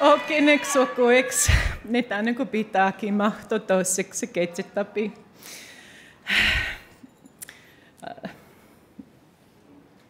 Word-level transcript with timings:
Okei, 0.00 0.60
sokoiksi. 0.72 1.52
Ne 1.84 2.02
tänne 2.02 2.34
kun 2.34 2.48
pitääkin 2.48 3.14
mahto 3.14 3.58
toiseksi 3.58 4.26
ketsittäpi. 4.26 5.12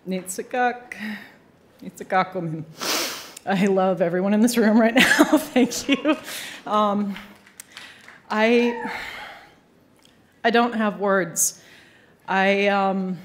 Nitsikak. 0.07 0.95
Nitsikakum. 1.83 2.65
I 3.47 3.67
love 3.67 4.03
everyone 4.03 4.35
in 4.35 4.41
this 4.41 4.59
room 4.59 4.81
right 4.81 4.95
now. 4.95 5.39
Thank 5.55 5.89
you. 5.89 6.17
Um, 6.67 7.15
I, 8.31 8.75
I 10.45 10.51
don't 10.51 10.75
have 10.75 10.99
words. 10.99 11.63
I, 12.27 12.69
um, 12.69 13.17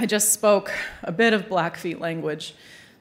I 0.00 0.06
just 0.06 0.32
spoke 0.32 0.72
a 1.02 1.12
bit 1.12 1.34
of 1.34 1.50
Blackfeet 1.50 2.00
language, 2.00 2.54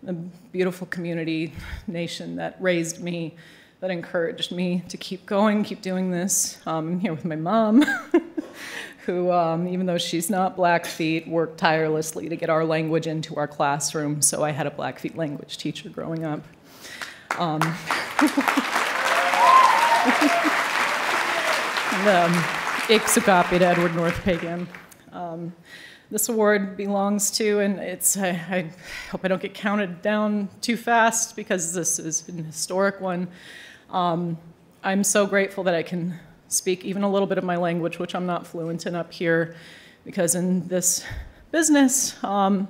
the 0.04 0.12
beautiful 0.12 0.86
community 0.88 1.54
nation 1.88 2.36
that 2.36 2.58
raised 2.60 3.02
me, 3.02 3.36
that 3.80 3.90
encouraged 3.90 4.52
me 4.52 4.84
to 4.90 4.98
keep 4.98 5.26
going, 5.26 5.64
keep 5.64 5.82
doing 5.82 6.12
this. 6.12 6.60
Um, 6.66 6.90
I'm 6.90 7.00
here 7.00 7.14
with 7.14 7.24
my 7.24 7.38
mom, 7.38 7.86
who, 9.06 9.32
um, 9.32 9.66
even 9.70 9.86
though 9.86 9.98
she's 9.98 10.30
not 10.30 10.58
Blackfeet, 10.58 11.26
worked 11.26 11.58
tirelessly 11.58 12.28
to 12.28 12.36
get 12.36 12.50
our 12.50 12.66
language 12.66 13.08
into 13.08 13.38
our 13.38 13.48
classroom. 13.48 14.22
So 14.22 14.44
I 14.44 14.52
had 14.52 14.68
a 14.68 14.72
Blackfeet 14.72 15.16
language 15.16 15.58
teacher 15.58 15.88
growing 15.88 16.26
up. 16.26 16.44
Um, 17.38 17.62
and, 21.94 22.10
um, 22.10 22.44
Edward 23.62 23.96
North 23.96 24.22
Pagan. 24.22 24.68
Um, 25.14 25.54
this 26.12 26.28
award 26.28 26.76
belongs 26.76 27.30
to, 27.32 27.60
and 27.60 27.80
it's, 27.80 28.18
I, 28.18 28.30
I, 28.30 28.72
hope 29.12 29.22
I 29.24 29.28
don't 29.28 29.42
get 29.42 29.54
counted 29.54 30.02
down 30.02 30.50
too 30.62 30.76
fast 30.76 31.36
because 31.36 31.74
this 31.74 32.00
is 32.00 32.28
an 32.28 32.44
historic 32.44 33.00
one. 33.00 33.28
Um, 33.92 34.38
I'm 34.84 35.04
so 35.04 35.28
grateful 35.28 35.64
that 35.66 35.76
I 35.76 35.84
can 35.84 36.20
speak 36.48 36.84
even 36.84 37.04
a 37.04 37.10
little 37.10 37.28
bit 37.28 37.38
of 37.38 37.44
my 37.44 37.58
language, 37.58 38.00
which 38.00 38.16
I'm 38.16 38.26
not 38.26 38.48
fluent 38.48 38.88
in 38.88 38.96
up 38.96 39.14
here, 39.14 39.56
because 40.04 40.34
in 40.34 40.68
this 40.68 41.06
business, 41.52 42.22
um, 42.24 42.68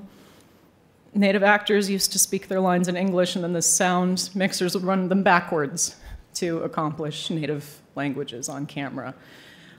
native 1.13 1.43
actors 1.43 1.89
used 1.89 2.11
to 2.11 2.19
speak 2.19 2.49
their 2.49 2.59
lines 2.59 2.89
in 2.89 2.97
English, 2.97 3.35
and 3.35 3.43
then 3.43 3.53
the 3.53 3.61
sound 3.61 4.29
mixers 4.35 4.73
would 4.75 4.83
run 4.83 5.07
them 5.07 5.23
backwards 5.23 5.95
to 6.33 6.59
accomplish 6.59 7.29
native 7.29 7.79
languages 7.95 8.49
on 8.49 8.65
camera. 8.65 9.15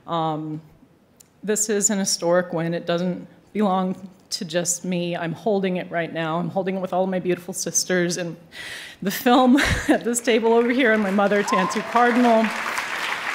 Um, 0.06 0.62
this 1.42 1.68
is 1.68 1.90
an 1.90 1.98
historic 1.98 2.52
win. 2.52 2.72
It 2.74 2.86
doesn't 2.86 3.26
belong 3.52 4.10
to 4.30 4.44
just 4.44 4.84
me. 4.84 5.16
I'm 5.16 5.32
holding 5.32 5.76
it 5.76 5.90
right 5.90 6.12
now. 6.12 6.38
I'm 6.38 6.50
holding 6.50 6.76
it 6.76 6.80
with 6.80 6.92
all 6.92 7.04
of 7.04 7.10
my 7.10 7.18
beautiful 7.18 7.52
sisters 7.52 8.16
and 8.16 8.36
the 9.02 9.10
film 9.10 9.56
at 9.88 10.04
this 10.04 10.20
table 10.20 10.52
over 10.52 10.70
here, 10.70 10.92
and 10.92 11.02
my 11.02 11.10
mother, 11.10 11.42
Tantoo 11.42 11.82
Cardinal, 11.90 12.44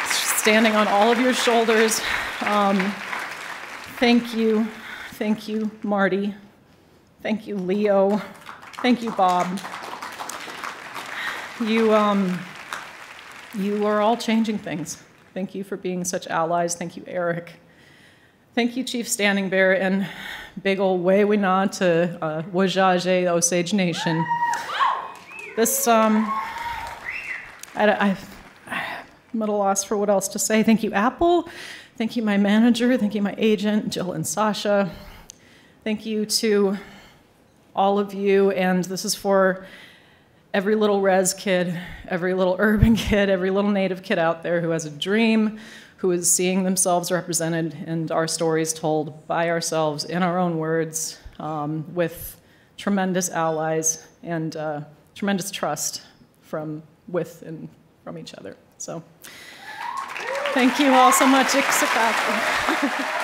standing 0.08 0.76
on 0.76 0.88
all 0.88 1.12
of 1.12 1.20
your 1.20 1.34
shoulders. 1.34 2.02
Um, 2.42 2.78
thank 3.98 4.34
you. 4.34 4.68
Thank 5.14 5.48
you, 5.48 5.72
Marty. 5.84 6.34
Thank 7.22 7.48
you, 7.48 7.56
Leo. 7.56 8.22
Thank 8.82 9.02
you, 9.02 9.12
Bob. 9.12 9.60
You, 11.62 11.94
um, 11.94 12.38
you 13.58 13.86
are 13.86 14.02
all 14.02 14.18
changing 14.18 14.58
things. 14.58 15.02
Thank 15.34 15.56
you 15.56 15.64
for 15.64 15.78
being 15.78 16.04
such 16.04 16.28
allies. 16.28 16.76
Thank 16.76 16.98
you, 16.98 17.04
Eric. 17.08 17.54
Thank 18.56 18.78
you, 18.78 18.86
Chief 18.86 19.06
Standing 19.10 19.50
Bear, 19.50 19.74
and 19.74 20.08
big 20.64 20.80
ol' 20.80 20.98
way 20.98 21.26
we 21.26 21.36
nod 21.36 21.74
to 21.74 22.18
uh, 22.22 22.42
Wazhazhe 22.44 23.26
Osage 23.28 23.74
Nation. 23.74 24.26
This, 25.58 25.90
um, 25.90 26.24
I, 27.76 28.16
I'm 29.34 29.42
at 29.42 29.50
a 29.50 29.52
loss 29.52 29.84
for 29.84 29.98
what 29.98 30.10
else 30.10 30.30
to 30.30 30.40
say. 30.40 30.64
Thank 30.64 30.84
you, 30.84 30.94
Apple. 30.94 31.50
Thank 31.98 32.16
you, 32.16 32.24
my 32.24 32.38
manager. 32.38 32.98
Thank 32.98 33.14
you, 33.14 33.22
my 33.22 33.36
agent, 33.38 33.90
Jill 33.90 34.14
and 34.14 34.26
Sasha. 34.26 34.90
Thank 35.84 36.06
you 36.06 36.26
to 36.26 36.78
all 37.76 38.00
of 38.00 38.14
you, 38.14 38.52
and 38.52 38.86
this 38.86 39.04
is 39.04 39.16
for 39.16 39.66
every 40.54 40.76
little 40.76 41.02
res 41.02 41.34
kid, 41.34 41.78
every 42.08 42.34
little 42.34 42.56
urban 42.60 42.96
kid, 42.96 43.30
every 43.30 43.52
little 43.52 43.72
native 43.72 44.02
kid 44.02 44.18
out 44.18 44.44
there 44.44 44.62
who 44.62 44.70
has 44.70 44.86
a 44.86 44.90
dream, 44.90 45.60
who 45.98 46.12
is 46.12 46.30
seeing 46.30 46.64
themselves 46.64 47.12
represented 47.12 47.74
and 47.86 48.12
our 48.12 48.28
stories 48.28 48.74
told 48.74 49.26
by 49.28 49.50
ourselves 49.50 50.06
in 50.06 50.22
our 50.24 50.38
own 50.38 50.58
words 50.58 51.18
um, 51.40 51.86
with 51.94 52.40
tremendous 52.78 53.30
allies 53.30 54.06
and 54.24 54.56
uh, 54.56 54.82
tremendous 55.16 55.52
trust 55.52 56.02
from 56.42 56.84
with 57.08 57.42
and 57.44 57.70
from 58.04 58.18
each 58.18 58.34
other. 58.36 58.56
So 58.78 59.04
thank 60.54 60.80
you 60.80 60.94
all 60.94 61.12
so 61.12 61.26
much. 61.26 61.56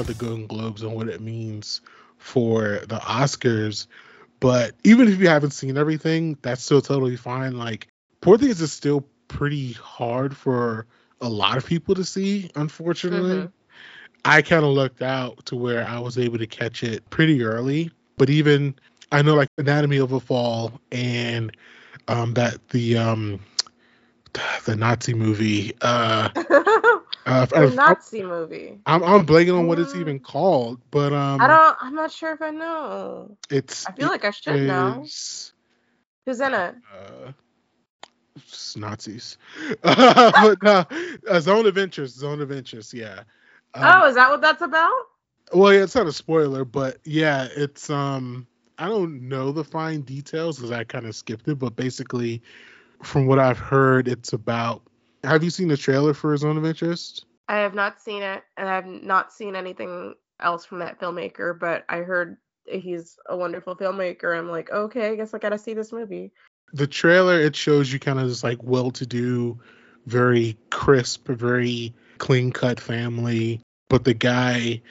about 0.00 0.06
the 0.06 0.14
Golden 0.14 0.46
Globes 0.46 0.82
and 0.82 0.94
what 0.94 1.08
it 1.08 1.20
means 1.20 1.82
for 2.16 2.80
the 2.88 2.96
Oscars. 2.96 3.86
But 4.40 4.72
even 4.82 5.08
if 5.08 5.20
you 5.20 5.28
haven't 5.28 5.50
seen 5.50 5.76
everything, 5.76 6.38
that's 6.40 6.64
still 6.64 6.80
totally 6.80 7.16
fine. 7.16 7.58
Like 7.58 7.88
Poor 8.22 8.38
Things 8.38 8.62
is 8.62 8.72
still 8.72 9.06
pretty 9.28 9.72
hard 9.72 10.34
for 10.34 10.86
a 11.20 11.28
lot 11.28 11.58
of 11.58 11.66
people 11.66 11.94
to 11.96 12.04
see, 12.04 12.50
unfortunately. 12.56 13.36
Mm-hmm. 13.36 13.46
I 14.24 14.40
kind 14.40 14.64
of 14.64 14.70
lucked 14.70 15.02
out 15.02 15.44
to 15.46 15.56
where 15.56 15.86
I 15.86 15.98
was 15.98 16.18
able 16.18 16.38
to 16.38 16.46
catch 16.46 16.82
it 16.82 17.08
pretty 17.10 17.42
early. 17.42 17.90
But 18.16 18.30
even 18.30 18.74
I 19.12 19.20
know 19.20 19.34
like 19.34 19.48
Anatomy 19.58 19.98
of 19.98 20.12
a 20.12 20.20
Fall 20.20 20.80
and 20.90 21.54
um 22.08 22.32
that 22.34 22.68
the 22.70 22.96
um 22.96 23.40
the 24.64 24.76
Nazi 24.76 25.12
movie 25.12 25.74
uh 25.82 26.30
Uh, 27.26 27.46
the 27.46 27.70
Nazi 27.70 28.22
movie. 28.22 28.78
I'm 28.86 29.02
I'm 29.02 29.26
blanking 29.26 29.58
on 29.58 29.66
what 29.66 29.78
it's 29.78 29.94
even 29.94 30.18
called, 30.20 30.80
but 30.90 31.12
um. 31.12 31.40
I 31.40 31.46
don't. 31.46 31.76
I'm 31.80 31.94
not 31.94 32.10
sure 32.10 32.32
if 32.32 32.40
I 32.40 32.50
know. 32.50 33.36
It's. 33.50 33.86
I 33.86 33.92
feel 33.92 34.06
it 34.06 34.10
like 34.10 34.24
I 34.24 34.30
should 34.30 34.56
is, 34.56 34.66
know. 34.66 35.04
Who's 36.26 36.40
in 36.40 36.54
it? 36.54 36.74
Uh, 36.92 37.32
Nazis. 38.76 39.36
but 39.82 40.66
uh, 40.66 40.84
uh, 41.28 41.40
Zone 41.40 41.66
of 41.66 41.76
Interest. 41.76 42.16
Zone 42.16 42.40
of 42.40 42.50
Interest. 42.50 42.94
Yeah. 42.94 43.22
Um, 43.74 44.02
oh, 44.02 44.08
is 44.08 44.14
that 44.14 44.30
what 44.30 44.40
that's 44.40 44.62
about? 44.62 44.92
Well, 45.52 45.72
yeah, 45.72 45.82
it's 45.82 45.94
not 45.94 46.06
a 46.06 46.12
spoiler, 46.12 46.64
but 46.64 46.98
yeah, 47.04 47.48
it's 47.54 47.90
um. 47.90 48.46
I 48.78 48.88
don't 48.88 49.28
know 49.28 49.52
the 49.52 49.62
fine 49.62 50.00
details 50.00 50.56
because 50.56 50.70
I 50.70 50.84
kind 50.84 51.04
of 51.04 51.14
skipped 51.14 51.46
it, 51.48 51.56
but 51.56 51.76
basically, 51.76 52.42
from 53.02 53.26
what 53.26 53.38
I've 53.38 53.58
heard, 53.58 54.08
it's 54.08 54.32
about 54.32 54.82
have 55.24 55.44
you 55.44 55.50
seen 55.50 55.68
the 55.68 55.76
trailer 55.76 56.14
for 56.14 56.36
Zone 56.36 56.56
of 56.56 56.64
Interest? 56.64 57.24
I 57.48 57.58
have 57.58 57.74
not 57.74 58.00
seen 58.00 58.22
it, 58.22 58.42
and 58.56 58.68
I've 58.68 58.86
not 58.86 59.32
seen 59.32 59.56
anything 59.56 60.14
else 60.38 60.64
from 60.64 60.78
that 60.78 61.00
filmmaker. 61.00 61.58
But 61.58 61.84
I 61.88 61.98
heard 61.98 62.36
he's 62.64 63.16
a 63.28 63.36
wonderful 63.36 63.76
filmmaker. 63.76 64.36
I'm 64.36 64.48
like, 64.48 64.70
okay, 64.70 65.10
I 65.10 65.16
guess 65.16 65.34
I 65.34 65.38
gotta 65.38 65.58
see 65.58 65.74
this 65.74 65.92
movie. 65.92 66.32
The 66.72 66.86
trailer 66.86 67.40
it 67.40 67.56
shows 67.56 67.92
you 67.92 67.98
kind 67.98 68.20
of 68.20 68.28
this 68.28 68.44
like 68.44 68.62
well-to-do, 68.62 69.58
very 70.06 70.56
crisp, 70.70 71.26
very 71.28 71.94
clean-cut 72.18 72.78
family, 72.78 73.60
but 73.88 74.04
the 74.04 74.14
guy, 74.14 74.82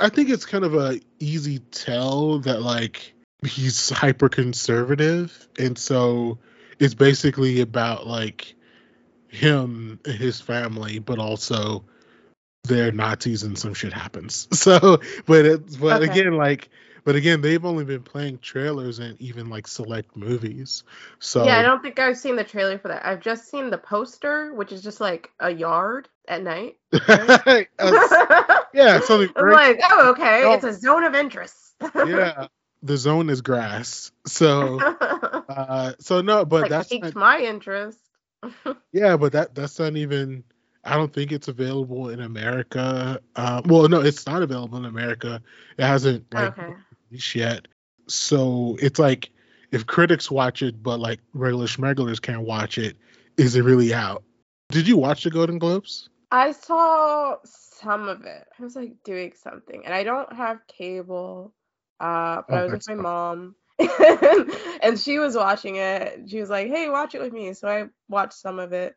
I 0.00 0.08
think 0.08 0.30
it's 0.30 0.46
kind 0.46 0.64
of 0.64 0.74
a 0.74 0.98
easy 1.20 1.58
tell 1.58 2.40
that 2.40 2.62
like 2.62 3.14
he's 3.46 3.90
hyper 3.90 4.28
conservative, 4.28 5.48
and 5.58 5.78
so 5.78 6.38
it's 6.80 6.94
basically 6.94 7.60
about 7.60 8.06
like 8.06 8.56
him 9.28 10.00
and 10.04 10.14
his 10.14 10.40
family, 10.40 10.98
but 10.98 11.18
also 11.18 11.84
they're 12.64 12.92
Nazis 12.92 13.42
and 13.42 13.58
some 13.58 13.74
shit 13.74 13.92
happens. 13.92 14.48
So, 14.58 15.00
but 15.26 15.46
it's 15.46 15.76
but 15.76 16.02
okay. 16.02 16.10
again, 16.10 16.36
like, 16.36 16.68
but 17.04 17.16
again, 17.16 17.40
they've 17.40 17.64
only 17.64 17.84
been 17.84 18.02
playing 18.02 18.38
trailers 18.38 18.98
and 18.98 19.20
even 19.20 19.48
like 19.48 19.66
select 19.66 20.16
movies. 20.16 20.82
So 21.20 21.44
yeah, 21.44 21.58
I 21.58 21.62
don't 21.62 21.80
think 21.80 21.98
I've 21.98 22.18
seen 22.18 22.36
the 22.36 22.44
trailer 22.44 22.78
for 22.78 22.88
that. 22.88 23.06
I've 23.06 23.20
just 23.20 23.48
seen 23.48 23.70
the 23.70 23.78
poster, 23.78 24.52
which 24.52 24.72
is 24.72 24.82
just 24.82 25.00
like 25.00 25.30
a 25.40 25.50
yard 25.50 26.08
at 26.26 26.42
night. 26.42 26.76
Right? 27.08 27.68
yeah, 28.74 29.00
something. 29.00 29.30
I'm 29.36 29.50
like, 29.50 29.80
oh, 29.88 30.10
okay, 30.10 30.44
oh. 30.44 30.52
it's 30.52 30.64
a 30.64 30.72
zone 30.72 31.04
of 31.04 31.14
interest. 31.14 31.74
yeah, 31.94 32.48
the 32.82 32.96
zone 32.96 33.30
is 33.30 33.40
grass. 33.40 34.10
So, 34.26 34.80
uh, 34.80 35.92
so 36.00 36.20
no, 36.20 36.44
but 36.44 36.62
like 36.62 36.70
that's 36.70 36.88
piqued 36.88 37.14
my 37.14 37.40
interest. 37.40 37.98
yeah, 38.92 39.16
but 39.16 39.32
that 39.32 39.54
that's 39.54 39.78
not 39.78 39.96
even. 39.96 40.44
I 40.84 40.96
don't 40.96 41.12
think 41.12 41.32
it's 41.32 41.48
available 41.48 42.08
in 42.08 42.20
America. 42.20 43.20
Uh, 43.36 43.62
well, 43.66 43.88
no, 43.88 44.00
it's 44.00 44.26
not 44.26 44.42
available 44.42 44.78
in 44.78 44.84
America. 44.84 45.42
It 45.76 45.84
hasn't 45.84 46.32
like 46.32 46.56
okay. 46.58 46.74
released 47.10 47.34
yet. 47.34 47.68
So 48.06 48.78
it's 48.80 48.98
like 48.98 49.30
if 49.70 49.86
critics 49.86 50.30
watch 50.30 50.62
it, 50.62 50.82
but 50.82 50.98
like 50.98 51.20
regular 51.34 51.66
schmegulars 51.66 52.22
can't 52.22 52.42
watch 52.42 52.78
it, 52.78 52.96
is 53.36 53.56
it 53.56 53.62
really 53.62 53.92
out? 53.92 54.22
Did 54.70 54.88
you 54.88 54.96
watch 54.96 55.24
the 55.24 55.30
Golden 55.30 55.58
Globes? 55.58 56.08
I 56.30 56.52
saw 56.52 57.36
some 57.44 58.08
of 58.08 58.24
it. 58.24 58.46
I 58.58 58.62
was 58.62 58.76
like 58.76 59.02
doing 59.04 59.32
something, 59.34 59.84
and 59.84 59.94
I 59.94 60.04
don't 60.04 60.32
have 60.32 60.66
cable. 60.66 61.52
Uh, 62.00 62.42
but 62.48 62.54
Oh, 62.54 62.56
I 62.56 62.62
was 62.64 62.72
with 62.72 62.88
my 62.88 62.94
mom, 62.94 63.56
and 64.82 64.98
she 64.98 65.18
was 65.18 65.36
watching 65.36 65.76
it. 65.76 66.24
She 66.28 66.40
was 66.40 66.50
like, 66.50 66.68
"Hey, 66.68 66.88
watch 66.88 67.14
it 67.14 67.20
with 67.20 67.32
me." 67.32 67.52
So 67.54 67.68
I 67.68 67.86
watched 68.08 68.34
some 68.34 68.58
of 68.58 68.72
it. 68.72 68.94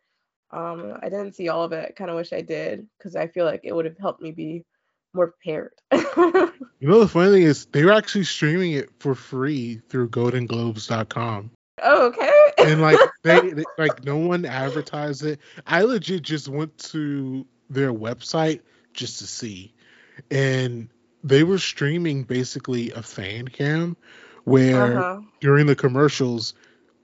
Um, 0.52 0.98
I 1.02 1.10
didn't 1.10 1.34
see 1.36 1.50
all 1.50 1.64
of 1.64 1.72
it. 1.72 1.96
Kind 1.96 2.10
of 2.10 2.16
wish 2.16 2.34
I 2.34 2.42
did 2.42 2.88
because 2.98 3.16
I 3.16 3.28
feel 3.28 3.46
like 3.46 3.62
it 3.64 3.74
would 3.74 3.86
have 3.86 3.98
helped 3.98 4.22
me 4.22 4.32
be 4.32 4.66
more 5.14 5.34
prepared. 5.34 5.74
You 6.82 6.88
know 6.88 7.00
the 7.00 7.08
funny 7.08 7.30
thing 7.30 7.44
is 7.44 7.68
they 7.68 7.86
were 7.86 7.92
actually 7.92 8.24
streaming 8.24 8.72
it 8.72 8.90
for 8.98 9.14
free 9.14 9.80
through 9.88 10.10
GoldenGlobes.com. 10.10 11.52
oh, 11.84 12.08
okay. 12.08 12.32
and 12.58 12.82
like 12.82 12.98
they, 13.24 13.52
they 13.52 13.64
like 13.78 14.04
no 14.04 14.18
one 14.18 14.46
advertised 14.46 15.24
it. 15.24 15.40
I 15.68 15.84
legit 15.84 16.24
just 16.24 16.48
went 16.48 16.76
to 16.90 17.46
their 17.70 17.94
website 17.94 18.62
just 18.94 19.20
to 19.20 19.28
see, 19.28 19.76
and 20.32 20.90
they 21.24 21.44
were 21.44 21.60
streaming 21.60 22.24
basically 22.24 22.90
a 22.94 23.04
fan 23.04 23.48
cam 23.48 23.96
where 24.44 25.00
uh-huh. 25.00 25.22
during 25.40 25.66
the 25.66 25.76
commercials 25.76 26.54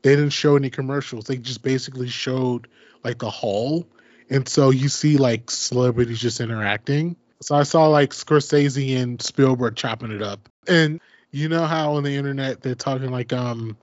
they 0.01 0.15
didn't 0.15 0.29
show 0.29 0.55
any 0.55 0.69
commercials. 0.69 1.25
They 1.25 1.37
just 1.37 1.63
basically 1.63 2.07
showed 2.07 2.67
like 3.03 3.19
the 3.19 3.29
hall, 3.29 3.85
and 4.29 4.47
so 4.47 4.69
you 4.69 4.89
see 4.89 5.17
like 5.17 5.51
celebrities 5.51 6.19
just 6.19 6.39
interacting. 6.39 7.15
So 7.41 7.55
I 7.55 7.63
saw 7.63 7.87
like 7.87 8.11
Scorsese 8.11 8.97
and 9.01 9.21
Spielberg 9.21 9.75
chopping 9.75 10.11
it 10.11 10.21
up, 10.21 10.47
and 10.67 11.01
you 11.31 11.49
know 11.49 11.65
how 11.65 11.93
on 11.93 12.03
the 12.03 12.15
internet 12.15 12.61
they're 12.61 12.75
talking 12.75 13.11
like 13.11 13.33
um 13.33 13.77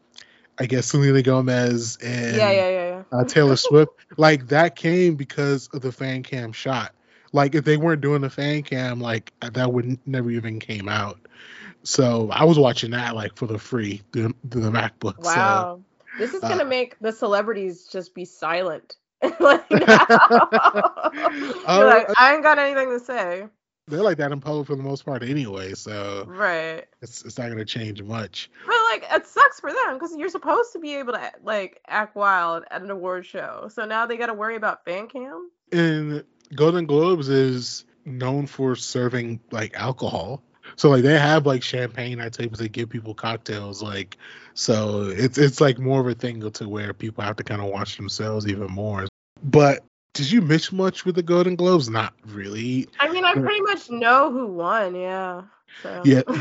I 0.58 0.66
guess 0.66 0.86
Selena 0.86 1.22
Gomez 1.22 1.98
and 2.02 2.36
Yeah, 2.36 2.50
yeah, 2.50 2.68
yeah, 2.68 2.88
yeah. 2.88 3.02
uh, 3.12 3.24
Taylor 3.24 3.56
Swift. 3.56 3.92
Like 4.16 4.48
that 4.48 4.76
came 4.76 5.16
because 5.16 5.68
of 5.72 5.82
the 5.82 5.92
fan 5.92 6.22
cam 6.22 6.52
shot. 6.52 6.92
Like 7.32 7.54
if 7.54 7.64
they 7.64 7.76
weren't 7.76 8.00
doing 8.00 8.20
the 8.20 8.30
fan 8.30 8.62
cam, 8.62 9.00
like 9.00 9.32
that 9.40 9.72
would 9.72 9.98
never 10.06 10.30
even 10.30 10.60
came 10.60 10.88
out. 10.88 11.18
So 11.84 12.30
I 12.30 12.44
was 12.44 12.58
watching 12.58 12.90
that 12.92 13.14
like 13.14 13.36
for 13.36 13.46
the 13.46 13.58
free 13.58 14.02
through, 14.12 14.34
through 14.50 14.62
the 14.62 14.70
MacBook. 14.70 15.24
So 15.24 15.32
Wow. 15.34 15.80
This 16.18 16.32
is 16.34 16.42
uh, 16.42 16.48
gonna 16.48 16.64
make 16.64 16.98
the 17.00 17.12
celebrities 17.12 17.86
just 17.90 18.14
be 18.14 18.24
silent. 18.24 18.96
like 19.40 19.64
You're 19.70 19.80
like, 21.86 22.08
I 22.16 22.32
ain't 22.34 22.42
got 22.42 22.58
anything 22.58 22.90
to 22.90 23.00
say. 23.00 23.46
they're 23.88 24.02
like 24.02 24.18
that 24.18 24.32
in 24.32 24.40
public 24.40 24.66
for 24.66 24.76
the 24.76 24.82
most 24.82 25.04
part 25.04 25.22
anyway. 25.22 25.74
So 25.74 26.24
Right. 26.26 26.84
it's 27.02 27.24
it's 27.24 27.38
not 27.38 27.48
gonna 27.48 27.64
change 27.64 28.02
much. 28.02 28.50
But 28.66 28.76
like 28.90 29.04
it 29.10 29.26
sucks 29.26 29.60
for 29.60 29.72
them 29.72 29.94
because 29.94 30.14
you're 30.16 30.28
supposed 30.28 30.72
to 30.72 30.78
be 30.78 30.94
able 30.96 31.12
to 31.14 31.32
like 31.42 31.80
act 31.86 32.16
wild 32.16 32.64
at 32.70 32.82
an 32.82 32.90
award 32.90 33.26
show. 33.26 33.68
So 33.72 33.84
now 33.84 34.06
they 34.06 34.16
gotta 34.16 34.34
worry 34.34 34.56
about 34.56 34.84
fan 34.84 35.08
cam? 35.08 35.50
And 35.72 36.24
Golden 36.54 36.86
Globes 36.86 37.28
is 37.28 37.84
known 38.04 38.46
for 38.46 38.76
serving 38.76 39.40
like 39.50 39.74
alcohol. 39.74 40.42
So 40.76 40.90
like 40.90 41.02
they 41.02 41.18
have 41.18 41.46
like 41.46 41.62
champagne 41.62 42.20
at 42.20 42.32
tables, 42.32 42.58
they 42.58 42.68
give 42.68 42.88
people 42.88 43.14
cocktails, 43.14 43.82
like 43.82 44.16
so 44.54 45.06
it's 45.14 45.38
it's 45.38 45.60
like 45.60 45.78
more 45.78 46.00
of 46.00 46.06
a 46.08 46.14
thing 46.14 46.48
to 46.50 46.68
where 46.68 46.92
people 46.92 47.24
have 47.24 47.36
to 47.36 47.44
kind 47.44 47.60
of 47.60 47.68
watch 47.68 47.96
themselves 47.96 48.46
even 48.46 48.70
more. 48.70 49.06
But 49.42 49.84
did 50.14 50.30
you 50.30 50.40
miss 50.42 50.70
much 50.72 51.04
with 51.04 51.16
the 51.16 51.22
Golden 51.22 51.56
Globes? 51.56 51.88
Not 51.88 52.14
really. 52.26 52.88
I 53.00 53.10
mean, 53.10 53.24
I 53.24 53.32
pretty 53.34 53.60
much 53.62 53.90
know 53.90 54.30
who 54.30 54.46
won, 54.46 54.94
yeah. 54.94 55.42
So. 55.82 56.02
Yeah, 56.04 56.22
the 56.26 56.32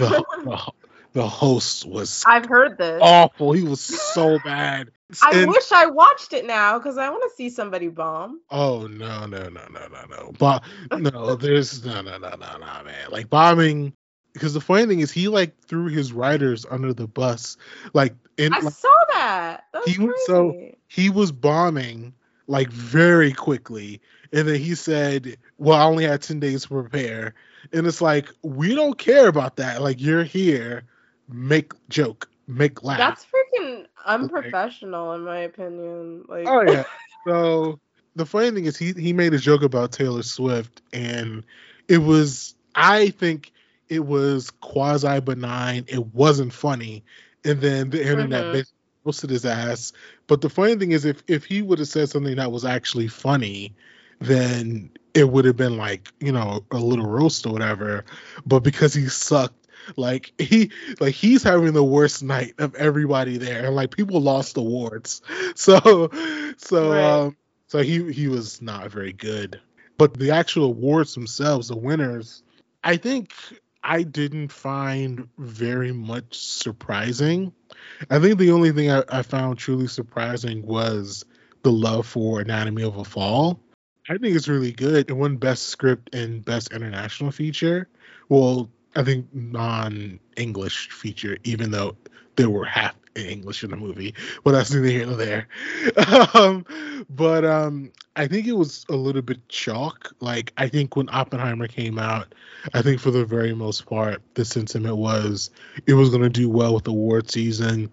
the, 0.43 0.71
the 1.13 1.27
host 1.27 1.85
was 1.85 2.23
I've 2.27 2.45
heard 2.45 2.77
this. 2.77 2.99
awful. 3.01 3.51
He 3.53 3.63
was 3.63 3.81
so 3.81 4.37
bad. 4.43 4.89
I 5.23 5.31
And- 5.41 5.49
wish 5.51 5.71
I 5.71 5.87
watched 5.87 6.33
it 6.33 6.45
now 6.45 6.77
because 6.79 6.97
I 6.97 7.09
want 7.09 7.23
to 7.23 7.35
see 7.35 7.49
somebody 7.49 7.87
bomb. 7.87 8.41
Oh 8.49 8.87
no 8.87 9.25
no 9.25 9.49
no 9.49 9.67
no 9.71 9.87
no 9.87 10.05
no! 10.09 10.31
But 10.37 10.63
no, 10.91 11.35
there's 11.35 11.83
no 11.85 12.01
no 12.01 12.17
no 12.17 12.29
no 12.29 12.57
no 12.57 12.83
man. 12.83 13.09
Like 13.11 13.29
bombing, 13.29 13.93
because 14.33 14.53
the 14.53 14.61
funny 14.61 14.85
thing 14.85 14.99
is 14.99 15.11
he 15.11 15.27
like 15.27 15.57
threw 15.65 15.87
his 15.87 16.11
writers 16.11 16.65
under 16.69 16.93
the 16.93 17.07
bus. 17.07 17.57
Like 17.93 18.15
in 18.37 18.53
I 18.53 18.59
like, 18.59 18.73
saw 18.73 18.95
that. 19.13 19.65
That 19.73 19.85
was 19.85 19.95
He 19.95 19.99
was 20.03 20.25
so- 20.25 20.71
he 20.87 21.09
was 21.09 21.31
bombing 21.31 22.13
like 22.47 22.69
very 22.69 23.31
quickly, 23.31 24.01
and 24.33 24.47
then 24.47 24.59
he 24.59 24.75
said, 24.75 25.37
"Well, 25.57 25.79
I 25.79 25.83
only 25.85 26.03
had 26.03 26.21
ten 26.21 26.39
days 26.39 26.63
to 26.63 26.67
prepare." 26.69 27.35
And 27.71 27.87
it's 27.87 28.01
like 28.01 28.29
we 28.41 28.75
don't 28.75 28.97
care 28.97 29.27
about 29.27 29.55
that. 29.57 29.81
Like 29.81 30.01
you're 30.01 30.23
here, 30.25 30.83
make 31.29 31.71
joke, 31.89 32.29
make 32.47 32.83
laugh. 32.83 32.97
That's 32.97 33.25
freaking 33.25 33.85
unprofessional, 34.05 35.13
in 35.13 35.23
my 35.23 35.39
opinion. 35.39 36.25
Like, 36.27 36.47
Oh 36.47 36.61
yeah. 36.61 36.83
So 37.25 37.79
the 38.17 38.25
funny 38.25 38.51
thing 38.51 38.65
is 38.65 38.75
he 38.77 38.91
he 38.91 39.13
made 39.13 39.33
a 39.33 39.37
joke 39.37 39.63
about 39.63 39.93
Taylor 39.93 40.23
Swift 40.23 40.81
and 40.91 41.45
it 41.87 41.99
was 41.99 42.53
I 42.75 43.11
think 43.11 43.53
it 43.89 44.05
was 44.05 44.49
quasi 44.51 45.19
benign. 45.19 45.85
It 45.87 46.07
wasn't 46.07 46.53
funny. 46.53 47.03
And 47.45 47.61
then 47.61 47.89
the 47.89 48.01
internet 48.05 48.47
Mhm. 48.47 48.63
roasted 49.05 49.29
his 49.29 49.45
ass. 49.45 49.93
But 50.27 50.41
the 50.41 50.49
funny 50.49 50.75
thing 50.75 50.91
is 50.91 51.05
if 51.05 51.23
if 51.27 51.45
he 51.45 51.61
would 51.61 51.79
have 51.79 51.87
said 51.87 52.09
something 52.09 52.35
that 52.37 52.51
was 52.51 52.65
actually 52.65 53.07
funny, 53.07 53.75
then 54.19 54.91
it 55.13 55.29
would 55.29 55.45
have 55.45 55.57
been 55.57 55.77
like, 55.77 56.09
you 56.19 56.31
know, 56.31 56.65
a 56.71 56.77
little 56.77 57.05
roast 57.05 57.45
or 57.45 57.53
whatever. 57.53 58.05
But 58.45 58.61
because 58.61 58.93
he 58.93 59.07
sucked 59.07 59.55
like 59.97 60.33
he 60.39 60.71
like 61.01 61.13
he's 61.13 61.43
having 61.43 61.73
the 61.73 61.83
worst 61.83 62.23
night 62.23 62.53
of 62.59 62.73
everybody 62.75 63.37
there 63.37 63.65
and 63.65 63.75
like 63.75 63.95
people 63.95 64.21
lost 64.21 64.55
awards 64.57 65.21
so 65.55 66.09
so 66.57 67.01
Right. 67.01 67.21
um 67.25 67.37
so 67.67 67.79
he 67.79 68.11
he 68.13 68.29
was 68.29 68.61
not 68.61 68.89
very 68.91 69.11
good 69.11 69.59
but 69.97 70.13
the 70.13 70.31
actual 70.31 70.65
awards 70.65 71.13
themselves 71.15 71.67
the 71.67 71.75
winners 71.75 72.43
i 72.81 72.95
think 72.95 73.33
i 73.83 74.03
didn't 74.03 74.49
find 74.49 75.27
very 75.37 75.91
much 75.91 76.37
surprising. 76.37 77.51
I 78.09 78.19
think 78.19 78.39
the 78.39 78.51
only 78.51 78.71
thing 78.71 78.91
i, 78.91 79.03
I 79.09 79.21
found 79.21 79.57
truly 79.57 79.87
surprising 79.87 80.65
was 80.65 81.25
the 81.63 81.71
love 81.71 82.05
for 82.05 82.41
anatomy 82.41 82.83
of 82.83 82.97
a 82.97 83.03
fall. 83.03 83.59
I 84.09 84.17
think 84.17 84.35
it's 84.35 84.49
really 84.49 84.73
good. 84.73 85.09
It 85.09 85.13
won 85.13 85.37
best 85.37 85.67
script 85.67 86.13
and 86.13 86.43
best 86.43 86.73
international 86.73 87.31
feature. 87.31 87.87
Well 88.29 88.69
I 88.95 89.03
think 89.03 89.33
non-English 89.33 90.89
feature, 90.89 91.37
even 91.43 91.71
though 91.71 91.97
there 92.35 92.49
were 92.49 92.65
half 92.65 92.95
in 93.15 93.25
English 93.25 93.63
in 93.63 93.69
the 93.71 93.77
movie, 93.77 94.13
but 94.43 94.51
that's 94.51 94.71
neither 94.71 94.87
here 94.87 95.05
nor 95.05 95.15
there. 95.15 95.47
um, 96.33 96.65
but 97.09 97.45
um, 97.45 97.91
I 98.15 98.27
think 98.27 98.47
it 98.47 98.53
was 98.53 98.85
a 98.89 98.95
little 98.95 99.21
bit 99.21 99.47
chalk. 99.49 100.13
Like 100.19 100.53
I 100.57 100.67
think 100.67 100.95
when 100.95 101.09
Oppenheimer 101.09 101.67
came 101.67 101.99
out, 101.99 102.33
I 102.73 102.81
think 102.81 102.99
for 102.99 103.11
the 103.11 103.25
very 103.25 103.53
most 103.53 103.85
part, 103.85 104.21
the 104.33 104.45
sentiment 104.45 104.97
was 104.97 105.49
it 105.85 105.93
was 105.93 106.09
going 106.09 106.23
to 106.23 106.29
do 106.29 106.49
well 106.49 106.73
with 106.73 106.87
award 106.87 107.29
season, 107.29 107.91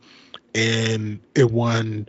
and 0.55 1.21
it 1.35 1.51
won 1.51 2.09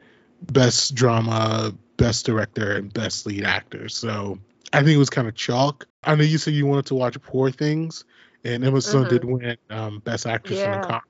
best 0.51 0.95
drama, 0.95 1.73
best 1.97 2.25
director, 2.25 2.75
and 2.75 2.93
best 2.93 3.25
lead 3.25 3.43
actor. 3.43 3.89
So 3.89 4.39
I 4.73 4.79
think 4.79 4.91
it 4.91 4.97
was 4.97 5.09
kind 5.09 5.27
of 5.27 5.35
chalk. 5.35 5.85
I 6.03 6.15
know 6.15 6.23
you 6.23 6.37
said 6.37 6.53
you 6.53 6.65
wanted 6.65 6.87
to 6.87 6.95
watch 6.95 7.21
Poor 7.21 7.51
Things 7.51 8.05
and 8.43 8.63
Emma 8.63 8.81
Stone 8.81 9.05
Mhm. 9.05 9.09
did 9.09 9.23
win 9.23 9.57
um, 9.69 9.99
Best 9.99 10.25
Actress 10.25 10.63
in 10.63 10.71
Yeah. 10.71 10.77
a 10.77 10.81
comedy. 10.81 11.05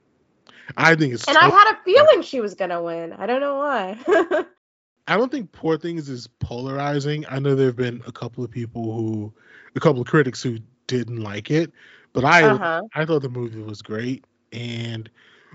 I 0.77 0.95
think 0.95 1.13
it's. 1.13 1.27
and 1.27 1.37
I 1.37 1.49
had 1.49 1.73
a 1.73 1.77
feeling 1.83 2.21
she 2.21 2.39
was 2.39 2.55
gonna 2.55 2.81
win. 2.81 3.13
I 3.13 3.25
don't 3.25 3.41
know 3.41 3.57
why. 3.57 3.97
I 5.07 5.17
don't 5.17 5.31
think 5.31 5.51
Poor 5.51 5.77
Things 5.77 6.09
is 6.09 6.27
polarizing. 6.39 7.25
I 7.27 7.39
know 7.39 7.55
there 7.55 7.67
have 7.67 7.75
been 7.75 8.01
a 8.07 8.11
couple 8.11 8.43
of 8.43 8.51
people 8.51 8.93
who, 8.93 9.33
a 9.75 9.79
couple 9.79 10.01
of 10.01 10.07
critics 10.07 10.41
who 10.41 10.59
didn't 10.87 11.21
like 11.21 11.51
it, 11.51 11.71
but 12.13 12.23
I 12.23 12.43
uh-huh. 12.43 12.81
I 12.93 13.05
thought 13.05 13.21
the 13.21 13.29
movie 13.29 13.61
was 13.61 13.81
great. 13.81 14.25
And 14.51 15.09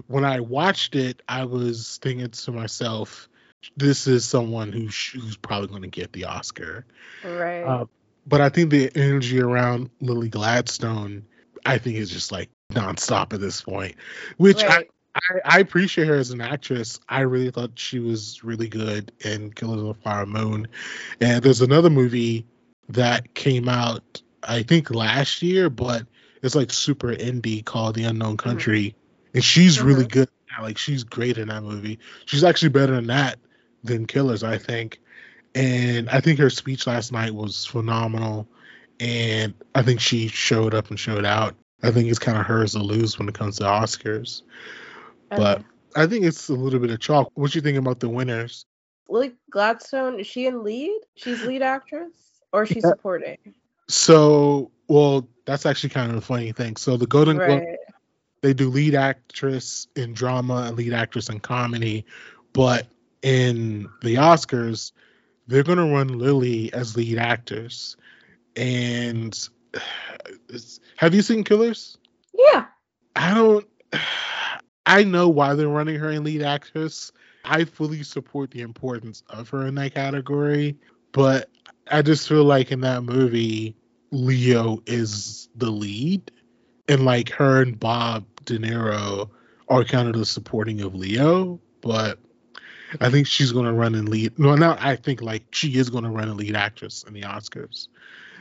when 0.09 0.25
I 0.25 0.41
watched 0.41 0.95
it, 0.95 1.23
I 1.29 1.45
was 1.45 1.99
thinking 2.03 2.29
to 2.29 2.53
myself, 2.53 3.29
this 3.77 4.07
is 4.07 4.25
someone 4.25 4.73
who 4.73 4.89
sh- 4.89 5.15
who's 5.15 5.37
probably 5.37 5.69
going 5.69 5.83
to 5.83 5.89
get 5.89 6.13
the 6.13 6.25
Oscar. 6.25 6.85
Right. 7.25 7.63
Uh, 7.63 7.87
but 8.27 8.41
I 8.41 8.49
think 8.49 8.71
the 8.71 8.91
energy 8.95 9.41
around 9.41 9.91
Lily 10.01 10.29
Gladstone, 10.29 11.27
I 11.65 11.79
think 11.79 11.97
is 11.97 12.11
just 12.11 12.33
like 12.33 12.51
nonstop 12.73 13.33
at 13.33 13.41
this 13.41 13.63
point, 13.63 13.97
which 14.37 14.63
I, 14.63 14.69
right. 14.69 14.91
I, 15.17 15.57
I 15.57 15.59
appreciate 15.61 16.09
her 16.09 16.17
as 16.17 16.31
an 16.31 16.41
actress. 16.41 17.01
I 17.09 17.21
really 17.21 17.51
thought 17.51 17.73
she 17.79 17.99
was 17.99 18.45
really 18.45 18.69
good 18.69 19.13
in 19.21 19.53
Killers 19.53 19.81
of 19.81 19.87
the 19.87 19.95
Flower 19.95 20.27
Moon. 20.27 20.69
And 21.21 21.43
there's 21.43 21.63
another 21.63 21.91
movie 21.91 22.47
that 22.91 23.35
came 23.35 23.69
out, 23.69 24.23
I 24.43 24.63
think 24.63 24.91
last 24.91 25.43
year, 25.43 25.71
but 25.71 26.07
it's 26.43 26.55
like 26.55 26.73
super 26.73 27.09
indie 27.09 27.65
called 27.65 27.95
The 27.95 28.05
Unknown 28.05 28.37
Country. 28.37 28.95
And 29.35 29.43
she's 29.43 29.81
really 29.81 30.05
Mhm. 30.05 30.13
good. 30.13 30.29
Like 30.61 30.79
she's 30.79 31.05
great 31.05 31.37
in 31.37 31.49
that 31.49 31.63
movie. 31.63 31.99
She's 32.25 32.45
actually 32.45 32.71
better 32.71 32.95
in 32.95 33.09
that 33.09 33.39
than 33.85 34.07
Killers, 34.07 34.43
I 34.43 34.57
think. 34.59 35.01
And 35.55 36.09
I 36.09 36.21
think 36.21 36.39
her 36.39 36.49
speech 36.51 36.87
last 36.87 37.13
night 37.13 37.35
was 37.35 37.65
phenomenal. 37.67 38.49
And 39.01 39.53
I 39.75 39.83
think 39.83 40.01
she 40.01 40.29
showed 40.29 40.75
up 40.75 40.89
and 40.89 40.99
showed 40.99 41.27
out. 41.27 41.55
I 41.83 41.91
think 41.91 42.09
it's 42.09 42.19
kind 42.19 42.39
of 42.39 42.47
hers 42.47 42.73
to 42.73 42.79
lose 42.79 43.19
when 43.19 43.29
it 43.29 43.35
comes 43.35 43.59
to 43.59 43.65
Oscars. 43.65 44.43
But 45.31 45.63
I 45.95 46.07
think 46.07 46.25
it's 46.25 46.49
a 46.49 46.55
little 46.55 46.79
bit 46.79 46.91
of 46.91 47.01
chalk. 47.01 47.31
What 47.35 47.55
you 47.55 47.61
think 47.61 47.79
about 47.79 48.01
the 48.01 48.09
winners? 48.09 48.67
Lily 49.09 49.35
Gladstone, 49.51 50.21
is 50.21 50.27
she 50.27 50.47
in 50.47 50.63
lead? 50.63 51.01
She's 51.15 51.43
lead 51.43 51.63
actress? 51.63 52.13
Or 52.53 52.67
she's 52.67 52.85
Yeah. 52.85 52.91
supporting? 52.91 53.39
So, 53.89 54.71
well, 54.89 55.29
that's 55.45 55.67
actually 55.67 55.91
kind 55.91 56.11
of 56.11 56.19
a 56.19 56.21
funny 56.21 56.53
thing. 56.53 56.77
So 56.77 56.97
the 56.97 57.07
Golden 57.07 57.39
Globe, 57.39 57.63
they 58.43 58.53
do 58.53 58.69
lead 58.69 58.95
actress 58.95 59.87
in 59.95 60.13
drama 60.13 60.65
and 60.67 60.77
lead 60.77 60.93
actress 60.93 61.29
in 61.29 61.41
comedy, 61.41 62.05
but 62.53 62.87
in 63.23 63.89
the 64.03 64.17
Oscars, 64.17 64.93
they're 65.47 65.63
gonna 65.63 65.87
run 65.87 66.19
Lily 66.19 66.73
as 66.73 66.97
lead 66.97 67.19
actress. 67.19 67.97
And 68.57 69.37
have 70.97 71.15
you 71.15 71.23
seen 71.23 71.45
Killers? 71.45 71.97
Yeah. 72.35 72.67
I 73.15 73.35
don't. 73.35 73.67
I 74.87 75.03
know 75.03 75.29
why 75.29 75.55
they're 75.55 75.69
running 75.69 75.99
her 75.99 76.11
in 76.11 76.25
lead 76.25 76.43
actress. 76.43 77.13
I 77.45 77.65
fully 77.65 78.03
support 78.03 78.51
the 78.51 78.63
importance 78.63 79.23
of 79.29 79.49
her 79.51 79.67
in 79.67 79.75
that 79.77 79.95
category, 79.95 80.77
but 81.13 81.51
I 81.91 82.03
just 82.03 82.29
feel 82.29 82.45
like 82.45 82.73
in 82.73 82.81
that 82.81 83.03
movie, 83.03 83.77
Leo 84.13 84.83
is 84.87 85.49
the 85.57 85.71
lead, 85.71 86.31
and 86.89 87.05
like 87.05 87.31
her 87.31 87.63
and 87.63 87.79
Bob 87.79 88.25
De 88.45 88.59
Niro 88.59 89.29
are 89.69 89.85
kind 89.85 90.09
of 90.09 90.15
the 90.17 90.25
supporting 90.25 90.81
of 90.81 90.95
Leo. 90.95 91.61
But 91.81 92.19
I 93.01 93.11
think 93.11 93.27
she's 93.27 93.53
going 93.53 93.67
to 93.67 93.73
run 93.73 93.95
and 93.95 94.09
lead. 94.09 94.39
No, 94.39 94.55
now 94.55 94.77
I 94.81 94.97
think 94.97 95.21
like 95.23 95.47
she 95.51 95.77
is 95.77 95.91
going 95.91 96.05
to 96.05 96.11
run 96.11 96.29
a 96.29 96.35
lead 96.35 96.55
actress 96.57 97.05
in 97.07 97.15
the 97.15 97.23
Oscars. 97.23 97.89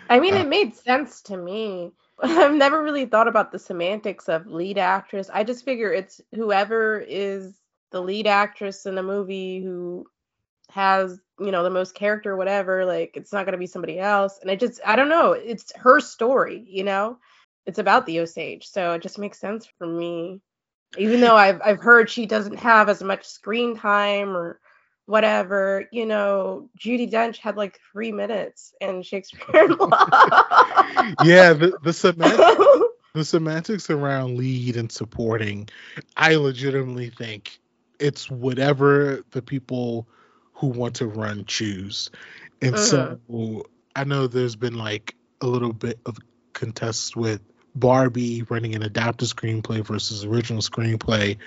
I 0.10 0.20
mean, 0.20 0.36
Uh, 0.36 0.42
it 0.42 0.48
made 0.48 0.76
sense 0.76 1.22
to 1.24 1.38
me. 1.38 1.92
I've 2.24 2.54
never 2.54 2.82
really 2.82 3.06
thought 3.06 3.28
about 3.28 3.52
the 3.52 3.60
semantics 3.60 4.30
of 4.30 4.48
lead 4.48 4.78
actress. 4.78 5.30
I 5.34 5.44
just 5.44 5.66
figure 5.66 5.92
it's 5.92 6.22
whoever 6.34 7.00
is 7.00 7.60
the 7.92 8.02
lead 8.02 8.28
actress 8.28 8.86
in 8.86 8.96
the 8.96 9.04
movie 9.04 9.62
who 9.62 10.06
has, 10.72 11.20
you 11.40 11.52
know, 11.52 11.64
the 11.64 11.70
most 11.70 11.94
character, 11.94 12.36
whatever. 12.38 12.86
Like, 12.86 13.12
it's 13.16 13.34
not 13.34 13.46
going 13.46 13.54
to 13.54 13.60
be 13.60 13.68
somebody 13.68 14.00
else. 14.00 14.40
And 14.42 14.50
I 14.50 14.56
just, 14.56 14.80
I 14.86 14.96
don't 14.96 15.10
know. 15.10 15.34
It's 15.34 15.74
her 15.76 16.00
story, 16.00 16.66
you 16.68 16.84
know? 16.84 17.18
It's 17.66 17.80
about 17.80 18.06
the 18.06 18.20
Osage. 18.20 18.68
So 18.68 18.94
it 18.94 19.02
just 19.02 19.20
makes 19.20 19.40
sense 19.40 19.68
for 19.78 19.88
me. 19.88 20.42
Even 20.98 21.20
though 21.20 21.36
I've, 21.36 21.62
I've 21.64 21.82
heard 21.82 22.10
she 22.10 22.26
doesn't 22.26 22.58
have 22.58 22.88
as 22.88 23.04
much 23.04 23.26
screen 23.26 23.76
time 23.76 24.36
or 24.36 24.60
whatever, 25.06 25.86
you 25.92 26.06
know, 26.06 26.70
Judi 26.80 27.10
Dench 27.10 27.38
had 27.38 27.58
like 27.58 27.80
three 27.92 28.12
minutes 28.12 28.74
in 28.82 29.04
Shakespeare 29.04 29.66
in 29.66 29.72
Love. 29.80 30.10
Yeah, 31.24 31.54
the 31.54 31.78
the 31.84 31.94
semantics 31.94 32.66
the 33.14 33.26
semantics 33.26 33.90
around 33.90 34.38
lead 34.38 34.76
and 34.76 34.92
supporting, 34.92 35.70
I 36.18 36.36
legitimately 36.36 37.12
think 37.12 37.60
it's 38.00 38.30
whatever 38.30 39.24
the 39.32 39.42
people 39.42 40.08
who 40.54 40.68
want 40.68 40.96
to 40.96 41.08
run 41.08 41.46
choose. 41.46 42.10
And 42.62 42.76
mm-hmm. 42.76 43.16
so 43.30 43.66
I 43.96 44.04
know 44.04 44.28
there's 44.28 44.56
been 44.56 44.78
like 44.78 45.16
a 45.42 45.48
little 45.48 45.74
bit 45.74 46.00
of 46.06 46.18
contest 46.54 47.16
with 47.16 47.42
Barbie 47.76 48.44
running 48.44 48.74
an 48.74 48.84
adapted 48.84 49.28
screenplay 49.28 49.86
versus 49.86 50.26
original 50.26 50.62
screenplay, 50.62 51.38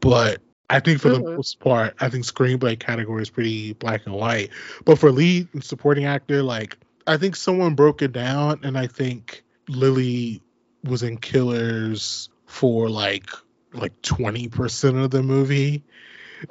but 0.00 0.40
I 0.68 0.80
think 0.80 1.00
for 1.00 1.10
the 1.10 1.20
Mhm. 1.20 1.36
most 1.36 1.60
part, 1.60 1.94
I 2.00 2.08
think 2.08 2.24
screenplay 2.24 2.78
category 2.78 3.22
is 3.22 3.30
pretty 3.30 3.72
black 3.74 4.04
and 4.06 4.14
white. 4.14 4.50
But 4.84 4.98
for 4.98 5.12
lead 5.12 5.48
and 5.52 5.62
supporting 5.62 6.04
actor, 6.06 6.42
like 6.42 6.76
I 7.06 7.16
think 7.16 7.36
someone 7.36 7.74
broke 7.74 8.02
it 8.02 8.12
down, 8.12 8.60
and 8.64 8.76
I 8.76 8.86
think 8.88 9.44
Lily 9.68 10.42
was 10.84 11.02
in 11.02 11.18
Killers 11.18 12.28
for 12.46 12.88
like 12.90 13.30
like 13.72 14.00
twenty 14.02 14.48
percent 14.48 14.96
of 14.96 15.10
the 15.10 15.22
movie, 15.22 15.84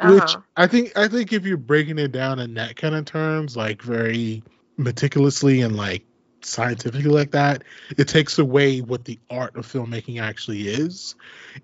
which 0.01 0.37
Uh-huh. 0.37 0.41
I 0.55 0.67
think 0.67 0.97
I 0.97 1.07
think 1.07 1.33
if 1.33 1.45
you're 1.45 1.57
breaking 1.57 1.99
it 1.99 2.11
down 2.11 2.39
in 2.39 2.53
that 2.55 2.75
kind 2.77 2.95
of 2.95 3.05
terms, 3.05 3.57
like 3.57 3.81
very 3.81 4.43
meticulously 4.77 5.61
and 5.61 5.75
like 5.75 6.05
scientifically 6.45 7.09
like 7.09 7.31
that, 7.31 7.63
it 7.97 8.07
takes 8.07 8.37
away 8.37 8.81
what 8.81 9.05
the 9.05 9.19
art 9.29 9.55
of 9.55 9.65
filmmaking 9.65 10.21
actually 10.21 10.67
is. 10.67 11.15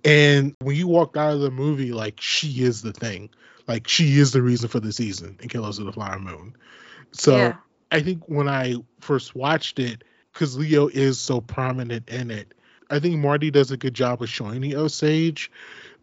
And 0.03 0.55
when 0.59 0.75
you 0.75 0.87
walked 0.87 1.17
out 1.17 1.33
of 1.33 1.41
the 1.41 1.51
movie, 1.51 1.91
like 1.91 2.19
she 2.19 2.63
is 2.63 2.81
the 2.81 2.93
thing, 2.93 3.29
like 3.67 3.87
she 3.87 4.17
is 4.17 4.31
the 4.31 4.41
reason 4.41 4.69
for 4.69 4.79
the 4.79 4.91
season 4.91 5.37
in 5.39 5.49
Killers 5.49 5.79
of 5.79 5.85
the 5.85 5.91
Flower 5.93 6.19
Moon. 6.19 6.55
So 7.11 7.37
yeah. 7.37 7.55
I 7.91 8.01
think 8.01 8.23
when 8.27 8.47
I 8.47 8.75
first 8.99 9.35
watched 9.35 9.79
it, 9.79 10.03
because 10.33 10.57
Leo 10.57 10.87
is 10.87 11.19
so 11.19 11.41
prominent 11.41 12.09
in 12.09 12.31
it, 12.31 12.53
I 12.89 12.99
think 12.99 13.17
Marty 13.17 13.51
does 13.51 13.71
a 13.71 13.77
good 13.77 13.93
job 13.93 14.21
of 14.21 14.29
showing 14.29 14.61
the 14.61 14.75
Osage, 14.75 15.51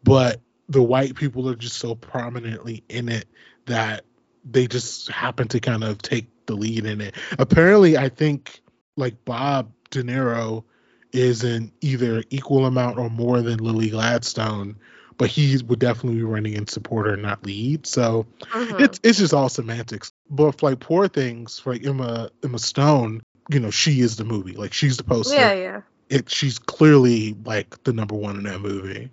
but 0.04 0.40
the 0.68 0.82
white 0.82 1.14
people 1.14 1.49
are 1.49 1.56
just 1.56 1.78
so 1.78 1.94
prominently 1.94 2.85
in 2.88 3.08
it 3.08 3.26
that 3.66 4.04
they 4.44 4.66
just 4.66 5.08
happen 5.08 5.49
to 5.49 5.61
kind 5.61 5.82
of 5.82 5.99
take 5.99 6.26
the 6.47 6.54
lead 6.54 6.87
in 6.87 7.00
it. 7.00 7.14
Apparently, 7.38 7.97
I 7.97 8.08
think 8.08 8.61
like 8.99 9.25
Bob 9.25 9.73
De 9.90 10.02
Niro 10.02 10.64
is 11.12 11.45
in 11.45 11.73
either 11.81 12.23
equal 12.31 12.67
amount 12.67 12.99
or 12.99 13.09
more 13.09 13.40
than 13.40 13.59
Lily 13.59 13.88
Gladstone, 13.88 14.76
but 15.17 15.28
he 15.31 15.57
would 15.67 15.78
definitely 15.78 16.19
be 16.19 16.25
running 16.25 16.52
in 16.52 16.67
supporter, 16.67 17.17
not 17.17 17.45
lead. 17.45 17.87
So 17.87 18.26
Mhm. 18.52 18.81
it's 18.81 19.00
it's 19.02 19.19
just 19.19 19.33
all 19.33 19.49
semantics. 19.49 20.12
But 20.28 20.59
for 20.59 20.71
like 20.71 20.81
poor 20.81 21.09
things, 21.09 21.59
for 21.59 21.73
like 21.73 21.87
Emma 21.87 22.31
Emma 22.43 22.59
Stone, 22.59 23.23
you 23.50 23.61
know, 23.61 23.71
she 23.71 24.00
is 24.00 24.17
the 24.17 24.25
movie. 24.25 24.52
Like 24.52 24.73
she's 24.75 24.97
the 24.99 25.05
poster. 25.05 25.40
yeah, 25.40 25.52
yeah. 25.55 25.81
It 26.11 26.31
she's 26.31 26.59
clearly 26.59 27.35
like 27.45 27.83
the 27.85 27.93
number 27.93 28.14
one 28.14 28.37
in 28.37 28.43
that 28.45 28.61
movie. 28.61 29.11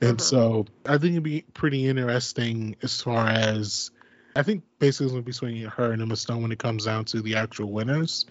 And 0.00 0.18
Mhm. 0.18 0.20
so 0.20 0.66
I 0.86 0.98
think 0.98 1.12
it'd 1.12 1.22
be 1.22 1.44
pretty 1.54 1.86
interesting 1.86 2.76
as 2.82 3.00
far 3.00 3.26
as 3.28 3.90
I 4.36 4.42
think 4.42 4.62
basically 4.78 5.06
it's 5.06 5.12
gonna 5.12 5.22
be 5.22 5.32
between 5.32 5.64
her 5.64 5.92
and 5.92 6.02
Emma 6.02 6.16
Stone 6.16 6.42
when 6.42 6.52
it 6.52 6.58
comes 6.58 6.84
down 6.84 7.04
to 7.06 7.22
the 7.22 7.36
actual 7.36 7.72
winners. 7.72 8.26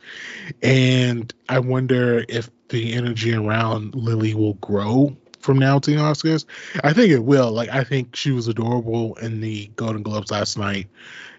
And 0.61 1.33
I 1.49 1.59
wonder 1.59 2.25
if 2.27 2.49
the 2.69 2.93
energy 2.93 3.33
around 3.33 3.95
Lily 3.95 4.33
will 4.33 4.55
grow 4.55 5.15
from 5.39 5.59
now 5.59 5.79
to 5.79 5.91
the 5.91 5.97
Oscars. 5.97 6.45
I 6.83 6.93
think 6.93 7.11
it 7.11 7.23
will. 7.23 7.51
Like 7.51 7.69
I 7.69 7.83
think 7.83 8.15
she 8.15 8.31
was 8.31 8.47
adorable 8.47 9.15
in 9.15 9.41
the 9.41 9.67
Golden 9.75 10.03
Globes 10.03 10.31
last 10.31 10.57
night. 10.57 10.87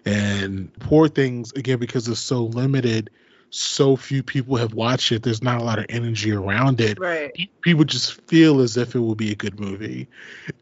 And 0.05 0.73
poor 0.79 1.07
things 1.07 1.51
again 1.53 1.79
because 1.79 2.07
it's 2.07 2.19
so 2.19 2.43
limited, 2.45 3.09
so 3.49 3.95
few 3.95 4.21
people 4.23 4.55
have 4.57 4.73
watched 4.73 5.11
it. 5.11 5.23
There's 5.23 5.41
not 5.41 5.61
a 5.61 5.63
lot 5.63 5.79
of 5.79 5.85
energy 5.89 6.31
around 6.31 6.79
it. 6.81 6.99
Right. 6.99 7.31
People 7.61 7.83
just 7.83 8.21
feel 8.27 8.61
as 8.61 8.77
if 8.77 8.95
it 8.95 8.99
will 8.99 9.15
be 9.15 9.31
a 9.31 9.35
good 9.35 9.59
movie 9.59 10.07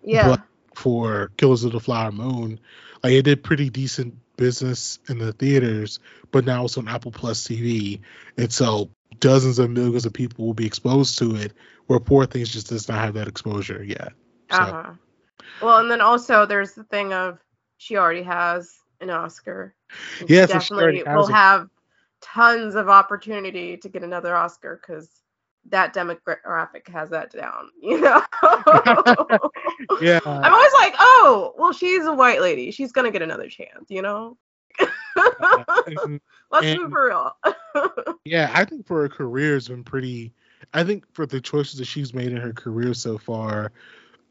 Yeah. 0.03 0.29
But- 0.29 0.41
for 0.75 1.31
Killers 1.38 1.63
of 1.63 1.72
the 1.72 1.79
Flower 1.79 2.12
Moon. 2.12 2.60
Like 3.03 3.13
it 3.13 3.24
did 3.24 3.43
pretty 3.43 3.69
decent 3.69 4.15
business 4.38 5.00
in 5.10 5.19
the 5.19 5.33
theaters, 5.33 6.00
but 6.31 6.45
now 6.45 6.65
it's 6.65 6.77
on 6.77 6.88
Apple 6.88 7.12
Plus 7.12 7.45
TV, 7.45 8.00
and 8.38 8.51
so 8.51 8.89
dozens 9.19 9.60
of 9.60 9.69
millions 9.69 10.05
of 10.05 10.13
people 10.13 10.45
will 10.45 10.53
be 10.53 10.65
exposed 10.65 11.19
to 11.19 11.36
it. 11.36 11.53
Where 11.88 12.00
Poor 12.00 12.25
Things 12.25 12.50
just 12.50 12.69
does 12.69 12.88
not 12.88 13.00
have 13.00 13.15
that 13.15 13.27
exposure 13.27 13.83
yet. 13.83 14.13
So 14.51 14.57
Uh-huh. 14.57 14.93
Well, 15.62 15.79
and 15.79 15.91
then 15.91 16.01
also 16.01 16.45
there's 16.45 16.74
the 16.74 16.86
thing 16.86 17.13
of 17.13 17.39
she 17.77 17.98
already 17.98 18.24
has 18.24 18.74
an 19.01 19.10
Oscar. 19.10 19.75
Yeah, 20.27 20.45
so 20.45 20.53
definitely 20.53 21.03
will 21.03 21.25
has 21.25 21.29
it. 21.29 21.33
have 21.33 21.69
tons 22.22 22.75
of 22.75 22.88
opportunity 22.89 23.77
to 23.77 23.89
get 23.89 24.03
another 24.03 24.36
Oscar 24.36 24.79
because 24.81 25.10
that 25.70 25.93
demographic 25.93 26.88
has 26.89 27.10
that 27.10 27.32
down. 27.32 27.70
You 27.82 28.00
know. 28.01 28.22
yeah, 30.01 30.20
I'm 30.25 30.53
always 30.53 30.74
like, 30.74 30.96
oh, 31.00 31.53
well, 31.58 31.74
she's 31.74 32.05
a 32.05 32.13
white 32.13 32.41
lady. 32.41 32.72
She's 32.72 32.91
gonna 32.91 33.12
get 33.12 33.22
another 33.22 33.50
chance. 33.50 33.86
You 33.89 34.01
know. 34.01 34.38
and- 34.79 36.20
Let's 36.51 36.65
and- 36.67 36.82
move 36.82 36.91
for 36.91 37.08
real. 37.08 37.36
yeah. 38.25 38.51
I 38.53 38.65
think 38.65 38.86
for 38.86 39.01
her 39.01 39.10
career 39.10 39.53
has 39.55 39.67
been 39.67 39.84
pretty. 39.84 40.34
I 40.74 40.84
think 40.84 41.05
for 41.13 41.25
the 41.25 41.41
choices 41.41 41.79
that 41.79 41.86
she's 41.86 42.13
made 42.13 42.32
in 42.32 42.38
her 42.38 42.53
career 42.53 42.93
so 42.93 43.17
far, 43.17 43.72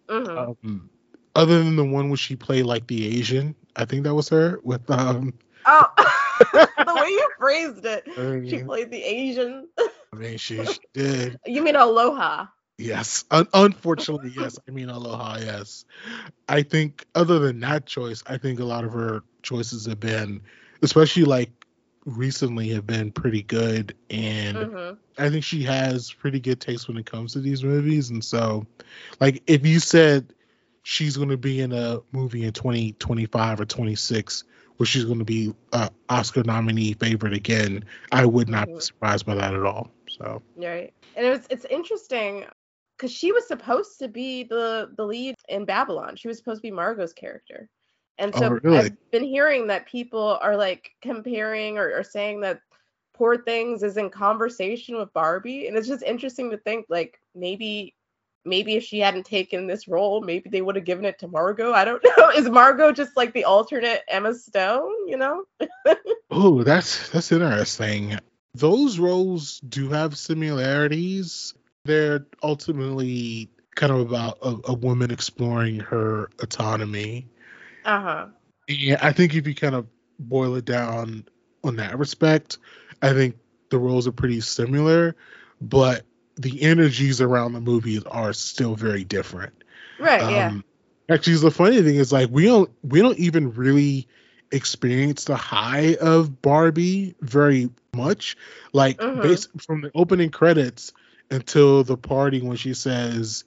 Mhm. 0.08 0.56
um, 0.64 0.88
other 1.34 1.62
than 1.62 1.76
the 1.76 1.84
one 1.84 2.08
where 2.08 2.16
she 2.16 2.36
played 2.36 2.64
like 2.64 2.86
the 2.86 3.06
Asian, 3.18 3.54
I 3.76 3.84
think 3.84 4.04
that 4.04 4.14
was 4.14 4.28
her 4.30 4.60
with 4.62 4.88
um. 4.90 5.34
Oh, 5.66 5.86
the 6.52 6.94
way 7.00 7.08
you 7.08 7.28
phrased 7.38 7.84
it. 7.84 8.04
She 8.48 8.62
played 8.64 8.90
the 8.90 9.02
Asian. 9.02 9.68
Mean, 10.16 10.38
she, 10.38 10.66
she 10.66 10.80
did. 10.92 11.38
You 11.46 11.62
mean 11.62 11.76
Aloha? 11.76 12.46
Yes. 12.78 13.24
Un- 13.30 13.48
unfortunately, 13.52 14.30
yes. 14.34 14.58
I 14.68 14.70
mean, 14.72 14.88
Aloha, 14.88 15.38
yes. 15.38 15.84
I 16.48 16.62
think, 16.62 17.06
other 17.14 17.38
than 17.38 17.60
that 17.60 17.86
choice, 17.86 18.22
I 18.26 18.38
think 18.38 18.60
a 18.60 18.64
lot 18.64 18.84
of 18.84 18.92
her 18.92 19.22
choices 19.42 19.86
have 19.86 20.00
been, 20.00 20.42
especially 20.82 21.24
like 21.24 21.50
recently, 22.04 22.68
have 22.70 22.86
been 22.86 23.12
pretty 23.12 23.42
good. 23.42 23.96
And 24.10 24.68
hmm 24.70 24.92
I 25.18 25.30
think 25.30 25.44
she 25.44 25.62
has 25.64 26.12
pretty 26.12 26.40
good 26.40 26.60
taste 26.60 26.88
when 26.88 26.96
it 26.96 27.06
comes 27.06 27.32
to 27.34 27.40
these 27.40 27.62
movies. 27.62 28.10
And 28.10 28.24
so, 28.24 28.66
like, 29.20 29.42
if 29.46 29.66
you 29.66 29.78
said 29.80 30.32
she's 30.82 31.16
going 31.16 31.28
to 31.30 31.36
be 31.36 31.60
in 31.60 31.72
a 31.72 32.00
movie 32.12 32.44
in 32.44 32.52
2025 32.52 33.60
or 33.60 33.64
26, 33.66 34.44
where 34.76 34.86
she's 34.86 35.04
going 35.04 35.18
to 35.18 35.24
be 35.24 35.54
uh, 35.72 35.88
Oscar 36.08 36.42
nominee 36.44 36.94
favorite 36.94 37.34
again, 37.34 37.84
I 38.10 38.24
would 38.26 38.48
not 38.48 38.72
be 38.72 38.80
surprised 38.80 39.26
by 39.26 39.34
that 39.36 39.54
at 39.54 39.62
all. 39.64 39.90
So 40.18 40.42
right, 40.56 40.92
and 41.16 41.26
it 41.26 41.30
was 41.30 41.46
it's 41.50 41.64
interesting 41.66 42.44
because 42.96 43.12
she 43.12 43.32
was 43.32 43.46
supposed 43.48 43.98
to 43.98 44.08
be 44.08 44.44
the 44.44 44.90
the 44.96 45.04
lead 45.04 45.36
in 45.48 45.64
Babylon. 45.64 46.16
She 46.16 46.28
was 46.28 46.38
supposed 46.38 46.58
to 46.58 46.68
be 46.68 46.70
Margot's 46.70 47.12
character. 47.12 47.68
And 48.18 48.34
oh, 48.36 48.38
so 48.38 48.46
oh, 48.46 48.60
really? 48.62 48.78
I've 48.78 49.10
been 49.10 49.24
hearing 49.24 49.66
that 49.68 49.86
people 49.86 50.38
are 50.40 50.56
like 50.56 50.90
comparing 51.00 51.78
or, 51.78 51.98
or 51.98 52.04
saying 52.04 52.40
that 52.42 52.60
Poor 53.14 53.42
Things 53.42 53.82
is 53.82 53.96
in 53.96 54.10
conversation 54.10 54.96
with 54.96 55.12
Barbie. 55.12 55.66
And 55.66 55.76
it's 55.76 55.88
just 55.88 56.02
interesting 56.02 56.50
to 56.50 56.58
think 56.58 56.86
like 56.88 57.18
maybe 57.34 57.94
maybe 58.44 58.74
if 58.74 58.82
she 58.84 58.98
hadn't 58.98 59.24
taken 59.24 59.66
this 59.66 59.86
role, 59.86 60.20
maybe 60.20 60.50
they 60.50 60.62
would 60.62 60.76
have 60.76 60.84
given 60.84 61.04
it 61.04 61.18
to 61.20 61.28
Margot. 61.28 61.72
I 61.72 61.84
don't 61.84 62.04
know. 62.16 62.30
Is 62.30 62.48
Margot 62.48 62.92
just 62.92 63.16
like 63.16 63.32
the 63.32 63.44
alternate 63.44 64.02
Emma 64.08 64.34
Stone, 64.34 65.08
you 65.08 65.16
know? 65.16 65.44
oh, 66.30 66.62
that's 66.62 67.08
that's 67.10 67.32
interesting. 67.32 68.18
Those 68.54 68.98
roles 68.98 69.60
do 69.60 69.88
have 69.90 70.16
similarities. 70.16 71.54
They're 71.84 72.26
ultimately 72.42 73.50
kind 73.74 73.92
of 73.92 74.00
about 74.00 74.38
a, 74.42 74.56
a 74.66 74.74
woman 74.74 75.10
exploring 75.10 75.80
her 75.80 76.30
autonomy. 76.40 77.26
Uh-huh. 77.84 78.26
And 78.68 78.98
I 78.98 79.12
think 79.12 79.34
if 79.34 79.46
you 79.46 79.54
kind 79.54 79.74
of 79.74 79.86
boil 80.18 80.54
it 80.56 80.64
down 80.64 81.24
on 81.64 81.76
that 81.76 81.98
respect, 81.98 82.58
I 83.00 83.12
think 83.12 83.36
the 83.70 83.78
roles 83.78 84.06
are 84.06 84.12
pretty 84.12 84.40
similar, 84.40 85.16
but 85.60 86.04
the 86.36 86.62
energies 86.62 87.20
around 87.20 87.52
the 87.52 87.60
movies 87.60 88.04
are 88.04 88.32
still 88.32 88.74
very 88.74 89.04
different. 89.04 89.64
Right. 89.98 90.20
Um, 90.20 90.30
yeah. 91.08 91.14
Actually, 91.14 91.36
the 91.36 91.50
funny 91.50 91.82
thing 91.82 91.96
is 91.96 92.12
like 92.12 92.30
we 92.30 92.44
don't 92.44 92.70
we 92.82 93.00
don't 93.00 93.18
even 93.18 93.52
really 93.52 94.08
experience 94.50 95.24
the 95.24 95.36
high 95.36 95.96
of 96.00 96.40
Barbie 96.40 97.14
very 97.20 97.70
much. 97.94 98.36
Like 98.72 98.98
mm-hmm. 98.98 99.22
based 99.22 99.48
from 99.60 99.82
the 99.82 99.90
opening 99.94 100.30
credits 100.30 100.92
until 101.30 101.84
the 101.84 101.96
party 101.96 102.40
when 102.40 102.56
she 102.56 102.74
says, 102.74 103.44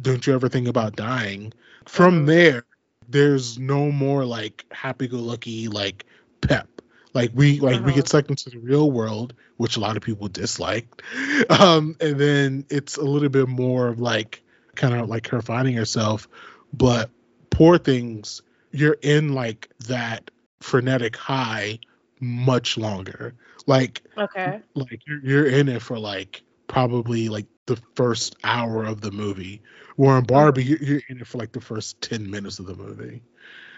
"Don't 0.00 0.26
you 0.26 0.34
ever 0.34 0.48
think 0.48 0.68
about 0.68 0.96
dying?" 0.96 1.52
From 1.86 2.18
mm-hmm. 2.18 2.26
there, 2.26 2.64
there's 3.08 3.58
no 3.58 3.90
more 3.92 4.24
like 4.24 4.64
happy-go-lucky 4.70 5.68
like 5.68 6.06
pep 6.40 6.68
like 7.14 7.30
we 7.32 7.60
like 7.60 7.76
uh-huh. 7.76 7.84
we 7.84 7.92
get 7.92 8.08
sucked 8.08 8.28
into 8.28 8.50
the 8.50 8.58
real 8.58 8.90
world, 8.90 9.34
which 9.56 9.76
a 9.76 9.80
lot 9.80 9.96
of 9.96 10.02
people 10.02 10.28
dislike. 10.28 11.02
Um, 11.50 11.96
and 12.00 12.18
then 12.18 12.64
it's 12.70 12.96
a 12.96 13.02
little 13.02 13.28
bit 13.28 13.48
more 13.48 13.88
of 13.88 14.00
like 14.00 14.42
kind 14.76 14.94
of 14.94 15.08
like 15.08 15.28
her 15.28 15.42
finding 15.42 15.74
herself. 15.74 16.28
But 16.72 17.10
poor 17.50 17.76
things, 17.76 18.40
you're 18.70 18.96
in 19.02 19.34
like 19.34 19.68
that 19.86 20.30
frenetic 20.60 21.16
high 21.16 21.80
much 22.20 22.76
longer. 22.76 23.34
Like 23.66 24.02
okay, 24.16 24.60
like 24.74 25.02
you're 25.06 25.24
you're 25.24 25.46
in 25.46 25.68
it 25.68 25.82
for 25.82 25.98
like 25.98 26.42
probably 26.66 27.28
like 27.28 27.46
the 27.66 27.78
first 27.94 28.36
hour 28.44 28.84
of 28.84 29.00
the 29.00 29.10
movie. 29.10 29.62
Where 29.96 30.18
in 30.18 30.24
Barbie, 30.24 30.64
you're, 30.64 30.82
you're 30.82 31.02
in 31.08 31.20
it 31.20 31.26
for 31.26 31.38
like 31.38 31.52
the 31.52 31.60
first 31.60 32.00
ten 32.00 32.30
minutes 32.30 32.58
of 32.58 32.66
the 32.66 32.74
movie. 32.74 33.22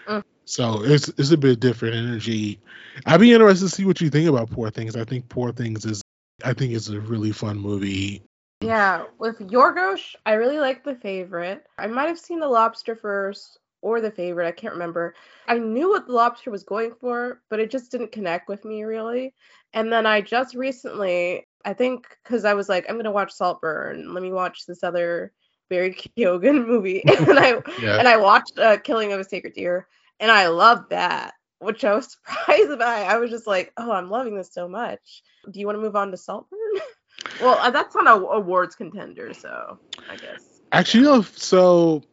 Mm. 0.07 0.23
So 0.45 0.83
it's 0.83 1.09
it's 1.09 1.31
a 1.31 1.37
bit 1.37 1.59
different 1.59 1.95
energy. 1.95 2.59
I'd 3.05 3.19
be 3.19 3.33
interested 3.33 3.65
to 3.65 3.75
see 3.75 3.85
what 3.85 4.01
you 4.01 4.09
think 4.09 4.27
about 4.29 4.49
Poor 4.49 4.69
Things. 4.69 4.95
I 4.95 5.03
think 5.03 5.29
Poor 5.29 5.51
Things 5.51 5.85
is 5.85 6.01
I 6.43 6.53
think 6.53 6.73
it's 6.73 6.89
a 6.89 6.99
really 6.99 7.31
fun 7.31 7.57
movie. 7.57 8.23
Yeah, 8.61 9.03
with 9.19 9.37
Yorgos, 9.39 10.15
I 10.25 10.33
really 10.33 10.57
like 10.57 10.83
the 10.83 10.95
favorite. 10.95 11.63
I 11.77 11.87
might 11.87 12.07
have 12.07 12.19
seen 12.19 12.39
the 12.39 12.47
lobster 12.47 12.95
first 12.95 13.59
or 13.87 14.01
the 14.01 14.11
favorite, 14.11 14.47
I 14.47 14.51
can't 14.51 14.73
remember. 14.73 15.15
I 15.47 15.57
knew 15.57 15.89
what 15.89 16.07
the 16.07 16.13
lobster 16.13 16.51
was 16.51 16.63
going 16.63 16.91
for, 16.99 17.41
but 17.49 17.61
it 17.61 17.71
just 17.71 17.89
didn't 17.89 18.11
connect 18.11 18.49
with 18.49 18.65
me 18.65 18.83
really. 18.83 19.33
And 19.73 19.91
then 19.91 20.05
I 20.05 20.19
just 20.19 20.55
recently, 20.55 21.47
I 21.63 21.73
think 21.73 22.05
because 22.23 22.43
I 22.43 22.53
was 22.53 22.67
like, 22.67 22.85
I'm 22.89 22.97
gonna 22.97 23.11
watch 23.11 23.31
Saltburn. 23.31 24.13
Let 24.13 24.21
me 24.21 24.31
watch 24.33 24.65
this 24.65 24.83
other 24.83 25.31
Barry 25.69 25.93
Keoghan 26.17 26.67
movie, 26.67 27.01
and 27.07 27.39
I 27.39 27.61
yeah. 27.81 27.97
and 27.97 28.07
I 28.07 28.17
watched 28.17 28.59
uh, 28.59 28.77
Killing 28.77 29.13
of 29.13 29.21
a 29.21 29.23
Sacred 29.23 29.53
Deer, 29.53 29.87
and 30.19 30.29
I 30.29 30.47
loved 30.47 30.89
that, 30.89 31.33
which 31.59 31.85
I 31.85 31.95
was 31.95 32.11
surprised 32.27 32.77
by. 32.79 33.03
I 33.03 33.17
was 33.17 33.31
just 33.31 33.47
like, 33.47 33.71
oh, 33.77 33.91
I'm 33.91 34.09
loving 34.09 34.35
this 34.35 34.53
so 34.53 34.67
much. 34.67 35.23
Do 35.49 35.59
you 35.59 35.65
want 35.65 35.77
to 35.77 35.81
move 35.81 35.95
on 35.95 36.11
to 36.11 36.17
Saltburn? 36.17 36.57
well, 37.41 37.57
uh, 37.59 37.69
that's 37.69 37.95
on 37.95 38.07
a 38.07 38.11
awards 38.11 38.75
contender, 38.75 39.33
so 39.33 39.79
I 40.09 40.17
guess. 40.17 40.61
Actually, 40.73 41.03
no. 41.03 41.21
So 41.21 42.03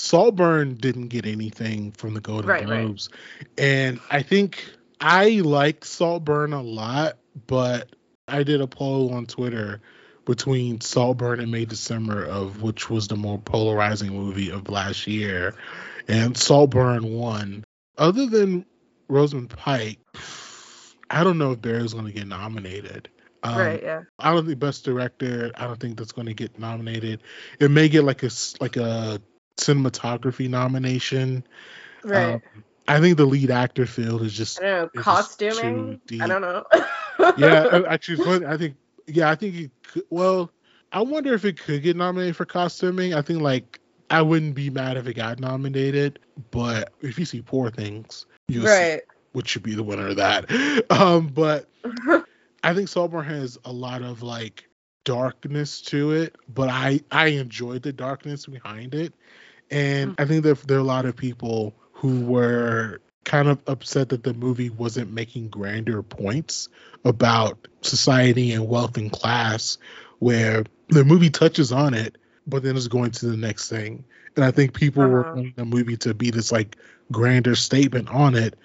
Saltburn 0.00 0.74
didn't 0.74 1.08
get 1.08 1.26
anything 1.26 1.92
from 1.92 2.14
the 2.14 2.20
Golden 2.20 2.48
right, 2.48 2.66
Globes, 2.66 3.10
right. 3.38 3.48
and 3.58 4.00
I 4.10 4.22
think 4.22 4.64
I 5.00 5.40
liked 5.40 5.84
Saltburn 5.84 6.52
a 6.52 6.62
lot, 6.62 7.18
but 7.46 7.94
I 8.26 8.42
did 8.42 8.60
a 8.60 8.66
poll 8.66 9.12
on 9.12 9.26
Twitter 9.26 9.80
between 10.24 10.80
Saltburn 10.80 11.40
and 11.40 11.50
May 11.50 11.64
December 11.64 12.24
of 12.24 12.62
which 12.62 12.88
was 12.88 13.08
the 13.08 13.16
more 13.16 13.38
polarizing 13.38 14.12
movie 14.12 14.50
of 14.50 14.68
last 14.68 15.06
year, 15.06 15.54
and 16.08 16.36
Saltburn 16.36 17.12
won. 17.12 17.64
Other 17.98 18.26
than 18.26 18.64
Rosamund 19.08 19.50
Pike, 19.50 19.98
I 21.10 21.24
don't 21.24 21.38
know 21.38 21.52
if 21.52 21.60
Barry's 21.60 21.92
going 21.92 22.06
to 22.06 22.12
get 22.12 22.26
nominated. 22.26 23.08
Um, 23.42 23.58
right. 23.58 23.82
Yeah. 23.82 24.02
I 24.18 24.32
don't 24.32 24.46
think 24.46 24.58
Best 24.58 24.84
Director. 24.84 25.50
I 25.54 25.66
don't 25.66 25.80
think 25.80 25.98
that's 25.98 26.12
going 26.12 26.26
to 26.26 26.34
get 26.34 26.58
nominated. 26.58 27.22
It 27.58 27.70
may 27.70 27.88
get 27.88 28.04
like 28.04 28.22
a 28.22 28.30
like 28.60 28.76
a 28.76 29.20
cinematography 29.60 30.48
nomination. 30.48 31.44
Right. 32.02 32.34
Um, 32.34 32.42
I 32.88 33.00
think 33.00 33.16
the 33.16 33.26
lead 33.26 33.50
actor 33.50 33.86
field 33.86 34.22
is 34.22 34.32
just 34.32 34.60
I 34.60 34.64
don't 34.64 34.94
know 34.94 35.02
costuming. 35.02 36.00
I 36.20 36.26
don't 36.26 36.42
know. 36.42 36.64
yeah, 37.36 37.82
actually, 37.88 38.46
I 38.46 38.56
think 38.56 38.76
yeah, 39.06 39.30
I 39.30 39.34
think 39.34 39.54
it 39.54 39.70
could, 39.82 40.02
well, 40.10 40.50
I 40.92 41.02
wonder 41.02 41.34
if 41.34 41.44
it 41.44 41.60
could 41.60 41.82
get 41.82 41.96
nominated 41.96 42.36
for 42.36 42.44
costuming. 42.44 43.14
I 43.14 43.22
think 43.22 43.42
like 43.42 43.80
I 44.10 44.22
wouldn't 44.22 44.54
be 44.54 44.70
mad 44.70 44.96
if 44.96 45.06
it 45.06 45.14
got 45.14 45.38
nominated, 45.38 46.18
but 46.50 46.92
if 47.00 47.18
you 47.18 47.24
see 47.24 47.42
Poor 47.42 47.70
Things, 47.70 48.26
you 48.48 48.64
right. 48.64 49.00
see 49.00 49.16
which 49.32 49.48
should 49.48 49.62
be 49.62 49.74
the 49.74 49.82
winner 49.82 50.08
of 50.08 50.16
that. 50.16 50.46
Um, 50.90 51.28
but 51.28 51.68
I 52.64 52.74
think 52.74 52.88
Saltburn 52.88 53.24
has 53.24 53.56
a 53.64 53.72
lot 53.72 54.02
of 54.02 54.22
like 54.22 54.68
darkness 55.04 55.80
to 55.82 56.12
it, 56.12 56.36
but 56.52 56.68
I 56.68 57.00
I 57.10 57.26
enjoyed 57.28 57.82
the 57.82 57.92
darkness 57.92 58.46
behind 58.46 58.94
it, 58.94 59.14
and 59.70 60.12
mm-hmm. 60.12 60.22
I 60.22 60.24
think 60.26 60.44
that 60.44 60.60
there 60.62 60.76
are 60.76 60.80
a 60.80 60.84
lot 60.84 61.06
of 61.06 61.16
people 61.16 61.74
who 61.92 62.20
were 62.20 63.00
kind 63.24 63.48
of 63.48 63.62
upset 63.66 64.08
that 64.08 64.24
the 64.24 64.34
movie 64.34 64.70
wasn't 64.70 65.12
making 65.12 65.48
grander 65.48 66.02
points 66.02 66.68
about 67.04 67.68
society 67.82 68.52
and 68.52 68.68
wealth 68.68 68.96
and 68.96 69.12
class, 69.12 69.78
where 70.18 70.64
the 70.88 71.04
movie 71.04 71.30
touches 71.30 71.72
on 71.72 71.94
it, 71.94 72.16
but 72.46 72.62
then 72.62 72.76
it's 72.76 72.88
going 72.88 73.10
to 73.10 73.26
the 73.26 73.36
next 73.36 73.68
thing. 73.68 74.04
And 74.36 74.44
I 74.44 74.50
think 74.50 74.74
people 74.74 75.02
uh-huh. 75.02 75.12
were 75.12 75.34
wanting 75.34 75.54
the 75.56 75.64
movie 75.64 75.96
to 75.98 76.14
be 76.14 76.30
this 76.30 76.50
like 76.50 76.76
grander 77.12 77.54
statement 77.54 78.08
on 78.10 78.34
it 78.34 78.56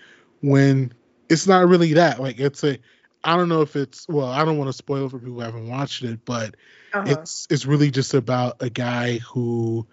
when 0.41 0.93
it's 1.29 1.47
not 1.47 1.67
really 1.67 1.93
that. 1.93 2.19
Like 2.19 2.39
it's 2.39 2.63
a 2.63 2.77
I 3.23 3.35
don't 3.35 3.49
know 3.49 3.61
if 3.61 3.75
it's 3.75 4.07
well, 4.07 4.27
I 4.27 4.45
don't 4.45 4.57
want 4.57 4.69
to 4.69 4.73
spoil 4.73 5.09
for 5.09 5.17
people 5.17 5.35
who 5.35 5.39
haven't 5.41 5.67
watched 5.67 6.03
it, 6.03 6.23
but 6.25 6.55
uh-huh. 6.93 7.05
it's 7.07 7.47
it's 7.49 7.65
really 7.65 7.91
just 7.91 8.13
about 8.13 8.61
a 8.61 8.69
guy 8.69 9.17
who 9.17 9.87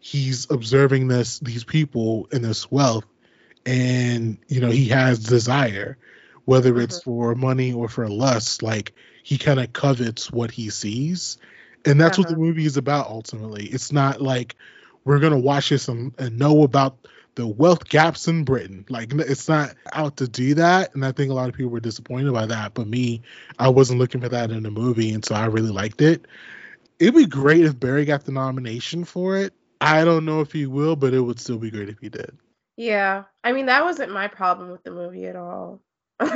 he's 0.00 0.50
observing 0.50 1.08
this 1.08 1.38
these 1.40 1.62
people 1.62 2.26
and 2.32 2.42
this 2.42 2.70
wealth 2.70 3.04
and 3.66 4.38
you 4.48 4.60
know 4.60 4.70
he 4.70 4.88
has 4.88 5.18
desire 5.18 5.98
whether 6.46 6.72
mm-hmm. 6.72 6.80
it's 6.80 7.02
for 7.02 7.34
money 7.34 7.72
or 7.72 7.88
for 7.88 8.08
lust 8.08 8.62
like 8.62 8.94
he 9.22 9.36
kind 9.38 9.60
of 9.60 9.72
covets 9.72 10.32
what 10.32 10.50
he 10.50 10.70
sees 10.70 11.36
and 11.84 12.00
that's 12.00 12.18
uh-huh. 12.18 12.22
what 12.22 12.28
the 12.28 12.34
uh-huh. 12.34 12.42
movie 12.42 12.64
is 12.64 12.78
about 12.78 13.08
ultimately 13.08 13.66
it's 13.66 13.92
not 13.92 14.20
like 14.20 14.56
we're 15.04 15.20
gonna 15.20 15.38
watch 15.38 15.68
this 15.68 15.86
and, 15.88 16.14
and 16.18 16.38
know 16.38 16.62
about 16.62 16.96
the 17.34 17.46
wealth 17.46 17.86
gaps 17.88 18.26
in 18.26 18.42
britain 18.42 18.84
like 18.88 19.12
it's 19.12 19.48
not 19.48 19.74
out 19.92 20.16
to 20.16 20.26
do 20.26 20.54
that 20.54 20.94
and 20.94 21.04
i 21.04 21.12
think 21.12 21.30
a 21.30 21.34
lot 21.34 21.48
of 21.48 21.54
people 21.54 21.70
were 21.70 21.78
disappointed 21.78 22.32
by 22.32 22.46
that 22.46 22.72
but 22.72 22.86
me 22.86 23.20
i 23.58 23.68
wasn't 23.68 23.98
looking 23.98 24.20
for 24.20 24.30
that 24.30 24.50
in 24.50 24.62
the 24.62 24.70
movie 24.70 25.12
and 25.12 25.24
so 25.24 25.34
i 25.34 25.44
really 25.44 25.70
liked 25.70 26.00
it 26.00 26.26
it'd 26.98 27.14
be 27.14 27.26
great 27.26 27.64
if 27.64 27.78
barry 27.78 28.06
got 28.06 28.24
the 28.24 28.32
nomination 28.32 29.04
for 29.04 29.36
it 29.36 29.52
i 29.80 30.04
don't 30.04 30.24
know 30.24 30.40
if 30.40 30.52
he 30.52 30.66
will 30.66 30.96
but 30.96 31.14
it 31.14 31.20
would 31.20 31.40
still 31.40 31.58
be 31.58 31.70
great 31.70 31.88
if 31.88 31.98
he 31.98 32.08
did 32.08 32.36
yeah. 32.80 33.24
I 33.44 33.52
mean, 33.52 33.66
that 33.66 33.84
wasn't 33.84 34.10
my 34.10 34.26
problem 34.26 34.70
with 34.70 34.82
the 34.84 34.90
movie 34.90 35.26
at 35.26 35.36
all. 35.36 35.82
but 36.18 36.32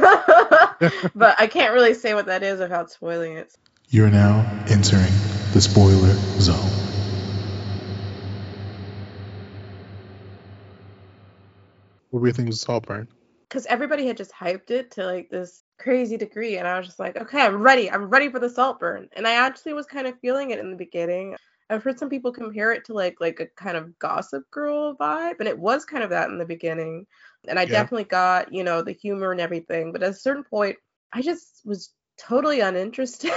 I 1.39 1.49
can't 1.51 1.73
really 1.73 1.95
say 1.95 2.13
what 2.13 2.27
that 2.27 2.43
is 2.43 2.61
without 2.61 2.91
spoiling 2.91 3.39
it. 3.39 3.55
You're 3.89 4.11
now 4.11 4.47
entering 4.67 5.11
the 5.53 5.63
spoiler 5.63 6.15
zone. 6.39 6.71
What 12.11 12.21
were 12.21 12.27
your 12.27 12.35
things 12.35 12.51
with 12.51 12.59
Saltburn? 12.59 13.09
Because 13.49 13.65
everybody 13.65 14.07
had 14.07 14.19
just 14.19 14.33
hyped 14.33 14.71
it 14.71 14.91
to 14.93 15.07
like 15.07 15.31
this 15.31 15.63
crazy 15.79 16.19
degree, 16.19 16.59
and 16.59 16.69
I 16.69 16.77
was 16.77 16.87
just 16.87 16.99
like, 16.99 17.17
okay, 17.17 17.41
I'm 17.41 17.63
ready. 17.63 17.91
I'm 17.91 18.11
ready 18.11 18.29
for 18.29 18.39
the 18.39 18.51
Saltburn. 18.51 19.09
And 19.17 19.27
I 19.27 19.47
actually 19.47 19.73
was 19.73 19.87
kind 19.87 20.07
of 20.07 20.21
feeling 20.21 20.51
it 20.51 20.59
in 20.59 20.71
the 20.71 20.77
beginning. 20.77 21.37
I've 21.75 21.83
heard 21.83 21.99
some 21.99 22.09
people 22.09 22.33
compare 22.33 22.73
it 22.73 22.85
to 22.87 22.95
like 22.95 23.17
like 23.21 23.41
a 23.41 23.47
kind 23.47 23.77
of 23.77 23.99
Gossip 23.99 24.51
Girl 24.51 24.95
vibe, 24.97 25.41
and 25.41 25.49
it 25.49 25.59
was 25.59 25.85
kind 25.85 26.03
of 26.03 26.11
that 26.11 26.31
in 26.31 26.39
the 26.39 26.45
beginning. 26.45 27.07
And 27.49 27.59
I 27.59 27.65
Yeah. 27.65 27.73
definitely 27.73 28.05
got, 28.05 28.53
you 28.53 28.65
know, 28.65 28.83
the 28.83 28.93
humor 28.93 29.33
and 29.33 29.41
everything. 29.41 29.93
But 29.93 30.03
at 30.03 30.11
a 30.11 30.15
certain 30.15 30.45
point, 30.45 30.77
I 31.13 31.21
just 31.23 31.61
was 31.65 31.93
totally 32.17 32.61
uninterested. 32.61 33.33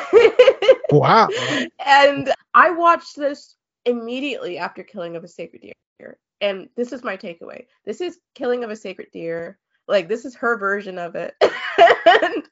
Wow. 0.91 1.27
and 1.85 2.33
I 2.53 2.71
watched 2.71 3.17
this 3.17 3.55
immediately 3.85 4.57
after 4.57 4.83
Killing 4.83 5.15
of 5.15 5.23
a 5.23 5.27
Sacred 5.27 5.61
Deer. 5.61 6.17
And 6.39 6.69
this 6.75 6.93
is 6.93 7.03
my 7.03 7.17
takeaway. 7.17 7.65
This 7.85 7.99
is 7.99 8.19
Killing 8.35 8.63
of 8.63 8.69
a 8.69 8.75
Sacred 8.75 9.09
Deer. 9.11 9.57
Like 9.87 10.07
this 10.07 10.25
is 10.25 10.35
her 10.35 10.57
version 10.57 10.99
of 10.99 11.15
it. 11.15 11.33
and, 11.41 12.43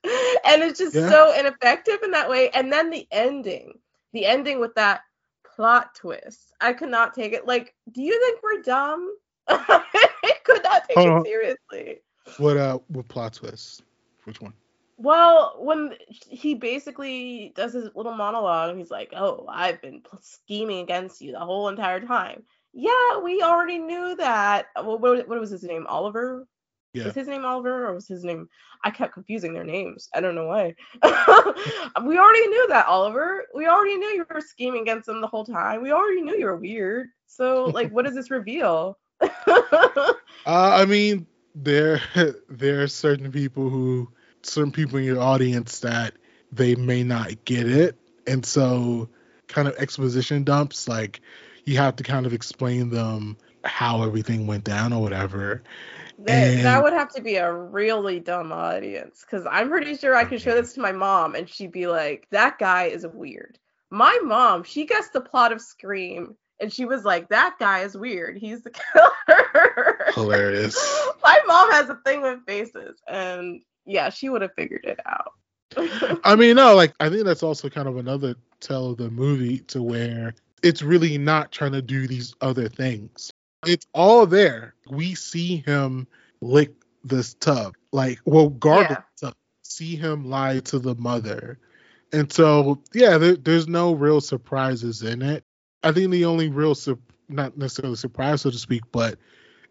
and 0.45 0.63
it's 0.63 0.80
just 0.80 0.95
Yeah. 0.95 1.10
so 1.10 1.34
ineffective 1.38 2.00
in 2.04 2.12
that 2.12 2.30
way. 2.30 2.50
And 2.50 2.71
then 2.74 2.89
the 2.89 3.08
ending. 3.12 3.80
The 4.13 4.26
ending 4.26 4.60
with 4.60 4.74
that 4.76 5.02
plot 5.56 5.96
twist. 5.96 6.54
I 6.62 6.74
could 6.74 6.89
not 6.89 7.13
take 7.13 7.34
it. 7.34 7.48
Like, 7.48 7.74
do 7.91 8.02
you 8.02 8.20
think 8.20 8.41
we're 8.44 8.62
dumb? 8.62 9.15
I 9.48 10.34
could 10.44 10.63
not 10.63 10.88
take 10.88 10.98
Hold 10.98 11.08
it 11.08 11.12
on. 11.12 11.26
seriously. 11.26 12.02
What 12.38 12.58
uh 12.58 12.80
what 12.88 13.08
plot 13.08 13.34
twist? 13.34 13.84
Which 14.24 14.41
one? 14.41 14.54
Well, 14.98 15.58
when 15.60 15.94
he 16.10 16.56
basically 16.56 17.52
does 17.56 17.74
his 17.74 17.89
little 17.96 18.15
monologue, 18.15 18.70
and 18.70 18.80
he's 18.80 18.91
like, 18.91 19.12
"Oh, 19.15 19.46
I've 19.50 19.82
been 19.82 20.02
pl- 20.02 20.20
scheming 20.22 20.80
against 20.80 21.22
you 21.22 21.34
the 21.34 21.39
whole 21.39 21.68
entire 21.68 22.00
time." 22.00 22.44
Yeah, 22.74 23.20
we 23.24 23.41
already 23.41 23.78
knew 23.78 24.15
that. 24.18 24.68
Well, 24.76 24.98
what, 24.98 25.28
what 25.28 25.39
was 25.39 25.50
his 25.50 25.63
name? 25.63 25.86
Oliver? 25.88 26.48
Yeah. 26.95 27.05
Was 27.05 27.15
his 27.15 27.27
name 27.27 27.43
Oliver 27.43 27.88
or 27.88 27.93
was 27.93 28.08
his 28.08 28.23
name? 28.23 28.47
I 28.84 28.89
kept 28.89 29.13
confusing 29.13 29.53
their 29.53 29.65
names. 29.65 30.08
I 30.15 30.21
don't 30.21 30.34
know 30.34 30.47
why. 30.47 30.75
we 31.03 32.17
already 32.17 32.47
knew 32.47 32.67
that, 32.69 32.86
Oliver. 32.88 33.43
We 33.53 33.67
already 33.67 33.97
knew 33.97 34.08
you 34.08 34.25
were 34.29 34.39
scheming 34.39 34.84
against 34.84 35.08
them 35.08 35.19
the 35.19 35.27
whole 35.27 35.45
time. 35.45 35.81
We 35.84 35.91
already 35.91 36.21
knew 36.21 36.38
you 36.38 36.45
were 36.45 36.55
weird. 36.55 37.08
So, 37.27 37.65
like, 37.65 37.91
what 37.91 38.05
does 38.05 38.15
this 38.15 38.31
reveal? 38.31 38.97
Uh, 40.47 40.77
I 40.79 40.86
mean, 40.86 41.25
there 41.55 41.99
there 42.49 42.84
are 42.84 42.88
certain 42.88 43.31
people 43.31 43.67
who 43.67 44.12
certain 44.43 44.71
people 44.71 44.99
in 44.99 45.05
your 45.05 45.19
audience 45.19 45.79
that 45.79 46.13
they 46.51 46.75
may 46.75 47.03
not 47.03 47.45
get 47.45 47.67
it, 47.67 47.97
and 48.27 48.45
so 48.45 49.10
kind 49.47 49.67
of 49.67 49.75
exposition 49.77 50.43
dumps 50.43 50.88
like 50.88 51.19
you 51.65 51.77
have 51.77 51.95
to 51.95 52.03
kind 52.03 52.27
of 52.27 52.34
explain 52.34 52.91
them 52.91 53.38
how 53.63 54.03
everything 54.03 54.45
went 54.45 54.63
down 54.63 54.93
or 54.93 55.01
whatever. 55.01 55.63
That, 56.19 56.63
that 56.63 56.84
would 56.84 56.93
have 56.93 57.10
to 57.15 57.21
be 57.21 57.36
a 57.36 57.51
really 57.51 58.19
dumb 58.19 58.51
audience 58.51 59.25
because 59.25 59.45
I'm 59.49 59.69
pretty 59.69 59.97
sure 59.97 60.15
I 60.15 60.23
could 60.23 60.41
show 60.41 60.56
this 60.56 60.73
to 60.73 60.80
my 60.80 60.93
mom 60.93 61.36
and 61.36 61.49
she'd 61.49 61.71
be 61.71 61.88
like, 61.88 62.28
that 62.32 62.58
guy 62.58 62.86
is 62.86 63.06
weird. 63.06 63.60
My 63.89 64.17
mom, 64.23 64.63
she 64.63 64.86
guessed 64.86 65.13
the 65.13 65.21
plot 65.21 65.51
of 65.51 65.62
Scream 65.62 66.36
and 66.62 66.71
she 66.71 66.86
was 66.86 67.04
like, 67.04 67.28
that 67.30 67.58
guy 67.60 67.82
is 67.82 67.97
weird. 67.97 68.38
He's 68.38 68.62
the 68.62 68.71
killer. 68.93 70.12
Hilarious. 70.13 70.75
my 71.23 71.39
mom 71.47 71.71
has 71.71 71.89
a 71.89 71.95
thing 72.06 72.21
with 72.21 72.45
faces 72.45 72.97
and 73.08 73.62
yeah, 73.86 74.10
she 74.10 74.30
would 74.30 74.41
have 74.41 74.54
figured 74.56 74.86
it 74.86 74.99
out. 75.06 75.34
I 76.23 76.36
mean, 76.36 76.56
no, 76.56 76.75
like 76.75 76.93
I 76.99 77.10
think 77.10 77.25
that's 77.25 77.43
also 77.43 77.69
kind 77.69 77.89
of 77.89 77.97
another 77.97 78.36
tell 78.62 78.91
of 78.91 78.97
the 78.97 79.10
movie 79.10 79.60
to 79.60 79.84
where 79.84 80.34
it's 80.63 80.82
really 80.82 81.17
not 81.17 81.51
trying 81.51 81.73
to 81.73 81.82
do 81.82 82.08
these 82.08 82.34
other 82.41 82.69
things. 82.69 83.32
It's 83.65 83.88
all 83.93 84.25
there. 84.25 84.75
We 84.89 85.15
see 85.15 85.58
him 85.58 86.08
lick 86.41 86.73
this 87.04 87.34
tub, 87.34 87.75
like 87.91 88.19
well, 88.25 88.49
guard 88.49 88.88
Yeah. 88.89 88.97
tub. 89.19 89.36
See 89.63 89.95
him 89.95 90.30
lie 90.30 90.60
to 90.62 90.80
the 90.80 90.95
mother, 90.95 91.60
and 92.13 92.32
so 92.32 92.82
yeah, 92.93 93.17
there, 93.17 93.36
there's 93.36 93.67
no 93.67 93.93
real 93.93 94.21
surprises 94.21 95.01
in 95.01 95.21
it. 95.21 95.43
I 95.84 95.91
think 95.91 96.12
the 96.12 96.25
only 96.25 96.49
real, 96.49 96.75
sur- 96.75 96.97
not 97.30 97.58
necessarily 97.58 97.95
surprise, 97.95 98.41
so 98.41 98.51
to 98.51 98.58
speak, 98.58 98.84
but 98.91 99.17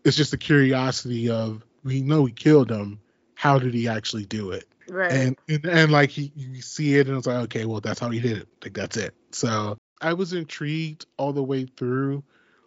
it's 0.05 0.17
just 0.17 0.31
the 0.31 0.37
curiosity 0.39 1.31
of 1.31 1.65
we 1.85 2.03
know 2.03 2.25
he 2.25 2.33
killed 2.33 2.71
him. 2.71 3.01
How 3.35 3.59
did 3.59 3.73
he 3.75 3.89
actually 3.89 4.27
do 4.27 4.51
it? 4.51 4.69
right. 4.89 5.13
and, 5.13 5.37
and 5.49 5.65
and 5.65 5.93
like 5.93 6.11
he, 6.11 6.31
you 6.37 6.61
see 6.61 6.97
it 6.97 7.09
and 7.09 7.17
it's 7.17 7.27
like 7.27 7.45
okay 7.45 7.65
well 7.65 7.81
that's 7.81 7.99
how 7.99 8.11
he 8.11 8.21
did 8.21 8.37
it 8.39 8.49
like 8.63 8.75
that's 8.75 8.99
it 8.99 9.15
so 9.33 9.79
i 10.03 10.13
was 10.13 10.35
intrigued 10.35 11.07
all 11.17 11.33
the 11.33 11.43
way 11.43 11.65
through 11.65 12.23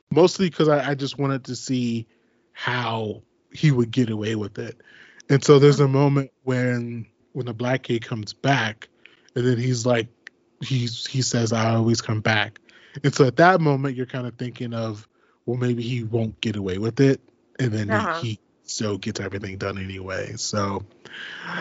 mostly 0.10 0.50
because 0.50 0.68
I, 0.68 0.92
I 0.92 0.96
just 0.96 1.18
wanted 1.18 1.46
to 1.46 1.56
see 1.56 2.08
how 2.54 3.24
he 3.52 3.72
would 3.72 3.92
get 3.92 4.10
away 4.10 4.36
with 4.36 4.58
it 4.60 4.82
and 5.30 5.44
so 5.44 5.60
there's 5.60 5.80
a 5.80 5.88
moment 5.88 6.32
when 6.44 7.06
when 7.34 7.46
the 7.46 7.54
black 7.54 7.84
kid 7.84 8.06
comes 8.06 8.34
back 8.34 8.88
and 9.36 9.46
then 9.46 9.58
he's 9.58 9.86
like 9.86 10.08
he's 10.62 11.06
he 11.06 11.22
says 11.22 11.54
i 11.54 11.76
always 11.76 12.02
come 12.02 12.22
back 12.22 12.60
and 13.04 13.14
so 13.14 13.26
at 13.26 13.38
that 13.38 13.62
moment 13.62 13.96
you're 13.96 14.06
kind 14.06 14.28
of 14.28 14.36
thinking 14.36 14.74
of 14.74 15.08
well 15.46 15.58
maybe 15.58 15.84
he 15.84 16.04
won't 16.04 16.40
get 16.42 16.56
away 16.56 16.78
with 16.78 17.00
it 17.00 17.22
and 17.60 17.72
then 17.72 17.90
Uh-huh. 17.90 18.22
he, 18.22 18.30
he 18.30 18.40
still 18.64 18.98
gets 18.98 19.20
everything 19.20 19.58
done 19.58 19.78
anyway 19.78 20.34
so 20.36 20.84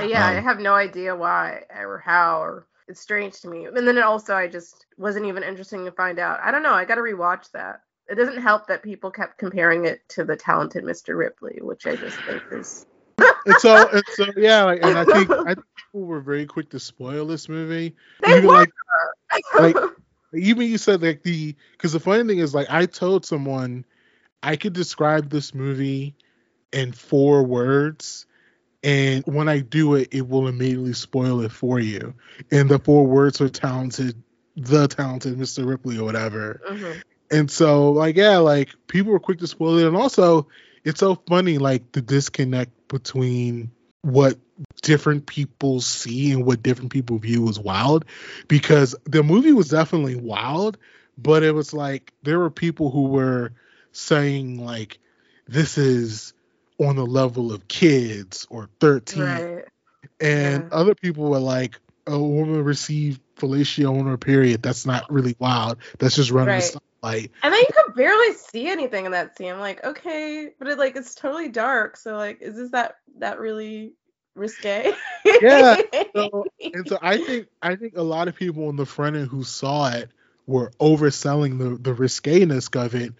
yeah, 0.06 0.24
I 0.24 0.32
um, 0.32 0.42
have 0.42 0.58
no 0.58 0.74
idea 0.74 1.14
why 1.14 1.64
or 1.74 1.98
how 1.98 2.42
or 2.42 2.66
it's 2.88 3.00
strange 3.00 3.40
to 3.40 3.48
me. 3.48 3.66
And 3.66 3.86
then 3.86 3.98
also 4.02 4.34
I 4.34 4.48
just 4.48 4.86
wasn't 4.96 5.26
even 5.26 5.42
interesting 5.42 5.84
to 5.84 5.92
find 5.92 6.18
out. 6.18 6.40
I 6.40 6.50
don't 6.50 6.62
know, 6.62 6.72
I 6.74 6.84
gotta 6.84 7.00
rewatch 7.02 7.50
that. 7.52 7.82
It 8.08 8.14
doesn't 8.14 8.40
help 8.40 8.68
that 8.68 8.82
people 8.82 9.10
kept 9.10 9.38
comparing 9.38 9.84
it 9.84 10.00
to 10.10 10.24
the 10.24 10.36
talented 10.36 10.84
Mr. 10.84 11.16
Ripley, 11.16 11.58
which 11.60 11.86
I 11.86 11.96
just 11.96 12.16
think 12.20 12.42
is 12.52 12.86
and 13.46 13.56
so 13.58 13.88
and 13.92 14.02
so 14.12 14.26
yeah 14.36 14.64
like, 14.64 14.82
and 14.82 14.98
i 14.98 15.04
think 15.04 15.30
i 15.30 15.54
think 15.54 15.64
people 15.92 16.06
were 16.06 16.20
very 16.20 16.46
quick 16.46 16.68
to 16.70 16.78
spoil 16.80 17.26
this 17.26 17.48
movie 17.48 17.94
They 18.24 18.38
even 18.38 18.46
were. 18.46 18.52
like 18.54 18.72
like- 19.58 19.76
even 20.34 20.66
you 20.68 20.76
said 20.76 21.00
like 21.02 21.22
the 21.22 21.54
because 21.72 21.92
the 21.92 22.00
funny 22.00 22.24
thing 22.24 22.38
is 22.40 22.54
like 22.54 22.66
i 22.68 22.84
told 22.86 23.24
someone 23.24 23.84
i 24.42 24.56
could 24.56 24.72
describe 24.72 25.30
this 25.30 25.54
movie 25.54 26.14
in 26.72 26.92
four 26.92 27.42
words 27.44 28.26
and 28.82 29.24
when 29.26 29.48
i 29.48 29.60
do 29.60 29.94
it 29.94 30.08
it 30.12 30.28
will 30.28 30.48
immediately 30.48 30.92
spoil 30.92 31.40
it 31.40 31.52
for 31.52 31.78
you 31.78 32.12
and 32.50 32.68
the 32.68 32.78
four 32.80 33.06
words 33.06 33.40
are 33.40 33.48
talented 33.48 34.20
the 34.56 34.88
talented 34.88 35.38
mr 35.38 35.66
ripley 35.66 35.96
or 35.98 36.04
whatever 36.04 36.60
Mhm. 36.68 37.02
And 37.30 37.50
so 37.50 37.90
like 37.90 38.16
yeah 38.16 38.38
like 38.38 38.70
people 38.88 39.12
were 39.12 39.20
quick 39.20 39.38
to 39.38 39.46
spoil 39.46 39.78
it 39.78 39.86
and 39.86 39.96
also 39.96 40.48
it's 40.84 41.00
so 41.00 41.14
funny 41.28 41.58
like 41.58 41.92
the 41.92 42.00
disconnect 42.02 42.70
between 42.88 43.70
what 44.02 44.38
different 44.82 45.26
people 45.26 45.80
see 45.80 46.32
and 46.32 46.44
what 46.46 46.62
different 46.62 46.90
people 46.92 47.18
view 47.18 47.48
as 47.48 47.58
wild 47.58 48.04
because 48.48 48.94
the 49.04 49.22
movie 49.22 49.52
was 49.52 49.68
definitely 49.68 50.16
wild 50.16 50.78
but 51.18 51.42
it 51.42 51.52
was 51.52 51.72
like 51.74 52.12
there 52.22 52.38
were 52.38 52.50
people 52.50 52.90
who 52.90 53.04
were 53.08 53.52
saying 53.92 54.64
like 54.64 54.98
this 55.48 55.78
is 55.78 56.32
on 56.78 56.96
the 56.96 57.06
level 57.06 57.52
of 57.52 57.66
kids 57.68 58.46
or 58.50 58.68
13 58.80 59.22
Right. 59.22 59.64
and 60.20 60.62
Yeah. 60.62 60.68
other 60.70 60.94
people 60.94 61.30
were 61.30 61.38
like 61.38 61.80
a 62.06 62.18
woman 62.18 62.62
received 62.62 63.20
fellatio 63.36 63.98
on 63.98 64.06
her 64.06 64.16
period 64.16 64.62
that's 64.62 64.86
not 64.86 65.10
really 65.10 65.34
wild 65.38 65.78
that's 65.98 66.16
just 66.16 66.30
running 66.30 66.54
Right. 66.54 66.76
Spotlight 67.06 67.30
And 67.42 67.52
then 67.52 67.60
you 67.60 67.68
could 67.84 67.94
barely 67.94 68.32
see 68.34 68.68
anything 68.68 69.06
in 69.06 69.12
that 69.12 69.36
scene. 69.36 69.52
I'm 69.52 69.60
like, 69.60 69.84
okay, 69.84 70.50
but 70.58 70.68
it 70.68 70.78
like 70.78 70.96
it's 70.96 71.14
totally 71.14 71.48
dark. 71.48 71.96
So 71.96 72.16
like, 72.16 72.40
is 72.42 72.56
this 72.56 72.70
that 72.70 72.96
that 73.18 73.38
really 73.38 73.92
risque? 74.34 74.92
Yeah, 75.40 75.76
so- 76.16 76.46
and 76.72 76.88
so 76.88 76.98
I 77.00 77.18
think 77.18 77.48
I 77.62 77.76
think 77.76 77.96
a 77.96 78.02
lot 78.02 78.28
of 78.28 78.34
people 78.34 78.68
on 78.68 78.76
the 78.76 78.86
front 78.86 79.16
end 79.16 79.28
who 79.28 79.44
saw 79.44 79.88
it 79.90 80.10
were 80.46 80.70
overselling 80.80 81.58
the 81.58 81.76
the 81.90 81.94
risqueness 81.96 82.74
of 82.76 82.94
it, 82.94 83.12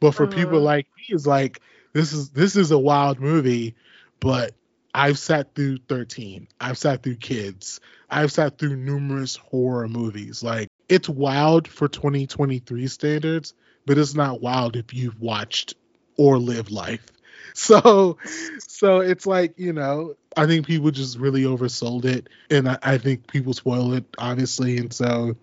but 0.00 0.12
for 0.14 0.26
people 0.26 0.60
Mhm. 0.60 0.64
like 0.64 0.86
me, 0.96 1.14
it's 1.14 1.26
like 1.26 1.60
this 1.92 2.12
is 2.12 2.30
this 2.30 2.56
is 2.56 2.70
a 2.70 2.78
wild 2.78 3.20
movie, 3.20 3.74
but 4.20 4.54
I've 4.94 5.18
sat 5.18 5.54
through 5.54 5.78
13. 5.88 6.48
I've 6.60 6.78
sat 6.78 7.02
through 7.02 7.16
Kids. 7.16 7.80
I've 8.10 8.32
sat 8.32 8.58
through 8.58 8.76
numerous 8.76 9.36
horror 9.36 9.88
movies. 9.88 10.42
Like 10.42 10.68
it's 10.92 11.08
wild 11.08 11.68
for 11.68 11.88
2023 11.88 12.86
standards, 12.86 13.54
but 13.86 13.96
it's 13.96 14.14
not 14.14 14.42
wild 14.42 14.76
if 14.76 14.92
you've 14.92 15.18
watched 15.18 15.72
or 16.18 16.38
lived 16.38 16.70
life. 16.70 17.06
So 17.54 18.16
so 18.60 19.00
it's 19.00 19.26
like, 19.26 19.58
you 19.58 19.74
know, 19.74 20.14
I 20.34 20.46
think 20.46 20.66
people 20.66 20.90
just 20.90 21.18
really 21.18 21.42
oversold 21.42 22.06
it. 22.06 22.30
And 22.48 22.66
I, 22.66 22.78
I 22.82 22.96
think 22.96 23.26
people 23.26 23.52
spoil 23.52 23.92
it, 23.92 24.06
obviously. 24.16 24.78
And 24.78 24.90
so 24.90 25.36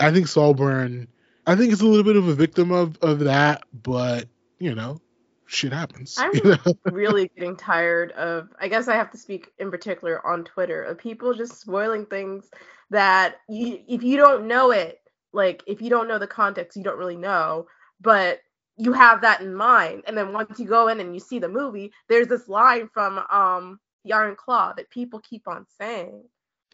I 0.00 0.10
think 0.10 0.26
Saltburn, 0.26 1.06
I 1.46 1.54
think 1.54 1.72
it's 1.72 1.80
a 1.80 1.86
little 1.86 2.02
bit 2.02 2.16
of 2.16 2.26
a 2.26 2.34
victim 2.34 2.72
of, 2.72 2.98
of 3.02 3.20
that, 3.20 3.62
but 3.72 4.26
you 4.58 4.74
know, 4.74 5.00
shit 5.46 5.72
happens. 5.72 6.16
I'm 6.18 6.34
you 6.34 6.42
know? 6.42 6.74
really 6.90 7.30
getting 7.36 7.56
tired 7.56 8.10
of 8.12 8.48
i 8.58 8.66
guess 8.66 8.88
i 8.88 8.96
have 8.96 9.12
to 9.12 9.18
speak 9.18 9.52
in 9.58 9.70
particular 9.70 10.26
on 10.26 10.42
twitter 10.42 10.82
of 10.82 10.98
people 10.98 11.34
just 11.34 11.60
spoiling 11.60 12.06
things 12.06 12.50
that 12.94 13.36
you, 13.48 13.80
if 13.88 14.02
you 14.02 14.16
don't 14.16 14.46
know 14.46 14.70
it 14.70 15.00
like 15.32 15.62
if 15.66 15.82
you 15.82 15.90
don't 15.90 16.08
know 16.08 16.18
the 16.18 16.26
context 16.26 16.76
you 16.76 16.82
don't 16.82 16.98
really 16.98 17.16
know 17.16 17.66
but 18.00 18.40
you 18.76 18.92
have 18.92 19.20
that 19.20 19.40
in 19.40 19.54
mind 19.54 20.02
and 20.06 20.16
then 20.16 20.32
once 20.32 20.58
you 20.58 20.66
go 20.66 20.88
in 20.88 21.00
and 21.00 21.14
you 21.14 21.20
see 21.20 21.38
the 21.38 21.48
movie 21.48 21.92
there's 22.08 22.28
this 22.28 22.48
line 22.48 22.88
from 22.92 23.18
um 23.30 23.78
Iron 24.12 24.36
Claw 24.36 24.72
that 24.74 24.90
people 24.90 25.20
keep 25.20 25.48
on 25.48 25.66
saying 25.78 26.22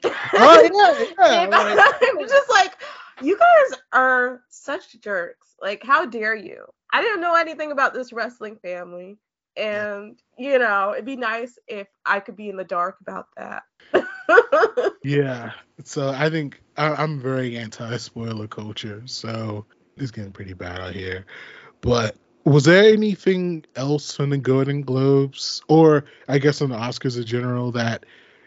Oh 0.04 1.06
yeah, 1.18 1.48
yeah. 1.50 1.86
I'm 2.02 2.28
just 2.28 2.50
like, 2.50 2.82
you 3.22 3.38
guys 3.38 3.78
are 3.92 4.42
such 4.48 5.00
jerks. 5.00 5.54
Like, 5.60 5.82
how 5.84 6.06
dare 6.06 6.34
you? 6.34 6.64
I 6.92 7.02
didn't 7.02 7.20
know 7.20 7.34
anything 7.34 7.72
about 7.72 7.94
this 7.94 8.12
wrestling 8.12 8.56
family. 8.62 9.18
And 9.56 10.18
you 10.38 10.58
know, 10.58 10.92
it'd 10.92 11.04
be 11.04 11.16
nice 11.16 11.58
if 11.66 11.88
I 12.06 12.20
could 12.20 12.36
be 12.36 12.48
in 12.48 12.56
the 12.56 12.64
dark 12.64 12.96
about 13.00 13.26
that. 13.36 13.62
Yeah. 15.02 15.52
So 15.84 16.10
I 16.10 16.30
think 16.30 16.60
I, 16.76 16.94
I'm 16.94 17.20
very 17.20 17.56
anti 17.56 17.96
spoiler 17.96 18.46
culture. 18.46 19.02
So 19.06 19.64
it's 19.96 20.10
getting 20.10 20.32
pretty 20.32 20.52
bad 20.52 20.80
out 20.80 20.94
here. 20.94 21.24
But 21.80 22.16
was 22.44 22.64
there 22.64 22.92
anything 22.92 23.64
else 23.76 24.14
from 24.14 24.30
the 24.30 24.38
Golden 24.38 24.82
Globes, 24.82 25.62
or 25.68 26.04
I 26.28 26.38
guess 26.38 26.60
on 26.62 26.70
the 26.70 26.76
Oscars 26.76 27.16
in 27.16 27.24
general, 27.24 27.72
that 27.72 28.04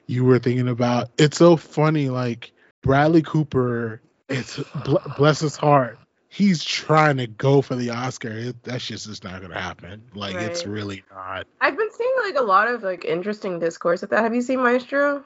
you 0.07 0.25
were 0.25 0.39
thinking 0.39 0.67
about? 0.67 1.09
It's 1.17 1.37
so 1.37 1.55
funny. 1.55 2.09
Like 2.09 2.51
Bradley 2.81 3.23
Cooper, 3.23 4.01
it's 4.29 4.57
bl- 4.85 4.97
bless 5.17 5.39
his 5.39 5.55
heart. 5.55 5.97
He's 6.33 6.63
trying 6.63 7.17
to 7.17 7.27
go 7.27 7.61
for 7.61 7.75
the 7.75 7.91
Oscar. 7.91 8.31
It, 8.31 8.63
that's 8.63 8.87
just 8.87 9.05
just 9.05 9.23
not 9.23 9.39
gonna 9.39 9.59
happen. 9.59 10.01
Like 10.15 10.33
it's 10.33 10.65
really 10.65 11.03
not. 11.11 11.45
I've 11.61 11.77
been 11.77 11.91
seeing 11.95 12.13
like 12.23 12.35
a 12.37 12.41
lot 12.41 12.67
of 12.67 12.81
like 12.81 13.05
interesting 13.05 13.59
discourse 13.59 14.01
with 14.01 14.09
that. 14.09 14.23
Have 14.23 14.33
you 14.33 14.41
seen 14.41 14.59
Maestro? 14.63 15.23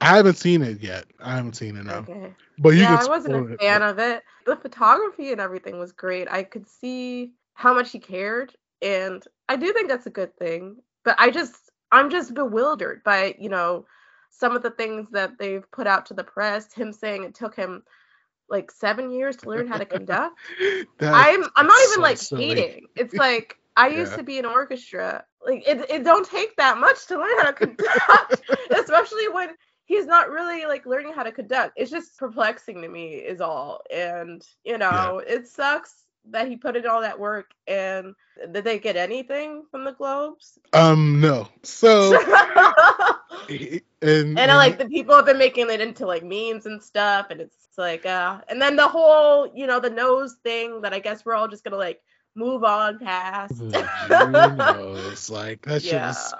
I 0.00 0.16
haven't 0.16 0.38
seen 0.38 0.62
it 0.62 0.82
yet. 0.82 1.04
I 1.20 1.36
haven't 1.36 1.54
seen 1.54 1.76
it 1.76 1.84
now. 1.84 1.98
Okay. 1.98 2.34
But 2.58 2.70
you 2.70 2.80
yeah, 2.80 2.98
I 3.00 3.06
wasn't 3.06 3.52
a 3.52 3.56
fan 3.56 3.82
of 3.82 4.00
it. 4.00 4.24
The 4.44 4.56
photography 4.56 5.30
and 5.30 5.40
everything 5.40 5.78
was 5.78 5.92
great. 5.92 6.26
I 6.28 6.42
could 6.42 6.68
see 6.68 7.34
how 7.54 7.72
much 7.72 7.92
he 7.92 8.00
cared, 8.00 8.52
and 8.82 9.22
I 9.48 9.54
do 9.54 9.72
think 9.72 9.88
that's 9.88 10.06
a 10.06 10.10
good 10.10 10.36
thing. 10.38 10.78
But 11.04 11.14
I 11.20 11.30
just, 11.30 11.70
I'm 11.92 12.10
just 12.10 12.34
bewildered 12.34 13.04
by 13.04 13.36
you 13.38 13.48
know 13.48 13.86
some 14.30 14.56
of 14.56 14.64
the 14.64 14.70
things 14.70 15.06
that 15.12 15.38
they've 15.38 15.70
put 15.70 15.86
out 15.86 16.06
to 16.06 16.14
the 16.14 16.24
press. 16.24 16.72
Him 16.72 16.92
saying 16.92 17.22
it 17.22 17.36
took 17.36 17.54
him 17.54 17.84
like 18.52 18.70
seven 18.72 19.10
years 19.10 19.38
to 19.38 19.50
learn 19.50 19.68
how 19.68 19.78
to 19.78 19.86
conduct. 19.86 20.36
I'm, 21.12 21.44
I'm 21.56 21.66
not 21.66 21.82
even 21.88 22.00
so 22.00 22.02
like 22.02 22.22
silly. 22.22 22.36
hating. 22.36 22.88
It's 22.96 23.16
like 23.16 23.56
I 23.76 23.88
used 23.88 24.14
Yeah. 24.14 24.16
to 24.16 24.24
be 24.24 24.38
in 24.38 24.46
orchestra. 24.46 25.24
Like 25.46 25.68
it, 25.68 25.90
it 25.90 26.04
don't 26.04 26.26
take 26.26 26.56
that 26.56 26.78
much 26.78 27.06
to 27.08 27.18
learn 27.18 27.38
how 27.38 27.46
to 27.46 27.54
conduct, 27.54 28.42
especially 28.78 29.28
when 29.28 29.50
he's 29.84 30.06
not 30.06 30.30
really 30.30 30.66
like 30.66 30.86
learning 30.86 31.14
how 31.14 31.24
to 31.24 31.32
conduct. 31.32 31.74
It's 31.76 31.90
just 31.90 32.18
perplexing 32.18 32.82
to 32.82 32.88
me, 32.88 33.14
is 33.14 33.40
all. 33.40 33.82
And 33.92 34.42
you 34.64 34.78
know, 34.78 35.22
it 35.26 35.48
sucks 35.48 36.04
that 36.30 36.48
he 36.48 36.56
put 36.56 36.76
in 36.76 36.86
all 36.86 37.02
that 37.02 37.18
work. 37.20 37.50
And 37.66 38.14
did 38.52 38.64
they 38.64 38.78
get 38.78 38.96
anything 38.96 39.64
from 39.70 39.84
the 39.84 39.92
Globes? 39.92 40.58
Um, 40.72 41.20
no. 41.20 41.48
So, 41.62 42.18
and 43.48 43.82
and 44.36 44.50
I 44.50 44.56
like 44.56 44.78
the 44.78 44.86
people 44.86 45.14
have 45.16 45.26
been 45.26 45.38
making 45.38 45.70
it 45.70 45.80
into 45.80 46.06
like 46.06 46.22
memes 46.24 46.66
and 46.66 46.82
stuff, 46.82 47.26
and 47.30 47.40
it's 47.40 47.61
like, 47.78 48.06
uh, 48.06 48.40
and 48.48 48.60
then 48.60 48.76
the 48.76 48.88
whole, 48.88 49.50
you 49.54 49.66
know, 49.66 49.80
the 49.80 49.90
nose 49.90 50.36
thing 50.42 50.82
that 50.82 50.92
I 50.92 50.98
guess 50.98 51.24
we're 51.24 51.34
all 51.34 51.48
just 51.48 51.64
gonna 51.64 51.76
like 51.76 52.00
move 52.34 52.64
on 52.64 52.98
past. 52.98 53.58
Junos, 54.08 55.30
like 55.30 55.62
that 55.62 55.82
shit 55.82 55.92
yeah. 55.92 56.08
was 56.08 56.34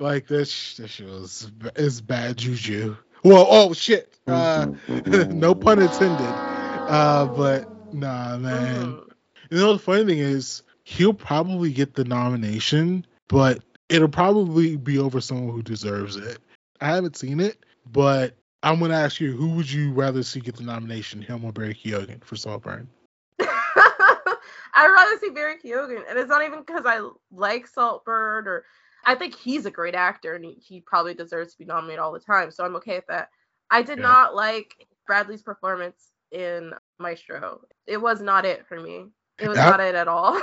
like 0.00 0.26
this. 0.26 0.76
This 0.76 0.90
shit 0.90 1.08
was 1.08 1.50
is 1.76 2.00
bad 2.00 2.36
juju. 2.36 2.96
Well, 3.24 3.46
oh 3.48 3.72
shit. 3.72 4.18
Uh, 4.26 4.68
no 5.06 5.54
pun 5.54 5.80
intended. 5.80 6.26
Uh, 6.26 7.26
but 7.26 7.94
nah, 7.94 8.36
man. 8.36 8.86
Mhm. 8.86 9.02
You 9.50 9.58
know 9.58 9.72
the 9.74 9.78
funny 9.78 10.04
thing 10.04 10.18
is 10.18 10.62
he'll 10.84 11.14
probably 11.14 11.72
get 11.72 11.94
the 11.94 12.04
nomination, 12.04 13.06
but 13.28 13.62
it'll 13.88 14.08
probably 14.08 14.76
be 14.76 14.98
over 14.98 15.20
someone 15.20 15.54
who 15.54 15.62
deserves 15.62 16.16
it. 16.16 16.38
I 16.80 16.88
haven't 16.88 17.16
seen 17.16 17.40
it, 17.40 17.64
but 17.90 18.34
I'm 18.62 18.80
gonna 18.80 18.94
ask 18.94 19.20
you, 19.20 19.32
who 19.32 19.50
would 19.50 19.70
you 19.70 19.92
rather 19.92 20.22
see 20.22 20.40
get 20.40 20.56
the 20.56 20.62
nomination, 20.64 21.22
him 21.22 21.44
or 21.44 21.52
Barry 21.52 21.74
Keoghan 21.74 22.24
for 22.24 22.36
Saltburn? 22.36 22.88
I'd 23.40 24.88
rather 24.92 25.18
see 25.20 25.30
Barry 25.30 25.56
Keoghan, 25.64 26.02
and 26.08 26.18
it's 26.18 26.28
not 26.28 26.44
even 26.44 26.60
because 26.60 26.84
I 26.86 27.08
like 27.30 27.66
Saltburn 27.66 28.46
or 28.46 28.64
I 29.04 29.14
think 29.14 29.34
he's 29.36 29.66
a 29.66 29.70
great 29.70 29.94
actor 29.94 30.34
and 30.34 30.44
he, 30.44 30.54
he 30.54 30.80
probably 30.80 31.14
deserves 31.14 31.52
to 31.52 31.58
be 31.58 31.64
nominated 31.64 32.00
all 32.00 32.12
the 32.12 32.18
time. 32.18 32.50
So 32.50 32.64
I'm 32.64 32.74
okay 32.76 32.96
with 32.96 33.06
that. 33.06 33.30
I 33.70 33.82
did 33.82 33.98
Yeah. 33.98 34.02
not 34.04 34.34
like 34.34 34.86
Bradley's 35.06 35.42
performance 35.42 36.10
in 36.32 36.72
Maestro. 36.98 37.60
It 37.86 37.98
was 37.98 38.20
not 38.20 38.44
it 38.44 38.66
for 38.66 38.80
me. 38.80 39.06
It 39.38 39.48
was 39.48 39.58
I- 39.58 39.70
not 39.70 39.80
it 39.80 39.94
at 39.94 40.08
all. 40.08 40.40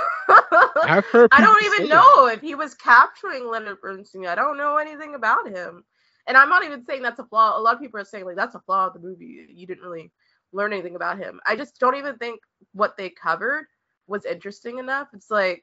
I've 0.82 1.04
heard. 1.06 1.28
I 1.32 1.40
don't 1.42 1.64
even 1.64 1.88
know 1.88 2.26
if 2.28 2.40
he 2.40 2.54
was 2.54 2.74
capturing 2.74 3.46
Leonard 3.46 3.80
Bernstein. 3.82 4.26
I 4.26 4.34
don't 4.34 4.56
know 4.56 4.76
anything 4.78 5.14
about 5.14 5.48
him. 5.48 5.84
And 6.26 6.36
I'm 6.36 6.48
not 6.48 6.64
even 6.64 6.84
saying 6.84 7.02
that's 7.02 7.18
a 7.18 7.24
flaw. 7.24 7.58
A 7.58 7.60
lot 7.60 7.74
of 7.74 7.80
people 7.80 8.00
are 8.00 8.04
saying 8.04 8.24
like 8.24 8.36
that's 8.36 8.54
a 8.54 8.60
flaw 8.60 8.86
of 8.86 8.94
the 8.94 9.00
movie. 9.00 9.46
You 9.50 9.66
didn't 9.66 9.84
really 9.84 10.10
learn 10.52 10.72
anything 10.72 10.96
about 10.96 11.18
him. 11.18 11.40
I 11.46 11.56
just 11.56 11.78
don't 11.80 11.96
even 11.96 12.16
think 12.16 12.40
what 12.72 12.96
they 12.96 13.10
covered 13.10 13.66
was 14.06 14.24
interesting 14.24 14.78
enough. 14.78 15.08
It's 15.12 15.30
like, 15.30 15.62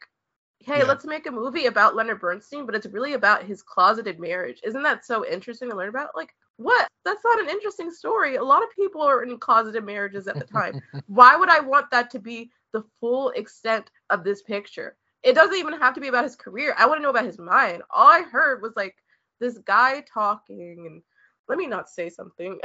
hey, 0.60 0.80
Yeah. 0.80 0.86
let's 0.86 1.06
make 1.06 1.26
a 1.28 1.32
movie 1.32 1.66
about 1.66 1.96
Leonard 1.96 2.20
Bernstein, 2.20 2.66
but 2.66 2.76
it's 2.76 2.86
really 2.88 3.14
about 3.14 3.44
his 3.44 3.64
closeted 3.64 4.20
marriage. 4.20 4.60
Isn't 4.64 4.84
that 4.84 5.06
so 5.06 5.26
interesting 5.26 5.70
to 5.70 5.76
learn 5.76 5.90
about? 5.90 6.16
Like, 6.16 6.34
what? 6.58 6.88
That's 7.06 7.24
not 7.24 7.40
an 7.40 7.50
interesting 7.50 7.90
story. 7.90 8.36
A 8.36 8.44
lot 8.44 8.62
of 8.62 8.70
people 8.76 9.02
are 9.02 9.24
in 9.24 9.40
closeted 9.40 9.84
marriages 9.84 10.28
at 10.28 10.38
the 10.38 10.46
time. 10.46 10.80
Why 11.08 11.36
would 11.36 11.50
I 11.50 11.60
want 11.60 11.90
that 11.92 12.12
to 12.12 12.20
be 12.20 12.52
the 12.74 12.84
full 13.00 13.32
extent 13.32 13.90
of 14.12 14.24
this 14.24 14.44
picture? 14.44 14.96
It 15.24 15.34
doesn't 15.34 15.56
even 15.58 15.74
have 15.80 15.96
to 15.96 16.02
be 16.02 16.08
about 16.08 16.24
his 16.26 16.36
career. 16.36 16.76
I 16.78 16.86
want 16.86 17.00
to 17.00 17.04
know 17.04 17.10
about 17.10 17.26
his 17.26 17.40
mind. 17.40 17.82
All 17.90 18.08
I 18.08 18.22
heard 18.22 18.62
was 18.62 18.74
like 18.76 18.96
this 19.42 19.58
guy 19.58 20.06
talking, 20.14 20.86
and 20.88 21.02
let 21.50 21.58
me 21.58 21.68
not 21.68 21.90
say 21.90 22.10
something. 22.10 22.60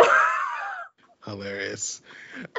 Hilarious. 1.25 2.03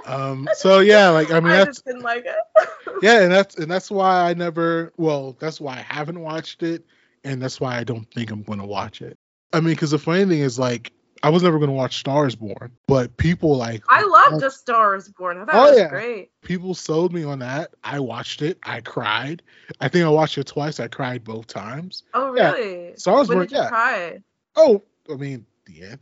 Um. 0.06 0.50
So 0.56 0.80
yeah, 0.80 1.10
like 1.10 1.32
I 1.32 1.40
mean, 1.40 1.54
I 1.54 1.58
that's 1.60 1.78
just 1.78 1.86
didn't 1.86 2.02
like 2.02 2.26
it. 2.26 2.70
yeah, 3.02 3.22
and 3.22 3.32
that's 3.32 3.56
and 3.56 3.72
that's 3.72 3.90
why 3.90 4.30
I 4.30 4.34
never. 4.34 4.92
Well, 4.98 5.38
that's 5.40 5.62
why 5.62 5.74
I 5.78 5.86
haven't 5.94 6.20
watched 6.20 6.64
it, 6.64 6.86
and 7.24 7.42
that's 7.42 7.62
why 7.62 7.78
I 7.78 7.86
don't 7.86 8.12
think 8.14 8.30
I'm 8.30 8.44
going 8.44 8.60
to 8.60 8.66
watch 8.66 9.02
it. 9.02 9.18
I 9.54 9.62
mean, 9.62 9.70
because 9.74 9.92
the 9.92 10.00
funny 10.00 10.26
thing 10.26 10.40
is, 10.40 10.60
like, 10.60 10.92
I 11.24 11.30
was 11.30 11.44
never 11.44 11.58
going 11.58 11.70
to 11.70 11.76
watch 11.76 11.98
Stars 12.00 12.36
Born, 12.36 12.72
but 12.88 13.16
people 13.18 13.58
like 13.58 13.84
I 13.90 14.04
loved 14.04 14.44
A 14.44 14.52
Stars 14.52 15.10
Born. 15.10 15.38
I 15.40 15.46
thought 15.46 15.56
Oh, 15.56 15.66
it 15.68 15.70
was 15.72 15.80
yeah. 15.80 15.90
great. 15.90 16.32
people 16.42 16.74
sold 16.74 17.14
me 17.14 17.24
on 17.24 17.40
that. 17.40 17.72
I 17.84 18.00
watched 18.00 18.42
it. 18.42 18.58
I 18.64 18.82
cried. 18.82 19.42
I 19.82 19.88
think 19.88 20.06
I 20.06 20.10
watched 20.10 20.38
it 20.38 20.48
twice. 20.48 20.80
I 20.80 20.88
cried 20.88 21.24
both 21.24 21.48
times. 21.48 22.04
Oh, 22.14 22.36
Yeah. 22.36 22.52
really? 22.54 22.94
Star 22.98 23.22
Is 23.22 23.30
when 23.30 23.40
Born, 23.40 23.48
yeah. 23.52 23.68
cry? 23.70 24.20
Oh, 24.56 24.82
I 25.12 25.16
mean, 25.16 25.46
the 25.66 25.84
end. 25.84 26.00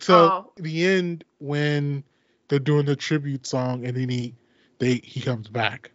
So 0.00 0.14
Oh. 0.30 0.52
the 0.56 0.84
end 0.86 1.24
when 1.38 2.04
they're 2.48 2.58
doing 2.58 2.86
the 2.86 2.96
tribute 2.96 3.46
song, 3.46 3.84
and 3.86 3.96
then 3.96 4.08
he 4.08 4.34
they 4.78 4.96
he 4.96 5.20
comes 5.20 5.48
back. 5.48 5.90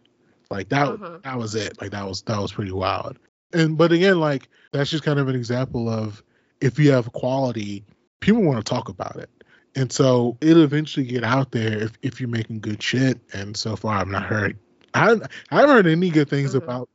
Like 0.50 0.68
that. 0.70 0.88
Mhm. 0.88 1.22
That 1.22 1.38
was 1.38 1.54
it. 1.54 1.80
Like 1.80 1.92
that 1.92 2.06
was 2.06 2.22
that 2.22 2.38
was 2.40 2.52
pretty 2.52 2.72
wild. 2.72 3.18
And 3.54 3.78
but 3.78 3.92
again, 3.92 4.18
like 4.20 4.48
that's 4.72 4.90
just 4.90 5.04
kind 5.04 5.18
of 5.18 5.28
an 5.28 5.34
example 5.36 5.88
of 5.88 6.22
if 6.60 6.78
you 6.78 6.90
have 6.92 7.12
quality, 7.12 7.84
people 8.22 8.42
want 8.42 8.64
to 8.64 8.68
talk 8.68 8.88
about 8.88 9.16
it. 9.16 9.28
And 9.74 9.92
so 9.92 10.36
it'll 10.40 10.62
eventually 10.64 11.06
get 11.06 11.24
out 11.24 11.50
there 11.52 11.82
if, 11.82 11.92
if 12.02 12.20
you're 12.20 12.28
making 12.28 12.60
good 12.60 12.82
shit. 12.82 13.20
And 13.32 13.56
so 13.56 13.76
far, 13.76 13.96
I've 13.96 14.08
not 14.08 14.22
heard. 14.24 14.58
I 14.94 15.00
haven't, 15.00 15.22
I 15.50 15.56
haven't 15.60 15.70
heard 15.76 15.86
any 15.86 16.10
good 16.10 16.28
things 16.28 16.54
Mhm. 16.54 16.62
about 16.64 16.88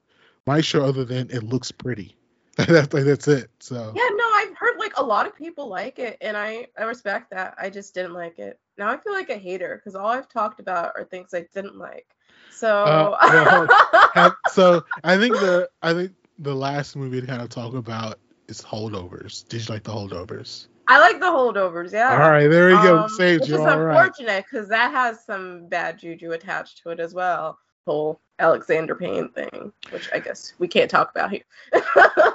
Maestro 0.45 0.85
other 0.85 1.03
than 1.05 1.29
it 1.31 1.43
looks 1.43 1.71
pretty. 1.71 2.15
that's 2.57 2.93
like 2.93 3.03
that's 3.03 3.27
it. 3.27 3.49
So 3.59 3.93
Yeah, 3.95 4.09
no, 4.15 4.25
I've 4.35 4.55
heard 4.57 4.77
like 4.79 4.93
a 4.97 5.03
lot 5.03 5.27
of 5.27 5.35
people 5.35 5.67
like 5.67 5.99
it, 5.99 6.17
and 6.21 6.35
I 6.37 6.67
I 6.77 6.83
respect 6.83 7.29
that. 7.31 7.55
I 7.59 7.69
just 7.69 7.93
didn't 7.93 8.13
like 8.13 8.39
it. 8.39 8.59
Now 8.77 8.89
I 8.91 8.97
feel 8.97 9.13
like 9.13 9.29
a 9.29 9.37
hater 9.37 9.75
because 9.75 9.95
all 9.95 10.07
I've 10.07 10.29
talked 10.29 10.59
about 10.59 10.93
are 10.95 11.03
things 11.03 11.33
I 11.33 11.47
didn't 11.53 11.77
like. 11.77 12.07
So 12.49 12.67
Uh, 12.73 13.15
well, 13.21 13.67
have- 14.13 14.35
so 14.51 14.83
I 15.03 15.17
think 15.17 15.33
the 15.35 15.69
I 15.83 15.93
think 15.93 16.13
the 16.39 16.55
last 16.55 16.95
movie 16.95 17.21
to 17.21 17.27
kind 17.27 17.41
of 17.41 17.49
talk 17.49 17.73
about 17.73 18.19
is 18.47 18.61
holdovers. 18.61 19.47
Did 19.47 19.67
you 19.67 19.73
like 19.73 19.83
the 19.83 19.91
holdovers? 19.91 20.67
I 20.88 21.00
like 21.00 21.19
the 21.19 21.26
holdovers. 21.26 21.91
Yeah. 21.91 22.12
All 22.12 22.32
right, 22.32 22.47
there 22.47 22.69
go. 22.71 23.00
Um, 23.00 23.10
Saved 23.10 23.41
which 23.41 23.50
you. 23.50 23.56
is 23.56 23.62
All 23.62 23.80
right. 23.80 23.97
unfortunate 23.97 24.45
because 24.50 24.69
that 24.69 24.91
has 24.91 25.23
some 25.26 25.67
bad 25.67 26.00
juju 26.00 26.32
attached 26.32 26.82
to 26.84 26.89
it 26.89 27.00
as 27.00 27.13
well. 27.13 27.58
Whole 27.86 28.19
Alexander 28.39 28.95
Payne 28.95 29.30
thing, 29.30 29.71
which 29.91 30.10
I 30.13 30.19
guess 30.19 30.54
we 30.60 30.67
can't 30.67 30.89
talk 30.91 31.12
about 31.12 31.32
here. 31.32 31.43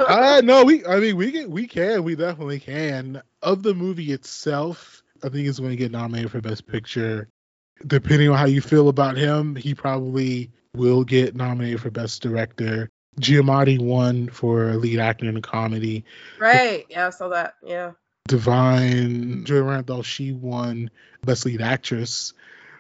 Uh 0.09 0.41
no, 0.43 0.65
we 0.65 0.85
I 0.87 0.99
mean 0.99 1.17
we 1.17 1.31
can 1.31 1.51
we 1.51 1.67
can 1.67 2.03
we 2.03 2.17
definitely 2.17 2.59
can. 2.59 3.23
Of 3.43 3.63
the 3.63 3.75
movie 3.75 4.13
itself, 4.13 5.03
I 5.23 5.29
think 5.29 5.47
it's 5.47 5.59
going 5.59 5.71
to 5.71 5.77
get 5.77 5.93
nominated 5.93 6.31
for 6.31 6.41
best 6.41 6.67
picture. 6.67 7.29
Depending 7.87 8.29
on 8.29 8.37
how 8.37 8.47
you 8.47 8.61
feel 8.61 8.89
about 8.89 9.17
him, 9.17 9.55
he 9.57 9.75
probably 9.75 10.51
will 10.75 11.05
get 11.05 11.37
nominated 11.37 11.81
for 11.81 11.91
best 11.91 12.23
director. 12.23 12.89
Giamatti 13.21 13.79
won 13.79 14.29
for 14.29 14.75
lead 14.75 14.99
actor 14.99 15.27
in 15.29 15.37
a 15.37 15.41
comedy. 15.41 16.05
right. 16.39 16.87
Yeah, 16.89 17.07
I 17.09 17.11
saw 17.11 17.29
that. 17.29 17.55
Yeah. 17.63 17.93
Da'Vine 18.29 19.45
Joy 19.45 19.63
Randolph, 19.63 20.07
she 20.07 20.33
won 20.33 20.91
best 21.23 21.45
lead 21.45 21.61
actress, 21.61 22.33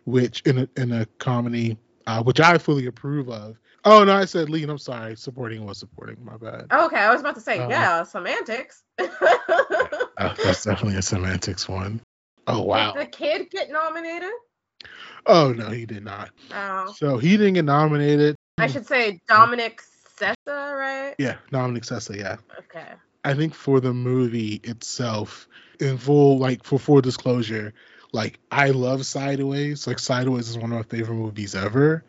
which 0.04 0.42
in 0.42 0.58
a 0.58 0.68
in 0.76 0.92
a 0.92 1.06
comedy, 1.18 1.76
uh, 2.06 2.22
which 2.22 2.40
I 2.40 2.58
fully 2.58 2.86
approve 2.86 3.28
of. 3.28 3.58
Oh 3.84 4.04
no, 4.04 4.14
I 4.14 4.24
said 4.26 4.48
lead. 4.48 4.70
I'm 4.70 4.78
sorry, 4.78 5.16
supporting 5.16 5.64
was 5.66 5.78
supporting. 5.78 6.24
My 6.24 6.36
bad. 6.36 6.66
Okay, 6.72 6.96
I 6.96 7.10
was 7.12 7.20
about 7.20 7.34
to 7.34 7.40
say, 7.40 7.58
Uh, 7.58 7.68
yeah, 7.68 8.02
semantics. 8.04 8.82
Oh, 9.00 10.08
that's 10.44 10.64
definitely 10.64 10.96
a 10.96 11.02
semantics 11.02 11.68
one. 11.68 12.00
Oh 12.46 12.62
wow. 12.62 12.92
Did 12.92 13.02
the 13.02 13.10
kid 13.10 13.50
get 13.50 13.70
nominated? 13.70 14.30
Oh 15.26 15.52
no, 15.52 15.70
he 15.70 15.86
did 15.86 16.04
not. 16.04 16.30
Oh. 16.54 16.92
So 16.96 17.18
he 17.18 17.36
didn't 17.36 17.54
get 17.54 17.64
nominated. 17.64 18.36
I 18.58 18.68
should 18.68 18.86
say 18.86 19.20
Dominic 19.28 19.82
Sessa, 20.18 20.36
right? 20.46 21.14
Yeah, 21.18 21.36
Dominic 21.50 21.82
Sessa. 21.82 22.16
Yeah. 22.16 22.36
Okay. 22.58 22.92
I 23.24 23.34
think 23.34 23.54
for 23.54 23.80
the 23.80 23.92
movie 23.94 24.60
itself, 24.64 25.48
in 25.80 25.98
full 25.98 26.38
like 26.38 26.64
for 26.64 26.78
full 26.78 27.00
disclosure, 27.00 27.74
like 28.12 28.38
I 28.50 28.70
love 28.70 29.04
Sideways. 29.06 29.86
Like 29.86 29.98
Sideways 29.98 30.48
is 30.48 30.58
one 30.58 30.72
of 30.72 30.76
my 30.78 30.82
favorite 30.82 31.16
movies 31.16 31.54
ever, 31.54 32.04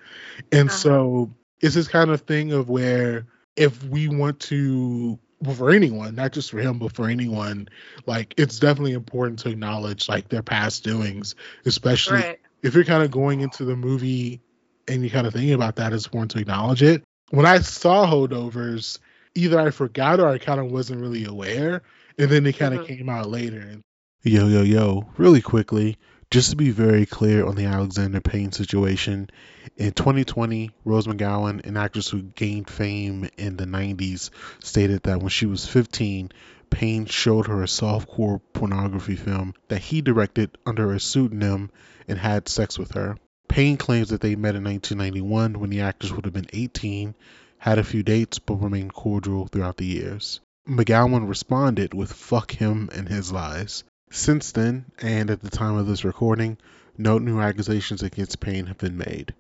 and 0.52 0.70
Uh-huh. 0.70 0.78
so 0.78 1.34
it's 1.62 1.76
this 1.76 1.88
kind 1.88 2.10
of 2.10 2.22
thing 2.22 2.52
of 2.52 2.70
where 2.70 3.28
if 3.56 3.84
we 3.84 4.08
want 4.08 4.40
to 4.42 5.20
well, 5.42 5.56
for 5.56 5.72
anyone, 5.72 6.16
not 6.16 6.32
just 6.32 6.52
for 6.52 6.60
him, 6.60 6.80
but 6.80 6.94
for 6.94 7.10
anyone, 7.10 7.68
like 8.06 8.34
it's 8.38 8.60
definitely 8.60 8.94
important 8.94 9.40
to 9.40 9.50
acknowledge 9.50 10.08
like 10.08 10.30
their 10.30 10.42
past 10.44 10.84
doings, 10.84 11.36
especially 11.66 12.18
Right. 12.20 12.40
if 12.62 12.76
you're 12.76 12.86
kind 12.86 13.04
of 13.04 13.12
going 13.12 13.42
into 13.42 13.66
the 13.66 13.76
movie 13.76 14.42
and 14.88 15.02
you're 15.02 15.12
kind 15.12 15.28
of 15.28 15.34
thinking 15.34 15.54
about 15.54 15.76
that, 15.78 15.94
it's 15.94 16.06
important 16.06 16.32
to 16.32 16.40
acknowledge 16.40 16.82
it. 16.82 17.04
When 17.30 17.46
I 17.46 17.60
saw 17.60 18.06
holdovers, 18.06 19.00
either 19.36 19.60
I 19.60 19.72
forgot 19.72 20.20
or 20.20 20.28
I 20.28 20.38
kind 20.38 20.60
of 20.60 20.72
wasn't 20.72 21.02
really 21.02 21.26
aware, 21.26 21.82
and 22.18 22.30
then 22.30 22.44
they 22.44 22.54
kind 22.54 22.74
of 22.74 22.82
Mhm. 22.82 22.88
came 22.88 23.10
out 23.10 23.30
later. 23.30 23.78
Yo, 24.24 24.48
yo, 24.48 24.62
yo, 24.62 25.10
really 25.18 25.42
quickly, 25.42 25.98
just 26.32 26.52
to 26.52 26.56
be 26.56 26.72
very 26.72 27.06
clear 27.06 27.46
on 27.46 27.56
the 27.56 27.66
Alexander 27.66 28.22
Payne 28.22 28.52
situation, 28.52 29.30
in 29.78 29.92
2020, 29.92 30.72
Rose 30.86 31.08
McGowan, 31.08 31.66
an 31.66 31.78
actress 31.78 32.10
who 32.10 32.22
gained 32.22 32.70
fame 32.70 33.28
in 33.38 33.58
the 33.58 33.66
90s, 33.66 34.32
stated 34.60 35.04
that 35.04 35.20
when 35.20 35.30
she 35.30 35.46
was 35.46 35.68
15, 35.68 36.32
Payne 36.70 37.06
showed 37.06 37.48
her 37.48 37.62
a 37.62 37.68
softcore 37.68 38.42
pornography 38.54 39.16
film 39.16 39.54
that 39.68 39.80
he 39.82 40.02
directed 40.02 40.58
under 40.66 40.92
a 40.92 41.00
pseudonym 41.00 41.70
and 42.08 42.18
had 42.18 42.50
sex 42.50 42.80
with 42.80 42.94
her. 42.94 43.18
Payne 43.48 43.78
claims 43.78 44.10
that 44.10 44.22
they 44.22 44.36
met 44.36 44.56
in 44.56 44.64
1991 44.64 45.60
when 45.60 45.70
the 45.70 45.82
actress 45.82 46.12
would 46.12 46.26
have 46.26 46.34
been 46.34 46.50
18, 46.52 47.14
had 47.64 47.80
a 47.80 47.84
few 47.84 48.04
dates, 48.04 48.40
but 48.40 48.56
remained 48.56 48.94
cordial 48.94 49.48
throughout 49.48 49.78
the 49.78 49.86
years. 49.86 50.42
McGowan 50.68 51.30
responded 51.30 51.94
with 51.94 52.12
fuck 52.12 52.52
him 52.52 52.90
and 52.94 53.08
his 53.08 53.32
lies. 53.32 53.86
Since 54.12 54.52
then, 54.52 54.84
and 55.02 55.30
at 55.30 55.42
the 55.42 55.50
time 55.50 55.78
of 55.78 55.88
this 55.88 56.04
recording, 56.04 56.58
no 56.98 57.20
new 57.20 57.40
accusations 57.40 58.04
against 58.04 58.42
Payne 58.42 58.66
have 58.66 58.80
been 58.80 58.98
made. 58.98 59.34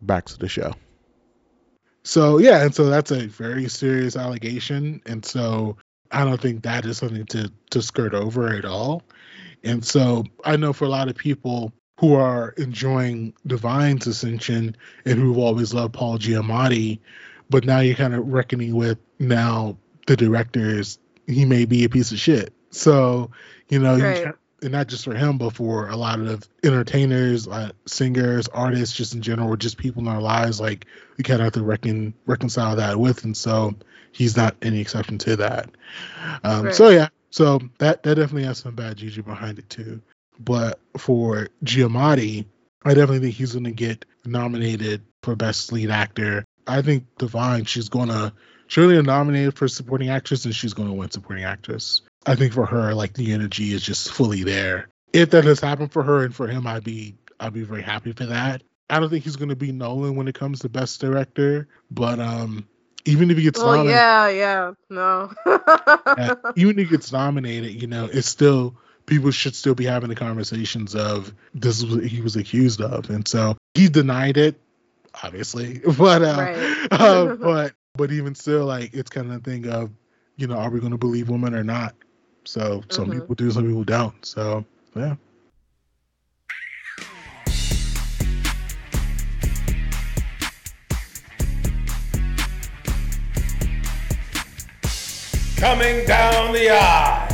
Back 0.00 0.26
to 0.26 0.38
the 0.38 0.48
show. 0.48 0.74
So, 2.04 2.38
yeah, 2.38 2.62
and 2.62 2.72
so 2.72 2.86
that's 2.86 3.10
a 3.10 3.26
very 3.26 3.68
serious 3.68 4.14
allegation. 4.14 5.02
And 5.04 5.24
so 5.24 5.76
I 6.12 6.24
don't 6.24 6.40
think 6.40 6.62
that 6.62 6.86
is 6.86 6.98
something 6.98 7.26
to, 7.26 7.50
to 7.70 7.82
skirt 7.82 8.14
over 8.14 8.46
at 8.54 8.64
all. 8.64 9.02
And 9.64 9.84
so 9.84 10.22
I 10.44 10.54
know 10.54 10.72
for 10.72 10.84
a 10.84 10.88
lot 10.88 11.08
of 11.08 11.16
people 11.16 11.72
who 11.98 12.14
are 12.14 12.50
enjoying 12.50 13.34
Da'Vine's 13.44 14.06
ascension 14.06 14.76
and 15.04 15.18
who've 15.18 15.38
always 15.38 15.74
loved 15.74 15.94
Paul 15.94 16.20
Giamatti, 16.20 17.00
but 17.50 17.64
now 17.64 17.80
you're 17.80 17.94
kind 17.96 18.14
of 18.14 18.26
reckoning 18.28 18.74
with 18.74 18.98
now 19.18 19.76
the 20.06 20.16
director 20.16 20.60
is 20.78 20.98
he 21.26 21.44
may 21.44 21.64
be 21.64 21.84
a 21.84 21.88
piece 21.88 22.12
of 22.12 22.18
shit. 22.18 22.52
So, 22.70 23.30
you 23.68 23.78
know, 23.78 23.96
Right. 23.96 24.24
can't- 24.24 24.36
and 24.62 24.72
not 24.72 24.86
just 24.88 25.04
for 25.04 25.14
him, 25.14 25.36
but 25.38 25.50
for 25.50 25.88
a 25.88 25.96
lot 25.96 26.18
of 26.18 26.48
entertainers, 26.62 27.46
uh, 27.46 27.70
singers, 27.86 28.48
artists, 28.48 28.96
just 28.96 29.14
in 29.14 29.20
general, 29.22 29.48
or 29.48 29.56
just 29.56 29.76
people 29.76 30.00
in 30.02 30.08
our 30.08 30.20
lives, 30.20 30.60
like 30.60 30.86
we 31.18 31.24
kind 31.24 31.40
of 31.40 31.44
have 31.44 31.52
to 31.54 31.62
reckon 31.62 32.14
reconcile 32.26 32.76
that 32.76 32.98
with. 32.98 33.24
And 33.24 33.36
so 33.36 33.74
he's 34.12 34.36
not 34.36 34.56
any 34.62 34.80
exception 34.80 35.18
to 35.18 35.36
that. 35.36 35.70
Um, 36.42 36.72
So 36.72 36.88
yeah, 36.88 37.08
so 37.30 37.60
that 37.78 38.02
that 38.02 38.14
definitely 38.14 38.44
has 38.44 38.58
some 38.58 38.74
bad 38.74 38.96
juju 38.96 39.22
behind 39.22 39.58
it 39.58 39.68
too. 39.68 40.00
But 40.40 40.80
for 40.96 41.48
Giamatti, 41.64 42.46
I 42.84 42.94
definitely 42.94 43.20
think 43.20 43.34
he's 43.34 43.52
going 43.52 43.64
to 43.64 43.72
get 43.72 44.04
nominated 44.24 45.02
for 45.22 45.36
best 45.36 45.72
lead 45.72 45.90
actor. 45.90 46.44
I 46.66 46.82
think 46.82 47.06
Da'Vine, 47.18 47.66
she's 47.66 47.88
going 47.88 48.08
to 48.08 48.32
surely 48.66 49.00
nominated 49.00 49.54
for 49.56 49.68
supporting 49.68 50.10
actress, 50.10 50.44
and 50.44 50.54
she's 50.54 50.74
going 50.74 50.88
to 50.88 50.94
win 50.94 51.10
supporting 51.10 51.44
actress. 51.44 52.02
I 52.26 52.34
think 52.34 52.52
for 52.52 52.66
her, 52.66 52.94
like 52.94 53.14
the 53.14 53.32
energy 53.32 53.72
is 53.72 53.82
just 53.82 54.10
fully 54.10 54.42
there. 54.42 54.88
If 55.12 55.30
that 55.30 55.44
has 55.44 55.60
happened 55.60 55.92
for 55.92 56.02
her 56.02 56.24
and 56.24 56.34
for 56.34 56.48
him, 56.48 56.66
I'd 56.66 56.84
be 56.84 57.14
I'd 57.38 57.52
be 57.52 57.62
very 57.62 57.82
happy 57.82 58.12
for 58.12 58.26
that. 58.26 58.62
I 58.90 59.00
don't 59.00 59.10
think 59.10 59.24
he's 59.24 59.36
going 59.36 59.48
to 59.48 59.56
be 59.56 59.72
Nolan 59.72 60.16
when 60.16 60.28
it 60.28 60.34
comes 60.34 60.60
to 60.60 60.68
best 60.68 61.00
director, 61.00 61.68
but 61.90 62.18
um, 62.20 62.66
even 63.04 63.30
if 63.30 63.36
he 63.36 63.42
gets 63.44 63.58
Well, 63.58 63.68
nominated, 63.84 63.96
yeah, 63.96 64.28
yeah, 64.28 64.72
no. 64.90 65.32
uh, 65.46 66.36
even 66.56 66.78
if 66.78 66.88
he 66.88 66.96
gets 66.96 67.12
nominated, 67.12 67.80
you 67.80 67.88
know, 67.88 68.08
it's 68.12 68.28
still 68.28 68.76
people 69.06 69.30
should 69.30 69.54
still 69.54 69.74
be 69.74 69.84
having 69.84 70.08
the 70.08 70.14
conversations 70.16 70.94
of 70.94 71.32
this 71.54 71.78
is 71.78 71.86
what 71.86 72.04
he 72.04 72.20
was 72.20 72.36
accused 72.36 72.80
of, 72.80 73.10
and 73.10 73.26
so 73.26 73.56
he 73.74 73.88
denied 73.88 74.36
it, 74.36 74.60
obviously, 75.22 75.78
but 75.98 76.22
uh, 76.22 76.36
Right. 76.36 76.86
uh 76.92 77.36
but 77.36 77.72
but 77.96 78.12
even 78.12 78.34
still, 78.34 78.66
like 78.66 78.92
it's 78.94 79.10
kind 79.10 79.30
of 79.30 79.36
a 79.36 79.40
thing 79.40 79.68
of, 79.68 79.90
you 80.36 80.46
know, 80.46 80.56
are 80.56 80.70
we 80.70 80.80
going 80.80 80.92
to 80.92 80.98
believe 80.98 81.28
women 81.28 81.54
or 81.54 81.64
not? 81.64 81.94
So 82.44 82.82
some 82.90 83.08
Mhm. 83.08 83.14
people 83.20 83.34
do, 83.34 83.50
some 83.50 83.66
people 83.66 83.84
don't. 83.84 84.24
So 84.24 84.64
yeah. 84.94 85.16
Coming 95.56 96.04
down 96.04 96.52
the 96.52 96.68
aisle, 96.70 97.28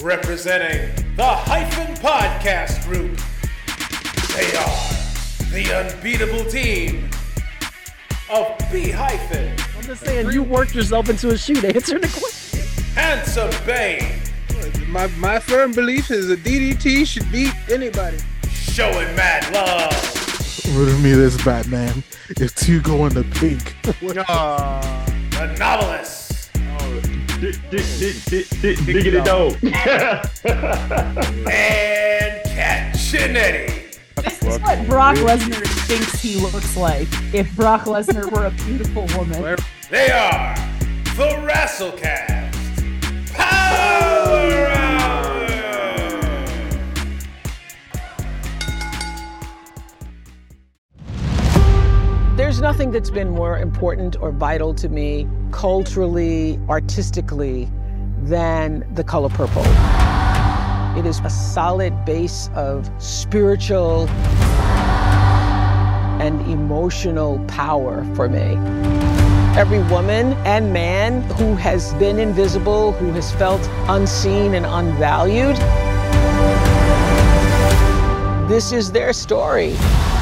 representing 0.00 0.94
the 1.16 1.24
Hyphen 1.26 1.94
Podcast 1.96 2.86
Group, 2.86 3.18
they 4.36 4.56
are 4.56 4.91
the 5.52 5.72
unbeatable 5.74 6.44
team 6.50 7.08
of 8.30 8.56
B 8.72 8.90
Hyphen, 8.90 9.54
I'm 9.76 9.82
just 9.84 10.04
saying, 10.04 10.30
you 10.30 10.42
worked 10.42 10.74
yourself 10.74 11.08
into 11.10 11.30
a 11.30 11.38
shoe 11.38 11.60
to 11.60 11.74
answer 11.74 11.98
the 11.98 12.08
question. 12.08 12.60
Handsome 12.94 13.50
Bane, 13.66 14.20
My 14.88 15.06
my 15.18 15.38
firm 15.38 15.72
belief 15.72 16.10
is 16.10 16.30
a 16.30 16.36
DDT 16.36 17.06
should 17.06 17.30
beat 17.30 17.52
anybody. 17.70 18.18
showing 18.50 19.14
mad 19.16 19.52
love, 19.52 19.92
Riddle 20.76 20.98
me 21.00 21.12
this, 21.12 21.42
Batman. 21.44 22.02
If 22.30 22.54
two 22.54 22.80
go 22.80 23.04
in 23.06 23.12
the 23.14 23.24
pink, 23.24 23.74
Aw. 24.28 25.04
the 25.32 25.46
novelist, 25.58 26.50
Diggity 28.62 29.20
dope. 29.22 29.62
and 29.62 29.72
Kat 32.46 32.94
Chinetti. 32.94 33.81
This 34.16 34.42
is 34.42 34.58
what 34.60 34.86
Brock 34.86 35.16
Lesnar 35.16 35.66
thinks 35.86 36.20
he 36.20 36.36
looks 36.36 36.76
like 36.76 37.08
if 37.32 37.54
Brock 37.56 37.82
Lesnar 37.84 38.30
were 38.30 38.46
a 38.46 38.50
beautiful 38.64 39.06
woman. 39.16 39.40
Where- 39.42 39.56
They 39.90 40.10
are 40.10 40.54
the 41.16 41.36
Wrestlecast 41.46 42.52
Power 43.34 44.66
Hour. 44.68 45.22
There's 52.36 52.60
nothing 52.60 52.90
that's 52.90 53.10
been 53.10 53.30
more 53.30 53.58
important 53.58 54.16
or 54.20 54.30
vital 54.32 54.74
to 54.74 54.88
me 54.88 55.28
culturally, 55.50 56.58
artistically, 56.68 57.70
than 58.22 58.86
the 58.94 59.04
color 59.04 59.28
purple. 59.28 59.62
It 60.94 61.06
is 61.06 61.20
a 61.20 61.30
solid 61.30 62.04
base 62.04 62.50
of 62.54 62.90
spiritual 62.98 64.06
and 66.20 66.38
emotional 66.42 67.42
power 67.48 68.04
for 68.14 68.28
me. 68.28 68.56
Every 69.58 69.82
woman 69.84 70.34
and 70.44 70.70
man 70.70 71.22
who 71.38 71.54
has 71.54 71.94
been 71.94 72.18
invisible, 72.18 72.92
who 72.92 73.10
has 73.12 73.32
felt 73.32 73.66
unseen 73.88 74.52
and 74.52 74.66
unvalued, 74.66 75.56
this 78.46 78.72
is 78.72 78.92
their 78.92 79.14
story. 79.14 79.74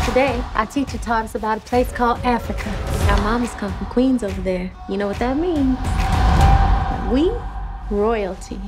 Today, 0.05 0.41
our 0.55 0.67
teacher 0.67 0.99
taught 0.99 1.25
us 1.25 1.35
about 1.35 1.59
a 1.59 1.63
place 1.63 1.91
called 1.91 2.21
Africa. 2.21 2.71
Our 3.11 3.21
mamas 3.23 3.51
come 3.55 3.73
from 3.73 3.89
Queens 3.89 4.23
over 4.23 4.41
there. 4.41 4.71
You 4.89 4.99
know 4.99 5.09
what 5.09 5.19
that 5.19 5.37
means? 5.37 5.77
We, 7.13 7.29
royalty. 7.91 8.61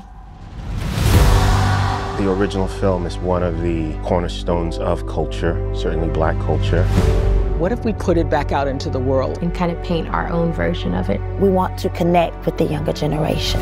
The 2.23 2.31
original 2.31 2.69
film 2.69 3.05
is 3.05 3.19
one 3.19 3.43
of 3.43 3.63
the 3.63 3.95
cornerstones 4.05 4.79
of 4.79 5.05
culture, 5.09 5.57
certainly 5.75 6.09
black 6.09 6.39
culture. 6.43 6.85
What 7.59 7.73
if 7.73 7.85
we 7.85 7.95
put 7.95 8.17
it 8.17 8.31
back 8.31 8.53
out 8.53 8.69
into 8.69 8.89
the 8.91 9.01
world? 9.01 9.41
And 9.43 9.53
kind 9.53 9.73
of 9.73 9.83
paint 9.83 10.07
our 10.07 10.29
own 10.29 10.53
version 10.53 10.95
of 10.95 11.11
it. 11.11 11.21
We 11.41 11.49
want 11.49 11.77
to 11.81 11.89
connect 11.89 12.47
with 12.47 12.59
the 12.59 12.65
younger 12.65 12.93
generation. 12.93 13.61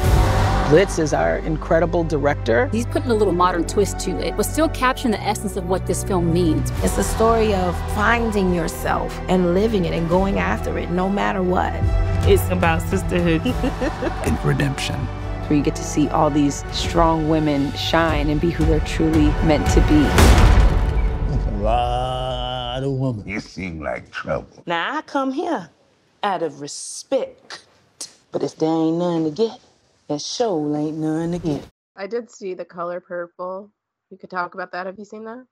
Blitz 0.68 0.98
is 0.98 1.14
our 1.14 1.38
incredible 1.38 2.04
director. 2.04 2.66
He's 2.66 2.84
putting 2.84 3.10
a 3.10 3.14
little 3.14 3.32
modern 3.32 3.66
twist 3.66 3.98
to 4.00 4.10
it, 4.18 4.36
but 4.36 4.42
still 4.42 4.68
capturing 4.68 5.12
the 5.12 5.22
essence 5.22 5.56
of 5.56 5.66
what 5.66 5.86
this 5.86 6.04
film 6.04 6.30
means. 6.30 6.70
It's 6.84 6.98
a 6.98 7.02
story 7.02 7.54
of 7.54 7.74
finding 7.94 8.52
yourself 8.52 9.18
and 9.30 9.54
living 9.54 9.86
it 9.86 9.94
and 9.94 10.06
going 10.06 10.38
after 10.38 10.76
it 10.76 10.90
no 10.90 11.08
matter 11.08 11.42
what. 11.42 11.72
It's 12.28 12.46
about 12.50 12.82
sisterhood. 12.82 13.40
And 14.26 14.44
redemption. 14.44 15.00
Where 15.50 15.56
you 15.56 15.64
get 15.64 15.74
to 15.74 15.82
see 15.82 16.08
all 16.10 16.30
these 16.30 16.62
strong 16.72 17.28
women 17.28 17.72
shine 17.72 18.30
and 18.30 18.40
be 18.40 18.50
who 18.50 18.64
they're 18.66 18.78
truly 18.78 19.30
meant 19.44 19.68
to 19.72 19.80
be. 19.88 20.06
A 21.50 21.58
lot 21.58 22.84
of 22.84 22.92
women. 22.92 23.26
You 23.26 23.40
seem 23.40 23.80
like 23.80 24.12
trouble. 24.12 24.62
Now 24.66 24.96
I 24.96 25.02
come 25.02 25.32
here 25.32 25.68
out 26.22 26.44
of 26.44 26.60
respect. 26.60 27.66
But 28.30 28.44
if 28.44 28.54
there 28.58 28.68
ain't 28.68 28.98
none 28.98 29.24
to 29.24 29.32
get, 29.32 29.58
that 30.06 30.20
show 30.22 30.72
ain't 30.76 30.98
none 30.98 31.32
to 31.32 31.40
get. 31.40 31.66
I 31.96 32.06
did 32.06 32.30
see 32.30 32.54
the 32.54 32.64
color 32.64 33.00
purple. 33.00 33.72
You 34.10 34.18
could 34.18 34.30
talk 34.30 34.54
about 34.54 34.70
that. 34.70 34.86
Have 34.86 35.00
you 35.00 35.04
seen 35.04 35.24
that? 35.24 35.46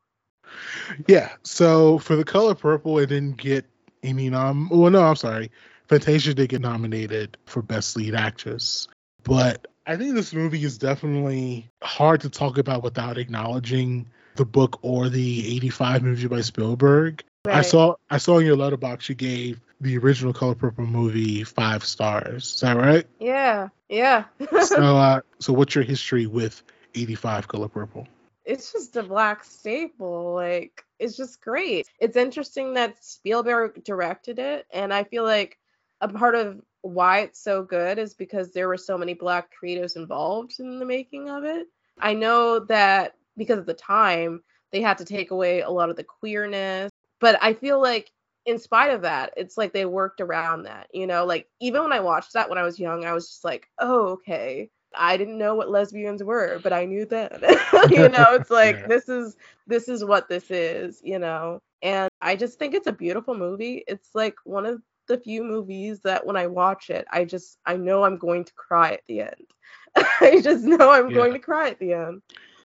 Yeah. 1.09 1.33
So 1.43 1.99
for 1.99 2.15
the 2.15 2.25
color 2.25 2.55
purple, 2.55 3.01
it 3.01 3.07
didn't 3.07 3.37
get 3.37 3.67
any 4.05 4.31
nom. 4.31 4.69
Well, 4.69 4.93
no, 4.93 5.03
I'm 5.03 5.17
sorry. 5.17 5.51
Fantasia 5.89 6.35
did 6.35 6.51
get 6.51 6.61
nominated 6.61 7.37
for 7.47 7.63
best 7.63 7.97
lead 7.97 8.15
actress, 8.15 8.87
but 9.25 9.67
I 9.89 9.97
think 9.97 10.14
this 10.14 10.34
movie 10.34 10.62
is 10.62 10.76
definitely 10.76 11.70
hard 11.82 12.20
to 12.20 12.28
talk 12.30 12.59
about 12.59 12.82
without 12.82 13.16
acknowledging 13.16 14.07
the 14.36 14.45
book 14.45 14.78
or 14.82 15.09
the 15.09 15.57
85 15.57 16.03
movie 16.03 16.28
by 16.28 16.43
Spielberg. 16.43 17.24
I 17.47 17.62
saw 17.62 17.95
I 18.11 18.18
saw 18.18 18.39
in 18.39 18.45
your 18.45 18.57
Letterboxd 18.57 19.09
you 19.09 19.14
gave 19.14 19.61
the 19.80 19.97
original 19.97 20.34
Color 20.34 20.57
Purple 20.57 20.84
movie 20.84 21.43
five 21.43 21.84
stars. 21.84 22.55
Is 22.55 22.61
that 22.61 22.76
right? 22.76 23.07
Yeah, 23.18 23.68
yeah. 23.89 24.24
so 24.62 24.97
uh 24.97 25.20
so 25.39 25.55
what's 25.55 25.74
your 25.74 25.84
history 25.84 26.26
with 26.26 26.62
85 26.95 27.49
Color 27.49 27.68
Purple? 27.68 28.07
it's 28.49 28.72
just 28.72 28.97
a 28.97 29.03
black 29.03 29.45
staple. 29.45 30.34
Like 30.34 30.84
it's 30.99 31.16
just 31.16 31.41
great. 31.41 31.86
It's 31.99 32.16
interesting 32.16 32.74
that 32.74 33.03
Spielberg 33.05 33.84
directed 33.84 34.39
it, 34.39 34.66
and 34.70 34.93
I 34.93 35.05
feel 35.05 35.24
like 35.24 35.59
a 36.01 36.09
part 36.09 36.34
of 36.34 36.61
why 36.89 37.20
it's 37.20 37.41
so 37.43 37.62
good 37.62 37.99
is 37.99 38.14
because 38.14 38.53
there 38.53 38.68
were 38.68 38.76
so 38.78 38.99
many 38.99 39.14
black 39.14 39.51
creatives 39.62 39.97
involved 39.97 40.55
in 40.61 40.78
the 40.78 40.86
making 40.86 41.28
of 41.30 41.45
it. 41.45 41.66
I 42.01 42.14
know 42.14 42.61
that 42.61 43.14
because 43.36 43.59
of 43.59 43.66
the 43.66 43.74
time, 43.74 44.43
they 44.72 44.80
had 44.82 44.99
to 44.99 45.05
take 45.05 45.30
away 45.30 45.61
a 45.61 45.70
lot 45.70 45.91
of 45.91 45.97
the 45.97 46.05
queerness, 46.05 46.91
but 47.20 47.39
I 47.43 47.55
feel 47.55 47.80
like 47.80 48.11
in 48.47 48.59
spite 48.59 48.91
of 48.93 49.03
that, 49.03 49.32
it's 49.36 49.57
like 49.57 49.72
they 49.72 49.84
worked 49.86 50.20
around 50.20 50.64
that, 50.64 50.89
you 50.93 51.07
know, 51.07 51.24
like 51.24 51.49
even 51.61 51.82
when 51.82 51.93
I 51.93 52.01
watched 52.01 52.32
that 52.34 52.49
when 52.49 52.59
I 52.59 52.62
was 52.64 52.78
young, 52.80 53.05
I 53.05 53.12
was 53.12 53.28
just 53.28 53.45
like, 53.45 53.68
oh, 53.78 54.09
okay. 54.11 54.70
I 54.95 55.16
didn't 55.16 55.39
know 55.39 55.55
what 55.55 55.70
lesbians 55.70 56.22
were, 56.22 56.61
but 56.62 56.72
I 56.72 56.84
knew 56.86 57.05
that. 57.07 57.43
you 57.91 58.09
know, 58.09 58.24
it's 58.30 58.51
like 58.51 58.80
Yeah. 58.80 58.89
this 58.89 59.09
is 59.09 59.36
this 59.66 59.89
is 59.89 60.05
what 60.05 60.28
this 60.28 60.51
is, 60.51 61.01
you 61.05 61.18
know. 61.18 61.61
And 61.82 62.09
I 62.20 62.36
just 62.36 62.59
think 62.59 62.74
it's 62.74 62.86
a 62.86 62.93
beautiful 62.93 63.34
movie. 63.36 63.84
It's 63.86 64.14
like 64.14 64.36
one 64.45 64.66
of 64.66 64.82
the 65.09 65.19
few 65.19 65.43
movies 65.43 66.01
that 66.01 66.25
when 66.25 66.37
I 66.37 66.47
watch 66.47 66.91
it, 66.91 67.07
I 67.11 67.25
just 67.25 67.59
I 67.67 67.77
know 67.77 68.05
I'm 68.05 68.19
going 68.19 68.45
to 68.45 68.53
cry 68.55 68.93
at 68.93 69.03
the 69.09 69.23
end. 69.23 69.47
I 70.21 70.41
just 70.43 70.65
know 70.65 70.91
I'm 70.91 71.13
going 71.13 71.33
to 71.33 71.39
cry 71.39 71.71
at 71.71 71.79
the 71.79 71.95
end. 71.95 72.23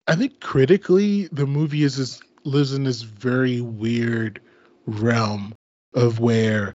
I 0.07 0.15
think 0.15 0.41
critically, 0.41 1.27
the 1.31 1.45
movie 1.45 1.83
is 1.83 1.97
this, 1.97 2.21
lives 2.43 2.73
in 2.73 2.83
this 2.83 3.03
very 3.03 3.61
weird 3.61 4.41
realm 4.85 5.53
of 5.93 6.19
where 6.19 6.73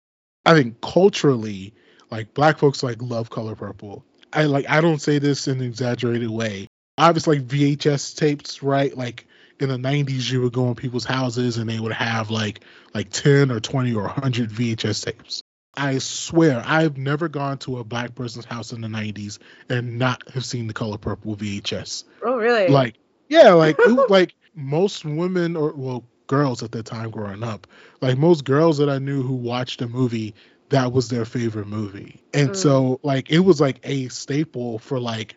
I 0.46 0.54
think 0.54 0.82
culturally, 0.82 1.74
like 2.12 2.34
black 2.34 2.58
folks 2.58 2.84
like 2.84 3.02
love 3.02 3.30
color 3.30 3.56
purple. 3.56 4.06
I 4.34 4.44
like 4.44 4.70
I 4.70 4.82
don't 4.82 5.02
say 5.02 5.20
this 5.20 5.48
in 5.48 5.60
an 5.60 5.66
exaggerated 5.66 6.30
way. 6.30 6.68
Obviously, 6.98 7.40
like 7.40 7.48
VHS 7.48 8.16
tapes, 8.16 8.62
right? 8.62 8.96
Like 8.96 9.26
in 9.60 9.70
the 9.70 9.78
'90s, 9.78 10.32
you 10.32 10.42
would 10.42 10.54
go 10.54 10.68
in 10.68 10.76
people's 10.76 11.06
houses 11.06 11.58
and 11.58 11.70
they 11.70 11.80
would 11.80 11.94
have 11.94 12.30
like 12.30 12.62
like 12.94 13.10
10 13.10 13.52
or 13.52 13.60
20 13.60 13.94
or 13.94 14.04
100 14.04 14.50
VHS 14.50 15.06
tapes. 15.06 15.43
I 15.76 15.98
swear, 16.00 16.62
I've 16.66 16.98
never 16.98 17.28
gone 17.28 17.58
to 17.60 17.78
a 17.80 17.84
black 17.84 18.16
person's 18.16 18.46
house 18.46 18.72
in 18.74 18.82
the 18.82 18.88
'90s 18.88 19.40
and 19.70 19.98
not 19.98 20.28
have 20.34 20.46
seen 20.46 20.68
the 20.68 20.74
color 20.74 20.98
purple 20.98 21.36
VHS 21.36 22.04
Oh 22.24 22.38
really? 22.38 22.68
like 22.72 22.96
yeah 23.30 23.54
like 23.54 23.78
it, 23.84 23.92
like 24.10 24.36
most 24.56 25.04
women 25.06 25.56
or 25.56 25.74
well 25.74 26.06
girls 26.28 26.64
at 26.64 26.72
the 26.72 26.84
time 26.84 27.10
growing 27.12 27.44
up 27.44 27.68
like 28.02 28.18
most 28.18 28.46
girls 28.46 28.78
that 28.78 28.90
i 28.90 28.98
knew 28.98 29.22
who 29.22 29.34
watched 29.36 29.82
a 29.82 29.88
movie 29.88 30.34
that 30.70 30.92
was 30.92 31.10
their 31.10 31.26
favorite 31.26 31.68
movie 31.68 32.22
and 32.34 32.52
Mm. 32.52 32.56
so 32.56 33.00
like 33.04 33.30
it 33.30 33.40
was 33.40 33.60
like 33.60 33.80
a 33.84 34.08
staple 34.08 34.80
for 34.80 35.00
like 35.00 35.36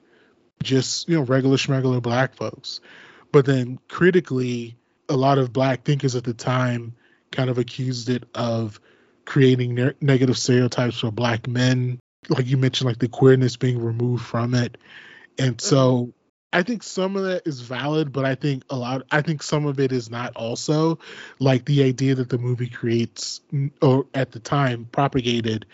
just 0.62 1.08
you 1.08 1.16
know 1.16 1.22
regular 1.22 1.56
schmegular 1.56 2.00
black 2.02 2.34
folks 2.34 2.80
but 3.32 3.44
then 3.44 3.78
critically 3.88 4.76
a 5.08 5.16
lot 5.16 5.38
of 5.38 5.52
black 5.52 5.84
thinkers 5.84 6.14
at 6.16 6.24
the 6.24 6.34
time 6.34 6.94
kind 7.32 7.50
of 7.50 7.58
accused 7.58 8.08
it 8.08 8.24
of 8.34 8.80
creating 9.26 9.74
ne- 9.74 9.94
negative 10.00 10.38
stereotypes 10.38 11.00
for 11.00 11.10
black 11.10 11.46
men 11.46 11.98
like 12.28 12.46
you 12.46 12.56
mentioned 12.56 12.88
like 12.88 12.98
the 12.98 13.08
queerness 13.08 13.56
being 13.56 13.78
removed 13.78 14.24
from 14.24 14.54
it 14.54 14.78
and 15.38 15.58
mm-hmm. 15.58 15.68
so 15.68 16.12
I 16.52 16.62
think 16.62 16.82
some 16.82 17.16
of 17.16 17.24
that 17.24 17.46
is 17.46 17.60
valid, 17.60 18.12
but 18.12 18.24
I 18.24 18.34
think 18.34 18.64
a 18.70 18.76
lot, 18.76 19.02
I 19.10 19.20
think 19.20 19.42
some 19.42 19.66
of 19.66 19.78
it 19.78 19.92
is 19.92 20.10
not 20.10 20.34
also. 20.36 20.98
Like 21.38 21.66
the 21.66 21.82
idea 21.82 22.14
that 22.14 22.30
the 22.30 22.38
movie 22.38 22.70
creates, 22.70 23.42
or 23.82 24.06
at 24.14 24.32
the 24.32 24.40
time 24.40 24.88
propagated 24.90 25.66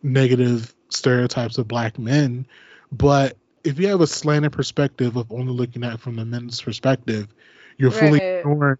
negative 0.00 0.72
stereotypes 0.90 1.58
of 1.58 1.66
black 1.66 1.98
men. 1.98 2.46
But 2.92 3.36
if 3.64 3.80
you 3.80 3.88
have 3.88 4.00
a 4.00 4.06
slanted 4.06 4.52
perspective 4.52 5.16
of 5.16 5.32
only 5.32 5.52
looking 5.52 5.82
at 5.82 5.94
it 5.94 6.00
from 6.00 6.14
the 6.14 6.24
men's 6.24 6.62
perspective, 6.62 7.26
you're 7.76 7.90
fully 7.90 8.20
Right. 8.20 8.38
ignoring 8.38 8.78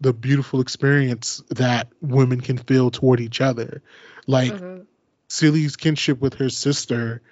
the 0.00 0.12
beautiful 0.12 0.60
experience 0.60 1.42
that 1.50 1.88
women 2.00 2.40
can 2.40 2.58
feel 2.58 2.90
toward 2.90 3.20
each 3.20 3.40
other. 3.40 3.82
Like, 4.26 4.52
Mhm. 4.52 4.86
Celie's 5.28 5.76
kinship 5.76 6.20
with 6.20 6.34
her 6.34 6.48
sister 6.48 7.22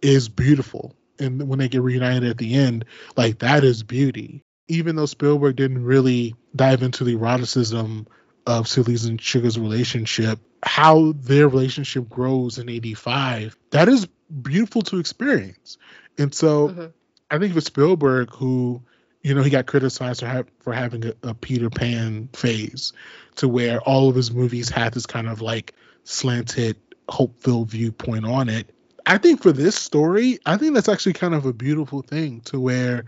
is 0.00 0.28
beautiful. 0.28 0.94
And 1.18 1.48
when 1.48 1.58
they 1.58 1.68
get 1.68 1.82
reunited 1.82 2.30
at 2.30 2.38
the 2.38 2.54
end, 2.54 2.84
like 3.16 3.40
that 3.40 3.64
is 3.64 3.82
beauty. 3.82 4.42
Even 4.68 4.96
though 4.96 5.06
Spielberg 5.06 5.56
didn't 5.56 5.82
really 5.82 6.34
dive 6.54 6.82
into 6.82 7.04
the 7.04 7.16
eroticism 7.16 8.06
of 8.46 8.68
Celie's 8.68 9.06
and 9.06 9.20
Sugar's 9.20 9.58
relationship, 9.58 10.38
how 10.62 11.12
their 11.12 11.48
relationship 11.48 12.08
grows 12.08 12.58
in 12.58 12.68
85, 12.68 13.56
that 13.70 13.88
is 13.88 14.06
beautiful 14.42 14.82
to 14.82 14.98
experience. 14.98 15.78
And 16.16 16.34
so 16.34 16.68
Mhm. 16.68 16.92
I 17.30 17.38
think 17.38 17.54
for 17.54 17.60
Spielberg, 17.60 18.34
who, 18.34 18.82
you 19.22 19.34
know, 19.34 19.42
he 19.42 19.50
got 19.50 19.66
criticized 19.66 20.20
for, 20.20 20.26
ha- 20.26 20.42
for 20.60 20.72
having 20.72 21.06
a, 21.06 21.12
a 21.22 21.34
Peter 21.34 21.70
Pan 21.70 22.28
phase 22.32 22.92
to 23.36 23.48
where 23.48 23.80
all 23.82 24.08
of 24.08 24.16
his 24.16 24.32
movies 24.32 24.68
had 24.68 24.94
this 24.94 25.06
kind 25.06 25.28
of 25.28 25.40
like 25.40 25.74
slanted, 26.04 26.76
hope 27.08 27.40
filled 27.40 27.70
viewpoint 27.70 28.24
on 28.24 28.48
it. 28.48 28.74
I 29.06 29.18
think 29.18 29.42
for 29.42 29.52
this 29.52 29.74
story, 29.74 30.38
I 30.44 30.56
think 30.56 30.74
that's 30.74 30.88
actually 30.88 31.14
kind 31.14 31.34
of 31.34 31.46
a 31.46 31.52
beautiful 31.52 32.02
thing 32.02 32.40
to 32.42 32.60
where 32.60 33.06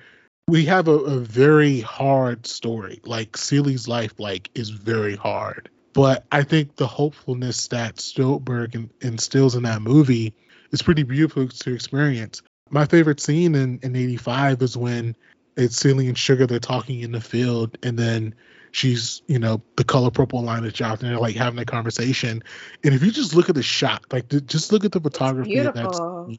we 0.49 0.65
have 0.65 0.89
a, 0.89 0.93
a 0.93 1.19
very 1.21 1.81
hard 1.81 2.47
story. 2.47 3.01
Like 3.05 3.37
Celie's 3.37 3.87
life, 3.87 4.19
like, 4.19 4.51
is 4.55 4.71
very 4.71 5.17
hard. 5.17 5.69
But 5.93 6.25
I 6.33 6.43
think 6.43 6.77
the 6.77 6.87
hopefulness 6.87 7.69
that 7.69 8.01
Spielberg 8.01 8.75
in- 8.75 8.91
instills 9.01 9.55
in 9.55 9.65
that 9.65 9.83
movie 9.83 10.35
is 10.73 10.83
pretty 10.83 11.03
beautiful 11.03 11.49
to 11.49 11.75
experience. 11.75 12.43
My 12.71 12.87
favorite 12.87 13.21
scene 13.21 13.55
in, 13.55 13.81
in 13.83 13.97
85 13.97 14.63
is 14.63 14.77
when 14.77 15.17
it's 15.57 15.77
Celie 15.77 16.09
and 16.09 16.17
Sugar, 16.19 16.47
they're 16.47 16.59
talking 16.59 17.01
in 17.01 17.13
the 17.13 17.21
field, 17.21 17.77
and 17.83 17.99
then 17.99 18.35
she's, 18.73 19.23
you 19.27 19.39
know, 19.39 19.63
the 19.77 19.85
color 19.85 20.11
purple 20.11 20.43
line 20.43 20.65
is 20.65 20.81
out, 20.81 21.01
and 21.03 21.11
they're 21.11 21.19
like 21.19 21.37
having 21.37 21.59
a 21.59 21.65
conversation. 21.65 22.43
And 22.85 22.95
if 22.95 23.03
you 23.03 23.11
just 23.11 23.35
look 23.35 23.49
at 23.49 23.55
the 23.55 23.63
shot, 23.63 24.05
like, 24.13 24.29
th- 24.29 24.47
just 24.47 24.73
look 24.73 24.85
at 24.85 24.93
the 24.93 25.01
photography 25.01 25.59
of 25.59 25.75
that 25.75 25.75
Beautiful. 25.75 26.37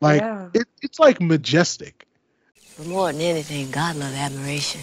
like, 0.00 0.20
Yeah. 0.22 0.48
it, 0.54 0.68
it's 0.82 0.98
like 0.98 1.20
majestic. 1.20 2.06
But 2.76 2.86
more 2.86 3.12
than 3.12 3.20
anything, 3.20 3.70
God 3.70 3.96
love 3.96 4.14
admiration. 4.14 4.80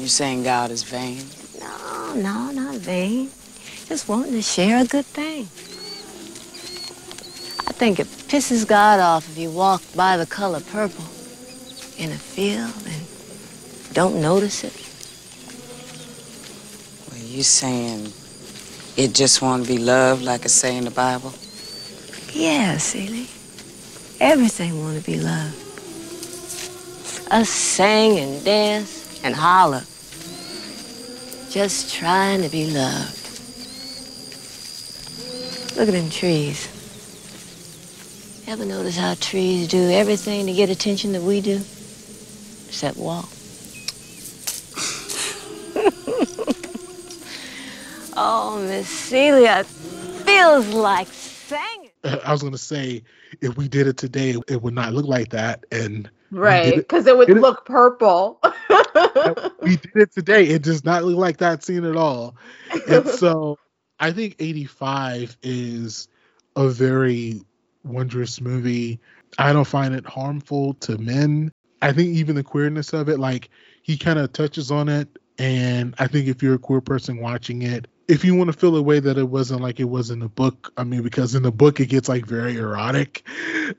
You 0.00 0.08
saying 0.08 0.44
God 0.44 0.70
is 0.70 0.82
vain? 0.82 1.22
No, 1.60 2.14
no, 2.14 2.50
not 2.52 2.76
vain. 2.76 3.30
Just 3.86 4.08
wanting 4.08 4.32
to 4.32 4.42
share 4.42 4.82
a 4.82 4.84
good 4.84 5.06
thing. 5.06 5.48
I 7.66 7.72
think 7.72 8.00
it 8.00 8.06
pisses 8.06 8.66
God 8.66 9.00
off 9.00 9.28
if 9.28 9.38
you 9.38 9.50
walk 9.50 9.82
by 9.94 10.16
the 10.16 10.26
color 10.26 10.60
purple 10.60 11.04
in 11.96 12.10
a 12.10 12.18
field 12.18 12.74
and 12.86 13.07
don't 13.98 14.20
notice 14.20 14.62
it. 14.62 14.72
Well, 17.10 17.20
you 17.20 17.42
saying 17.42 18.12
it 18.96 19.12
just 19.12 19.42
want 19.42 19.64
to 19.64 19.68
be 19.68 19.78
loved 19.78 20.22
like 20.22 20.44
it 20.44 20.50
say 20.50 20.76
in 20.76 20.84
the 20.84 20.92
Bible? 20.92 21.34
Yeah, 22.32 22.76
Celie. 22.76 23.26
Everything 24.20 24.80
want 24.80 24.98
to 25.00 25.04
be 25.04 25.18
loved. 25.18 25.56
Us 27.32 27.48
sing 27.48 28.20
and 28.20 28.44
dance 28.44 29.20
and 29.24 29.34
holler. 29.34 29.82
Just 31.50 31.92
trying 31.92 32.42
to 32.42 32.48
be 32.48 32.70
loved. 32.70 33.18
Look 35.76 35.88
at 35.88 35.94
them 35.94 36.08
trees. 36.08 36.68
Ever 38.46 38.64
notice 38.64 38.96
how 38.96 39.14
trees 39.14 39.66
do 39.66 39.90
everything 39.90 40.46
to 40.46 40.52
get 40.52 40.70
attention 40.70 41.10
that 41.14 41.22
we 41.22 41.40
do? 41.40 41.56
Except 42.68 42.96
walk. 42.96 43.28
Oh, 48.20 48.60
Miss 48.66 48.88
Celie, 48.88 49.46
feels 50.24 50.66
like 50.74 51.06
singing. 51.06 51.90
Uh, 52.02 52.18
I 52.24 52.32
was 52.32 52.42
gonna 52.42 52.58
say 52.58 53.04
if 53.40 53.56
we 53.56 53.68
did 53.68 53.86
it 53.86 53.96
today, 53.96 54.34
it 54.48 54.60
would 54.60 54.74
not 54.74 54.92
look 54.92 55.06
like 55.06 55.28
that. 55.30 55.64
And 55.70 56.10
Right, 56.32 56.64
did 56.64 56.72
it- 56.74 56.88
because 56.88 57.06
it 57.06 57.16
would 57.16 57.30
it- 57.30 57.36
look 57.36 57.64
purple. 57.64 58.40
we 59.62 59.76
did 59.76 59.92
it 59.94 60.12
today. 60.12 60.48
It 60.48 60.62
does 60.62 60.84
not 60.84 61.04
look 61.04 61.16
like 61.16 61.36
that 61.38 61.62
scene 61.62 61.84
at 61.84 61.94
all. 61.96 62.34
And 62.88 63.06
so 63.08 63.56
I 64.00 64.10
think 64.10 64.34
85 64.40 65.36
is 65.44 66.08
a 66.56 66.68
very 66.68 67.40
wondrous 67.84 68.40
movie. 68.40 68.98
I 69.38 69.52
don't 69.52 69.64
find 69.64 69.94
it 69.94 70.04
harmful 70.06 70.74
to 70.74 70.98
men. 70.98 71.52
I 71.82 71.92
think 71.92 72.16
even 72.16 72.34
the 72.34 72.42
queerness 72.42 72.92
of 72.92 73.08
it, 73.08 73.20
like 73.20 73.48
he 73.82 73.96
kind 73.96 74.18
of 74.18 74.32
touches 74.32 74.72
on 74.72 74.88
it. 74.88 75.08
And 75.38 75.94
I 76.00 76.08
think 76.08 76.26
if 76.26 76.42
you're 76.42 76.54
a 76.54 76.58
queer 76.58 76.80
person 76.80 77.18
watching 77.20 77.62
it, 77.62 77.86
if 78.08 78.24
you 78.24 78.34
want 78.34 78.50
to 78.50 78.58
feel 78.58 78.74
a 78.74 78.82
way 78.82 78.98
that 78.98 79.18
it 79.18 79.28
wasn't 79.28 79.60
like 79.60 79.78
it 79.78 79.84
was 79.84 80.10
in 80.10 80.18
the 80.18 80.28
book, 80.28 80.72
I 80.76 80.84
mean, 80.84 81.02
because 81.02 81.34
in 81.34 81.42
the 81.42 81.52
book 81.52 81.78
it 81.78 81.86
gets 81.86 82.08
like 82.08 82.24
very 82.24 82.56
erotic, 82.56 83.22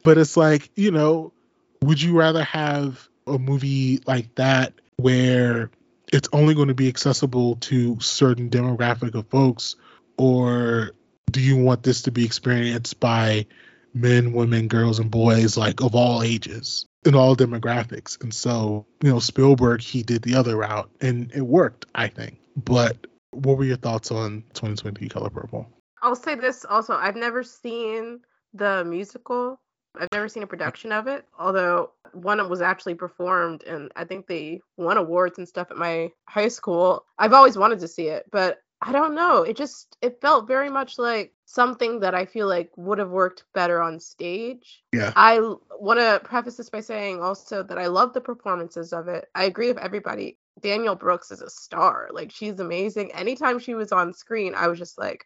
but 0.03 0.19
it's 0.19 0.37
like, 0.37 0.69
you 0.75 0.91
know, 0.91 1.33
would 1.81 1.99
you 2.01 2.17
rather 2.17 2.43
have 2.43 3.07
a 3.25 3.39
movie 3.39 4.01
like 4.05 4.35
that 4.35 4.73
where 4.97 5.71
it's 6.13 6.29
only 6.31 6.53
going 6.53 6.67
to 6.67 6.75
be 6.75 6.87
accessible 6.87 7.55
to 7.55 7.99
certain 7.99 8.49
demographic 8.49 9.15
of 9.15 9.27
folks 9.29 9.75
or 10.17 10.91
do 11.31 11.41
you 11.41 11.57
want 11.57 11.83
this 11.83 12.03
to 12.03 12.11
be 12.11 12.25
experienced 12.25 12.99
by 12.99 13.45
men, 13.93 14.33
women, 14.33 14.67
girls, 14.67 14.99
and 14.99 15.09
boys 15.09 15.57
like 15.57 15.81
of 15.81 15.95
all 15.95 16.21
ages 16.21 16.85
in 17.05 17.15
all 17.15 17.35
demographics? 17.35 18.21
And 18.21 18.33
so, 18.33 18.85
you 19.01 19.09
know, 19.09 19.19
Spielberg 19.19 19.81
he 19.81 20.03
did 20.03 20.21
the 20.21 20.35
other 20.35 20.57
route 20.57 20.89
and 21.01 21.31
it 21.33 21.41
worked, 21.41 21.85
I 21.95 22.07
think. 22.07 22.39
But 22.55 23.07
what 23.31 23.57
were 23.57 23.63
your 23.63 23.77
thoughts 23.77 24.11
on 24.11 24.43
2020 24.53 25.09
Color 25.09 25.29
Purple? 25.29 25.67
I'll 26.01 26.15
say 26.15 26.35
this 26.35 26.65
also. 26.65 26.93
I've 26.93 27.15
never 27.15 27.43
seen 27.43 28.21
the 28.53 28.83
musical. 28.85 29.59
I've 29.99 30.07
never 30.11 30.29
seen 30.29 30.43
a 30.43 30.47
production 30.47 30.91
of 30.91 31.07
it, 31.07 31.25
although 31.37 31.91
one 32.13 32.47
was 32.49 32.61
actually 32.61 32.95
performed 32.95 33.63
and 33.63 33.91
I 33.95 34.05
think 34.05 34.27
they 34.27 34.61
won 34.77 34.97
awards 34.97 35.37
and 35.37 35.47
stuff 35.47 35.71
at 35.71 35.77
my 35.77 36.11
high 36.27 36.47
school. 36.47 37.05
I've 37.17 37.33
always 37.33 37.57
wanted 37.57 37.79
to 37.79 37.87
see 37.87 38.07
it, 38.07 38.25
but 38.31 38.59
I 38.81 38.91
don't 38.93 39.13
know. 39.13 39.43
It 39.43 39.57
just 39.57 39.97
it 40.01 40.21
felt 40.21 40.47
very 40.47 40.69
much 40.69 40.97
like 40.97 41.33
something 41.45 41.99
that 41.99 42.15
I 42.15 42.25
feel 42.25 42.47
like 42.47 42.71
would 42.77 42.97
have 42.99 43.09
worked 43.09 43.43
better 43.53 43.81
on 43.81 43.99
stage. 43.99 44.83
Yeah. 44.93 45.11
I 45.15 45.39
want 45.79 45.99
to 45.99 46.21
preface 46.23 46.55
this 46.55 46.69
by 46.69 46.79
saying 46.79 47.21
also 47.21 47.61
that 47.63 47.77
I 47.77 47.87
love 47.87 48.13
the 48.13 48.21
performances 48.21 48.93
of 48.93 49.07
it. 49.09 49.27
I 49.35 49.45
agree 49.45 49.67
with 49.67 49.79
everybody. 49.79 50.37
Danielle 50.61 50.95
Brooks 50.95 51.31
is 51.31 51.41
a 51.41 51.49
star. 51.49 52.09
Like 52.11 52.31
she's 52.31 52.59
amazing. 52.59 53.11
Anytime 53.13 53.59
she 53.59 53.73
was 53.73 53.91
on 53.91 54.13
screen, 54.13 54.53
I 54.55 54.67
was 54.67 54.79
just 54.79 54.97
like 54.97 55.25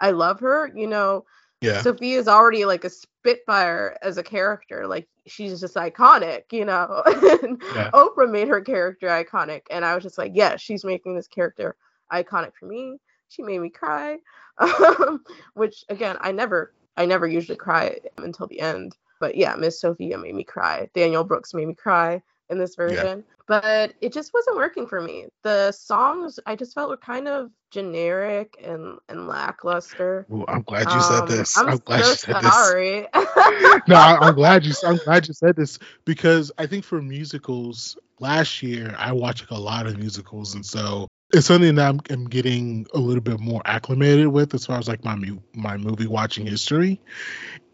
I 0.00 0.10
love 0.10 0.40
her, 0.40 0.70
you 0.74 0.86
know. 0.86 1.24
Yeah. 1.60 1.82
Is 2.02 2.28
already 2.28 2.66
like 2.66 2.84
a 2.84 2.90
spitfire 2.90 3.96
as 4.02 4.18
a 4.18 4.22
character. 4.22 4.86
Like 4.86 5.08
she's 5.26 5.60
just 5.60 5.76
iconic, 5.76 6.44
you 6.52 6.64
know. 6.64 7.02
Yeah. 7.74 7.90
Oprah 7.92 8.30
made 8.30 8.48
her 8.48 8.60
character 8.60 9.08
iconic 9.08 9.62
and 9.70 9.84
I 9.84 9.94
was 9.94 10.02
just 10.02 10.18
like, 10.18 10.32
yes, 10.34 10.60
she's 10.60 10.84
making 10.84 11.16
this 11.16 11.26
character 11.26 11.76
iconic 12.12 12.52
for 12.58 12.66
me. 12.66 12.98
She 13.28 13.42
made 13.42 13.60
me 13.60 13.70
cry, 13.70 14.18
um, 14.58 15.24
which 15.54 15.84
again, 15.88 16.16
I 16.20 16.32
never, 16.32 16.72
I 16.96 17.06
never 17.06 17.26
usually 17.26 17.56
cry 17.56 17.98
until 18.18 18.46
the 18.46 18.60
end. 18.60 18.96
But 19.18 19.36
yeah, 19.36 19.56
Miss 19.56 19.80
Sophia 19.80 20.18
made 20.18 20.34
me 20.34 20.44
cry. 20.44 20.88
Danielle 20.94 21.24
Brooks 21.24 21.54
made 21.54 21.66
me 21.66 21.74
cry 21.74 22.22
in 22.54 22.58
this 22.58 22.76
version, 22.76 23.24
but 23.46 23.92
it 24.00 24.12
just 24.12 24.32
wasn't 24.32 24.56
working 24.56 24.86
for 24.86 25.00
me. 25.00 25.26
The 25.42 25.72
songs 25.72 26.40
I 26.46 26.56
just 26.56 26.72
felt 26.74 26.88
were 26.88 26.96
kind 26.96 27.28
of 27.28 27.50
generic 27.70 28.56
and 28.64 28.98
and 29.08 29.26
lackluster. 29.26 30.26
Ooh, 30.32 30.44
I'm 30.46 30.62
glad 30.62 30.90
you 30.92 31.00
said 31.00 31.22
Um, 31.22 31.28
this. 31.28 31.58
I'm, 31.58 31.68
I'm, 31.68 31.78
glad 31.78 32.04
so 32.04 32.10
you 32.10 32.16
said 32.16 32.34
this. 32.36 33.82
no, 33.88 33.96
I'm 33.96 34.34
glad 34.34 34.64
you. 34.64 34.72
I'm 34.84 34.96
glad 34.96 35.26
you 35.28 35.34
said 35.34 35.56
this 35.56 35.78
because 36.04 36.52
I 36.56 36.66
think 36.66 36.84
for 36.84 37.02
musicals 37.02 37.98
last 38.20 38.62
year 38.62 38.94
I 38.96 39.12
watched 39.12 39.50
a 39.50 39.58
lot 39.58 39.86
of 39.86 39.98
musicals, 39.98 40.54
and 40.54 40.64
so 40.64 41.08
it's 41.32 41.46
something 41.46 41.74
that 41.74 41.88
I'm, 41.88 42.00
I'm 42.10 42.26
getting 42.26 42.86
a 42.94 42.98
little 42.98 43.22
bit 43.22 43.40
more 43.40 43.60
acclimated 43.64 44.28
with 44.28 44.54
as 44.54 44.64
far 44.64 44.78
as 44.78 44.88
like 44.88 45.04
my 45.04 45.16
mu- 45.16 45.40
my 45.52 45.76
movie 45.76 46.06
watching 46.06 46.46
history, 46.46 47.00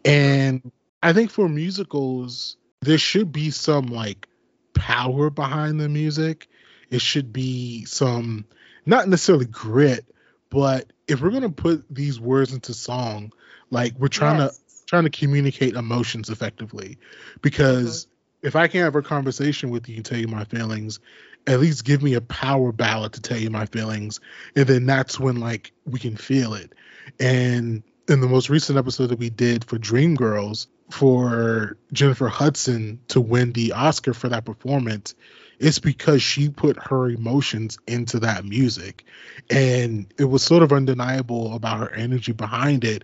and 0.03 0.71
I 1.03 1.13
think 1.13 1.29
for 1.29 1.47
musicals 1.47 2.57
there 2.81 2.97
should 2.97 3.31
be 3.31 3.51
some 3.51 3.85
like 3.87 4.27
power 4.73 5.29
behind 5.29 5.79
the 5.79 5.89
music. 5.89 6.47
It 6.89 7.01
should 7.01 7.31
be 7.31 7.85
some 7.85 8.45
not 8.85 9.07
necessarily 9.07 9.45
grit, 9.45 10.05
but 10.49 10.91
if 11.07 11.21
we're 11.21 11.31
gonna 11.31 11.49
put 11.49 11.85
these 11.89 12.19
words 12.19 12.53
into 12.53 12.73
song, 12.73 13.31
like 13.69 13.93
we're 13.97 14.07
trying 14.07 14.37
to 14.37 14.53
trying 14.87 15.03
to 15.03 15.09
communicate 15.09 15.75
emotions 15.75 16.29
effectively. 16.29 16.97
Because 17.41 18.05
mm-hmm. 18.05 18.47
if 18.47 18.55
i 18.55 18.67
can't 18.67 18.83
have 18.83 18.95
a 18.95 19.01
conversation 19.01 19.69
with 19.69 19.87
you 19.87 19.97
and 19.97 20.05
tell 20.05 20.17
you 20.17 20.27
my 20.27 20.43
feelings 20.45 20.99
at 21.47 21.59
least 21.59 21.85
give 21.85 22.03
me 22.03 22.13
a 22.13 22.21
power 22.21 22.71
ballad 22.71 23.13
to 23.13 23.21
tell 23.21 23.37
you 23.37 23.49
my 23.49 23.65
feelings 23.65 24.19
and 24.55 24.67
then 24.67 24.85
that's 24.85 25.19
when 25.19 25.39
like 25.39 25.71
we 25.85 25.99
can 25.99 26.15
feel 26.15 26.53
it. 26.53 26.73
And 27.19 27.83
in 28.11 28.21
the 28.21 28.27
most 28.27 28.49
recent 28.49 28.77
episode 28.77 29.07
that 29.07 29.19
we 29.19 29.29
did 29.29 29.63
for 29.63 29.77
dreamgirls 29.77 30.67
for 30.89 31.77
jennifer 31.93 32.27
hudson 32.27 32.99
to 33.07 33.19
win 33.19 33.53
the 33.53 33.71
oscar 33.71 34.13
for 34.13 34.29
that 34.29 34.45
performance 34.45 35.15
it's 35.61 35.77
because 35.77 36.23
she 36.23 36.49
put 36.49 36.77
her 36.81 37.07
emotions 37.07 37.77
into 37.85 38.19
that 38.21 38.43
music. 38.43 39.05
And 39.49 40.11
it 40.17 40.25
was 40.25 40.41
sort 40.41 40.63
of 40.63 40.73
undeniable 40.73 41.53
about 41.53 41.79
her 41.79 41.91
energy 41.93 42.31
behind 42.31 42.83
it. 42.83 43.03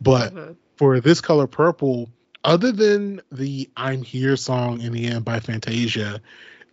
But 0.00 0.32
mm-hmm. 0.32 0.52
for 0.76 1.00
this 1.00 1.20
color 1.20 1.48
purple, 1.48 2.08
other 2.44 2.70
than 2.70 3.20
the 3.32 3.68
I'm 3.76 4.02
Here 4.02 4.36
song 4.36 4.80
in 4.80 4.92
the 4.92 5.08
end 5.08 5.24
by 5.24 5.40
Fantasia, 5.40 6.20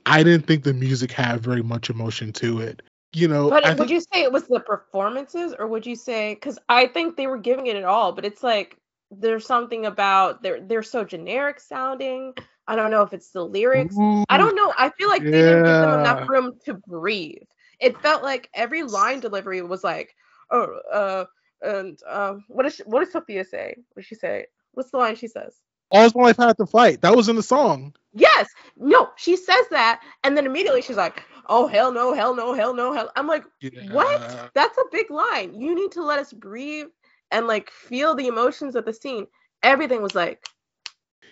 I 0.05 0.21
didn't 0.21 0.45
think 0.45 0.63
the 0.63 0.75
music 0.75 1.11
had 1.11 1.41
very 1.41 1.63
much 1.63 1.89
emotion 1.89 2.31
to 2.33 2.59
it. 2.59 2.83
You 3.15 3.27
know, 3.29 3.49
But 3.49 3.77
would 3.77 3.89
you 3.89 4.01
say 4.01 4.23
it 4.23 4.31
was 4.31 4.47
the 4.47 4.59
performances, 4.59 5.55
or 5.57 5.67
would 5.67 5.85
you 5.85 5.95
say 5.95 6.35
because 6.35 6.59
I 6.69 6.87
think 6.87 7.15
they 7.15 7.27
were 7.27 7.37
giving 7.37 7.67
it 7.67 7.75
at 7.77 7.85
all, 7.85 8.11
but 8.11 8.25
it's 8.25 8.43
like 8.43 8.77
there's 9.11 9.45
something 9.45 9.85
about 9.85 10.41
they're 10.43 10.61
they're 10.61 10.83
so 10.83 11.03
generic 11.05 11.59
sounding. 11.59 12.33
I 12.67 12.75
don't 12.75 12.91
know 12.91 13.03
if 13.03 13.13
it's 13.13 13.31
the 13.31 13.43
lyrics. 13.45 14.01
I 14.29 14.37
don't 14.37 14.55
know. 14.55 14.73
I 14.77 14.89
feel 14.89 15.09
like 15.09 15.29
they 15.29 15.43
didn't 15.43 15.63
give 15.65 15.79
them 15.79 15.93
enough 15.93 16.19
room 16.27 16.53
to 16.65 16.73
breathe. 16.73 17.43
It 17.79 18.01
felt 18.01 18.23
like 18.23 18.49
every 18.53 18.83
line 18.83 19.19
delivery 19.21 19.61
was 19.61 19.83
like, 19.83 20.15
oh, 20.51 20.79
uh, 20.91 21.25
and 21.61 21.99
um, 22.09 22.43
what 22.49 22.63
does 22.63 22.75
she, 22.75 22.83
what 22.83 23.01
does 23.03 23.11
Sophia 23.13 23.43
say? 23.45 23.75
What 23.93 24.01
does 24.01 24.07
she 24.07 24.15
say? 24.15 24.47
What's 24.73 24.91
the 24.91 24.97
line 24.97 25.15
she 25.15 25.27
says? 25.27 25.61
All's 25.91 26.15
My 26.15 26.23
Life 26.23 26.39
I 26.39 26.47
had 26.47 26.57
to 26.57 26.65
fight. 26.65 27.01
That 27.01 27.15
was 27.15 27.29
in 27.29 27.35
the 27.35 27.43
song. 27.43 27.93
Yes. 28.13 28.49
No, 28.77 29.09
she 29.17 29.35
says 29.37 29.65
that, 29.71 30.01
and 30.23 30.37
then 30.37 30.45
immediately 30.45 30.81
she's 30.81 30.97
like, 30.97 31.23
"Oh 31.47 31.67
hell 31.67 31.91
no, 31.91 32.13
hell 32.13 32.35
no, 32.35 32.53
hell 32.53 32.73
no, 32.73 32.93
hell." 32.93 33.11
I'm 33.15 33.27
like, 33.27 33.43
"What? 33.91 34.51
That's 34.53 34.77
a 34.77 34.83
big 34.91 35.11
line. 35.11 35.59
You 35.59 35.75
need 35.75 35.91
to 35.93 36.03
let 36.03 36.19
us 36.19 36.31
breathe 36.33 36.87
and 37.31 37.47
like 37.47 37.69
feel 37.71 38.15
the 38.15 38.27
emotions 38.27 38.75
of 38.75 38.85
the 38.85 38.93
scene." 38.93 39.27
Everything 39.63 40.01
was 40.01 40.15
like, 40.15 40.45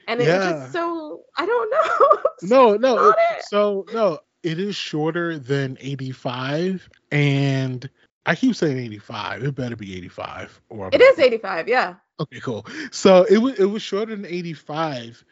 and 0.07 0.19
it 0.21 0.25
was 0.31 0.43
Yeah. 0.43 0.51
just 0.53 0.73
so 0.73 1.23
I 1.37 1.45
don't 1.45 1.71
know. 1.71 2.19
No, 2.43 2.75
no. 2.75 3.09
It- 3.09 3.15
it. 3.37 3.43
so 3.45 3.85
no, 3.93 4.19
it 4.43 4.59
is 4.59 4.75
shorter 4.75 5.39
than 5.39 5.77
85, 5.79 6.89
and 7.11 7.89
I 8.25 8.35
keep 8.35 8.55
saying 8.55 8.77
85. 8.77 9.43
It 9.43 9.55
better 9.55 9.77
be 9.77 9.95
85. 9.95 10.61
Or 10.69 10.89
It 10.91 11.01
is 11.01 11.19
85, 11.19 11.69
yeah. 11.69 11.95
Okay, 12.19 12.39
cool. 12.39 12.65
So 12.91 13.23
it 13.23 13.37
was 13.39 13.59
it 13.59 13.65
was 13.65 13.81
shorter 13.81 14.15
than 14.15 14.25
85, 14.25 15.23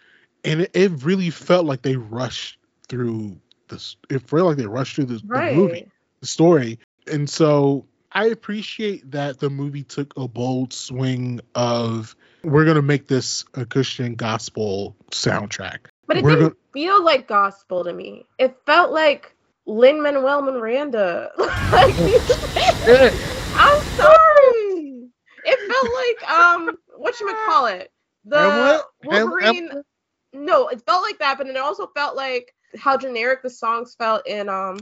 and 0.44 0.62
it, 0.62 0.72
it 0.74 1.04
really 1.04 1.30
felt 1.30 1.66
like 1.66 1.82
they 1.84 1.96
rushed 1.96 2.58
through 2.88 3.38
this. 3.68 3.96
It 4.10 4.28
felt 4.28 4.48
like 4.48 4.58
they 4.58 4.66
rushed 4.66 4.96
through 4.96 5.06
the, 5.06 5.22
the 5.26 5.52
movie, 5.54 5.88
the 6.22 6.28
story, 6.28 6.80
and 7.08 7.30
so 7.30 7.86
I 8.12 8.26
appreciate 8.26 9.12
that 9.12 9.40
the 9.40 9.50
movie 9.50 9.84
took 9.84 10.14
a 10.18 10.28
bold 10.28 10.74
swing 10.74 11.40
of 11.56 12.16
we're 12.44 12.66
gonna 12.66 12.82
make 12.82 13.08
this 13.08 13.46
a 13.54 13.66
Christian 13.66 14.16
gospel 14.16 14.96
soundtrack. 15.12 15.86
But 16.08 16.18
it 16.18 16.24
We're 16.24 16.32
didn't 16.32 16.42
gonna- 16.44 16.56
feel 16.74 17.04
like 17.06 17.28
gospel 17.28 17.84
to 17.84 17.94
me. 17.94 18.26
It 18.40 18.58
felt 18.66 18.92
like 18.92 19.36
Lin 19.68 20.02
Manuel 20.02 20.42
Miranda. 20.42 21.32
like, 21.38 21.94
I'm 23.56 23.82
sorry. 23.96 25.08
It 25.44 25.58
felt 25.72 25.88
like 26.22 26.32
um, 26.32 26.78
what 26.98 27.20
you 27.20 27.34
call 27.46 27.66
it? 27.68 27.92
The 28.26 28.84
Wolverine. 29.04 29.68
Hamlet? 29.70 29.86
No, 30.34 30.68
it 30.68 30.82
felt 30.86 31.04
like 31.04 31.20
that, 31.20 31.38
but 31.38 31.48
it 31.48 31.58
also 31.58 31.88
felt 31.96 32.16
like 32.16 32.54
how 32.78 32.98
generic 32.98 33.42
the 33.44 33.50
songs 33.50 33.96
felt 33.96 34.28
in 34.28 34.50
um, 34.50 34.78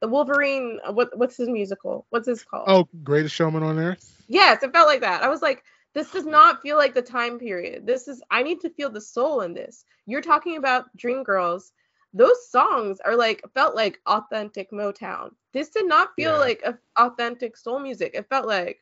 the 0.00 0.08
Wolverine. 0.08 0.78
uh, 0.86 0.92
What 0.92 1.16
what's 1.16 1.36
his 1.36 1.48
musical? 1.48 2.06
What's 2.10 2.26
his 2.28 2.42
called? 2.44 2.66
Oh, 2.68 2.88
greatest 3.04 3.34
showman 3.34 3.62
on 3.62 3.78
earth. 3.78 4.22
Yes, 4.28 4.62
it 4.62 4.72
felt 4.72 4.88
like 4.88 5.00
that. 5.00 5.22
I 5.22 5.28
was 5.28 5.42
like, 5.42 5.62
this 5.94 6.10
does 6.12 6.26
not 6.26 6.62
feel 6.62 6.76
like 6.76 6.94
the 6.94 7.02
time 7.02 7.38
period. 7.38 7.86
This 7.86 8.08
is 8.08 8.22
I 8.30 8.42
need 8.42 8.60
to 8.60 8.70
feel 8.70 8.90
the 8.90 9.00
soul 9.00 9.40
in 9.42 9.54
this. 9.54 9.84
You're 10.06 10.22
talking 10.22 10.56
about 10.56 10.84
Dreamgirls. 10.96 11.72
Those 12.14 12.48
songs 12.50 13.00
are 13.00 13.16
like 13.16 13.42
felt 13.54 13.74
like 13.74 14.00
authentic 14.06 14.70
Motown. 14.72 15.30
This 15.52 15.70
did 15.70 15.86
not 15.86 16.14
feel 16.16 16.32
Yeah. 16.32 16.38
like 16.38 16.62
a, 16.64 16.78
authentic 16.96 17.56
soul 17.56 17.78
music. 17.80 18.12
It 18.14 18.28
felt 18.28 18.46
like 18.46 18.78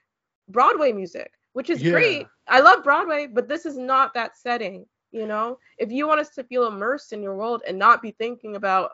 Broadway 0.48 0.92
music, 0.92 1.32
which 1.54 1.70
is 1.70 1.82
Yeah. 1.82 1.92
great. 1.92 2.26
I 2.46 2.60
love 2.60 2.84
Broadway, 2.84 3.26
but 3.26 3.48
this 3.48 3.64
is 3.66 3.78
not 3.78 4.14
that 4.14 4.36
setting. 4.36 4.86
You 5.12 5.26
know, 5.26 5.58
if 5.78 5.90
you 5.92 6.06
want 6.06 6.20
us 6.20 6.30
to 6.34 6.44
feel 6.44 6.66
immersed 6.66 7.12
in 7.12 7.22
your 7.22 7.36
world 7.36 7.62
and 7.66 7.78
not 7.78 8.02
be 8.02 8.10
thinking 8.10 8.56
about, 8.56 8.90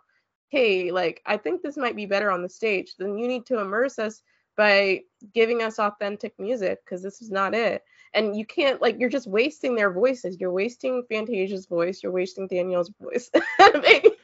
hey, 0.51 0.93
like 0.93 1.21
I 1.27 1.37
think 1.37 1.63
this 1.63 1.77
might 1.77 1.97
be 1.97 2.07
better 2.07 2.31
on 2.31 2.43
the 2.43 2.49
stage, 2.49 2.97
then 2.99 3.19
you 3.19 3.27
need 3.27 3.47
to 3.47 3.59
immerse 3.59 3.99
us 3.99 4.23
by 4.57 5.01
giving 5.33 5.63
us 5.63 5.79
authentic 5.79 6.39
music 6.39 6.85
because 6.85 7.03
this 7.03 7.23
is 7.23 7.31
not 7.31 7.55
it. 7.55 7.83
And 8.13 8.37
you 8.37 8.45
can't 8.45 8.83
like 8.83 9.01
you're 9.01 9.09
just 9.09 9.27
wasting 9.27 9.75
their 9.75 9.93
voices. 9.93 10.39
You're 10.39 10.53
wasting 10.53 11.05
Fantasia's 11.09 11.67
voice. 11.67 12.03
You're 12.03 12.13
wasting 12.13 12.47
Danielle's 12.49 12.91
voice. 13.01 13.31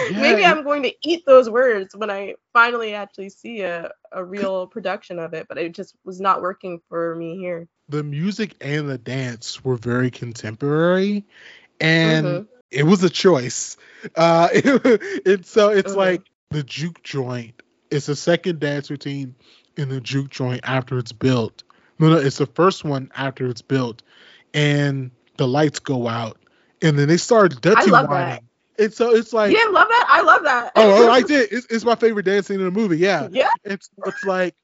maybe, 0.00 0.20
maybe 0.20 0.44
I'm 0.44 0.64
going 0.64 0.82
to 0.84 0.92
eat 1.02 1.24
those 1.26 1.50
words 1.50 1.94
when 1.96 2.10
I 2.10 2.34
finally 2.52 2.94
actually 2.94 3.30
see 3.30 3.62
a, 3.62 3.90
a 4.12 4.24
real 4.24 4.66
production 4.66 5.18
of 5.18 5.34
it. 5.34 5.46
But 5.48 5.58
it 5.58 5.74
just 5.74 5.96
was 6.04 6.20
not 6.20 6.42
working 6.42 6.80
for 6.88 7.14
me 7.16 7.36
here. 7.38 7.68
the 7.88 8.02
music 8.02 8.54
and 8.60 8.88
the 8.88 8.98
dance 8.98 9.64
were 9.64 9.76
very 9.76 10.10
contemporary 10.10 11.24
and 11.80 12.42
Mhm. 12.42 12.48
it 12.70 12.84
was 12.84 13.02
a 13.02 13.10
choice 13.10 13.76
uh 14.16 14.48
and 15.26 15.44
so 15.46 15.70
it's 15.70 15.92
Mhm. 15.92 15.96
like 15.96 16.22
the 16.50 16.62
juke 16.62 17.02
joint 17.02 17.62
it's 17.90 18.06
the 18.06 18.16
second 18.16 18.60
dance 18.60 18.90
routine 18.90 19.34
in 19.76 19.88
the 19.88 20.00
juke 20.00 20.30
joint 20.30 20.60
after 20.64 20.98
it's 20.98 21.12
built 21.12 21.62
no 21.98 22.08
no 22.10 22.16
it's 22.18 22.38
the 22.38 22.46
first 22.46 22.84
one 22.84 23.10
after 23.16 23.46
it's 23.48 23.62
built 23.62 24.02
and 24.54 25.10
the 25.38 25.46
lights 25.48 25.78
go 25.80 26.06
out 26.08 26.38
and 26.82 26.98
then 26.98 27.08
they 27.08 27.16
start 27.16 27.60
dirty 27.60 27.90
wining 27.90 28.40
and 28.78 28.92
so 28.92 29.14
it's 29.14 29.32
like 29.32 29.50
you 29.50 29.56
didn't 29.56 29.74
love? 29.74 29.87
I 30.10 30.22
love 30.22 30.42
that. 30.44 30.72
oh, 30.74 31.06
oh, 31.06 31.10
I 31.10 31.22
did. 31.22 31.52
It's, 31.52 31.66
it's 31.70 31.84
my 31.84 31.94
favorite 31.94 32.24
dance 32.24 32.46
scene 32.48 32.58
in 32.58 32.64
the 32.64 32.70
movie. 32.70 32.96
Yeah. 32.98 33.28
Yeah. 33.30 33.50
It's 33.64 33.90
it's 34.06 34.24
like 34.24 34.54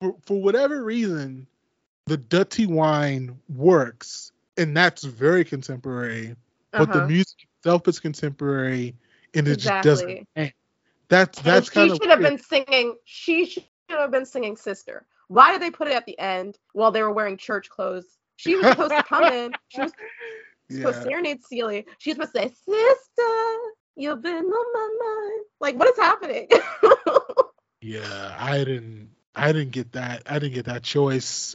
for, 0.00 0.16
for 0.26 0.42
whatever 0.42 0.82
reason, 0.82 1.46
the 2.06 2.16
dirty 2.16 2.66
wine 2.66 3.38
works, 3.48 4.32
and 4.56 4.76
that's 4.76 5.04
very 5.04 5.44
contemporary. 5.44 6.32
Uh-huh. 6.32 6.84
But 6.84 6.92
the 6.92 6.98
Uh-huh. 6.98 7.08
music 7.08 7.46
itself 7.58 7.86
is 7.88 8.00
contemporary, 8.00 8.94
and 9.34 9.46
it 9.48 9.56
just 9.56 9.82
doesn't. 9.84 10.26
That's 11.08 11.40
that's 11.40 11.68
she 11.68 11.74
kind 11.74 11.90
of 11.92 11.96
She 11.98 12.02
should 12.02 12.10
have 12.10 12.20
been 12.20 12.38
singing. 12.38 12.96
She 13.04 13.46
should 13.46 13.64
have 13.88 14.10
been 14.10 14.26
singing 14.26 14.56
"Sister." 14.56 15.06
Why 15.28 15.52
did 15.52 15.62
they 15.62 15.70
put 15.70 15.86
it 15.88 15.94
at 15.94 16.06
the 16.06 16.18
end 16.18 16.58
while 16.72 16.90
they 16.90 17.02
were 17.02 17.12
wearing 17.12 17.36
church 17.36 17.68
clothes? 17.70 18.06
She 18.36 18.56
was 18.56 18.66
supposed 18.66 18.90
to 18.90 19.02
come 19.04 19.24
in. 19.32 19.52
She 19.68 19.80
was 19.82 19.92
supposed 20.70 20.96
Yeah. 20.98 21.02
to 21.04 21.08
serenade 21.10 21.44
Celie. 21.44 21.86
She 21.98 22.10
was 22.10 22.16
supposed 22.16 22.34
to 22.34 22.40
say, 22.42 22.48
"Sister, 22.48 23.58
you've 23.96 24.22
been 24.22 24.44
on 24.44 24.72
my 24.74 24.88
mind." 25.00 25.44
Like, 25.60 25.76
what 25.78 25.88
is 25.88 25.96
happening? 25.98 26.48
Yeah, 27.82 28.34
I 28.38 28.58
didn't 28.64 29.10
I 29.34 29.52
didn't 29.52 29.70
get 29.72 29.92
that. 29.92 30.22
I 30.26 30.38
didn't 30.38 30.54
get 30.54 30.64
that 30.66 30.82
choice. 30.82 31.54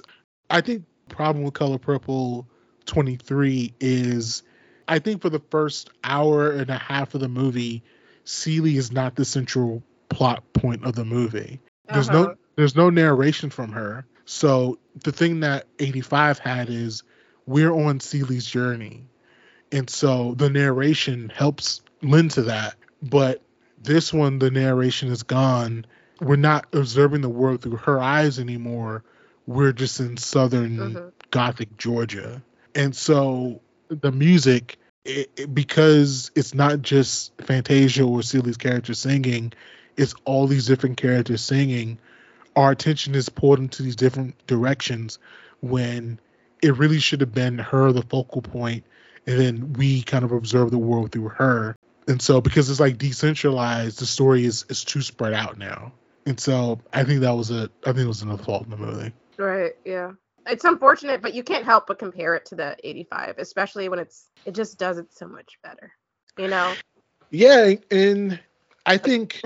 I 0.49 0.61
think 0.61 0.85
problem 1.09 1.43
with 1.43 1.53
Color 1.55 1.77
Purple 1.79 2.47
23 2.85 3.73
is 3.79 4.43
I 4.87 4.99
think 4.99 5.21
for 5.21 5.29
the 5.29 5.41
first 5.51 5.89
hour 6.03 6.51
and 6.51 6.69
a 6.69 6.77
half 6.77 7.15
of 7.15 7.21
the 7.21 7.27
movie, 7.27 7.83
Celie 8.23 8.77
is 8.77 8.91
not 8.91 9.15
the 9.15 9.25
central 9.25 9.83
plot 10.09 10.43
point 10.53 10.85
of 10.85 10.95
the 10.95 11.05
movie. 11.05 11.59
There's 11.91 12.09
Uh-huh. 12.09 12.27
no 12.27 12.35
there's 12.55 12.75
no 12.75 12.89
narration 12.89 13.49
from 13.49 13.71
her. 13.71 14.05
So 14.25 14.79
the 15.03 15.11
thing 15.11 15.41
that 15.41 15.65
85 15.79 16.39
had 16.39 16.69
is 16.69 17.03
we're 17.45 17.73
on 17.73 17.99
Celie's 17.99 18.45
journey. 18.45 19.09
And 19.71 19.89
so 19.89 20.33
the 20.35 20.49
narration 20.49 21.29
helps 21.29 21.81
lend 22.01 22.31
to 22.31 22.43
that. 22.43 22.75
But 23.01 23.41
this 23.81 24.13
one, 24.13 24.39
the 24.39 24.51
narration 24.51 25.11
is 25.11 25.23
gone. 25.23 25.85
We're 26.19 26.35
not 26.35 26.67
observing 26.73 27.21
the 27.21 27.29
world 27.29 27.61
through 27.61 27.77
her 27.77 27.99
eyes 27.99 28.39
anymore. 28.39 29.03
We're 29.47 29.71
just 29.73 29.99
in 29.99 30.17
southern 30.17 30.77
Mhm. 30.77 31.11
Gothic 31.31 31.77
Georgia. 31.77 32.41
And 32.75 32.95
so 32.95 33.59
the 33.89 34.11
music, 34.11 34.77
it, 35.03 35.31
it- 35.35 35.53
because 35.53 36.29
it's 36.35 36.53
not 36.53 36.81
just 36.81 37.31
Fantasia 37.41 38.03
or 38.03 38.21
Celie's 38.21 38.57
character 38.57 38.93
singing, 38.93 39.51
it's 39.97 40.13
all 40.25 40.47
these 40.47 40.67
different 40.67 40.97
characters 40.97 41.41
singing. 41.41 41.97
Our 42.55 42.71
attention 42.71 43.15
is 43.15 43.29
pulled 43.29 43.59
into 43.59 43.81
these 43.83 43.95
different 43.95 44.35
directions 44.45 45.17
when 45.61 46.19
it 46.61 46.77
really 46.77 46.99
should 46.99 47.21
have 47.21 47.33
been 47.33 47.57
her 47.57 47.91
the 47.91 48.03
focal 48.03 48.41
point, 48.41 48.83
and 49.25 49.39
then 49.39 49.73
we 49.73 50.03
kind 50.03 50.23
of 50.23 50.31
observe 50.31 50.69
the 50.71 50.77
world 50.77 51.11
through 51.11 51.29
her. 51.29 51.75
And 52.07 52.21
so 52.21 52.41
because 52.41 52.69
it's 52.69 52.79
like 52.79 52.97
decentralized, 52.97 53.99
the 53.99 54.05
story 54.05 54.45
is 54.45 54.65
is 54.69 54.83
too 54.83 55.01
spread 55.01 55.33
out 55.33 55.57
now. 55.57 55.93
And 56.25 56.39
so 56.39 56.79
I 56.93 57.03
think 57.03 57.21
that 57.21 57.31
was 57.31 57.51
a 57.51 57.69
I 57.83 57.93
think 57.93 57.99
it 57.99 58.07
was 58.07 58.21
another 58.21 58.43
fault 58.43 58.65
in 58.65 58.71
the 58.71 58.77
movie. 58.77 59.13
right? 59.37 59.73
Yeah. 59.85 60.11
It's 60.47 60.65
unfortunate, 60.65 61.21
but 61.21 61.35
you 61.35 61.43
can't 61.43 61.65
help 61.65 61.85
but 61.87 61.99
compare 61.99 62.35
it 62.35 62.45
to 62.47 62.55
the 62.55 62.75
'85, 62.83 63.35
especially 63.37 63.89
when 63.89 63.99
it's 63.99 64.27
it 64.45 64.55
just 64.55 64.79
does 64.79 64.97
it 64.97 65.13
so 65.13 65.27
much 65.27 65.59
better. 65.63 65.91
You 66.37 66.47
know? 66.47 66.73
Yeah, 67.29 67.75
and 67.91 68.39
I 68.85 68.97
think 68.97 69.41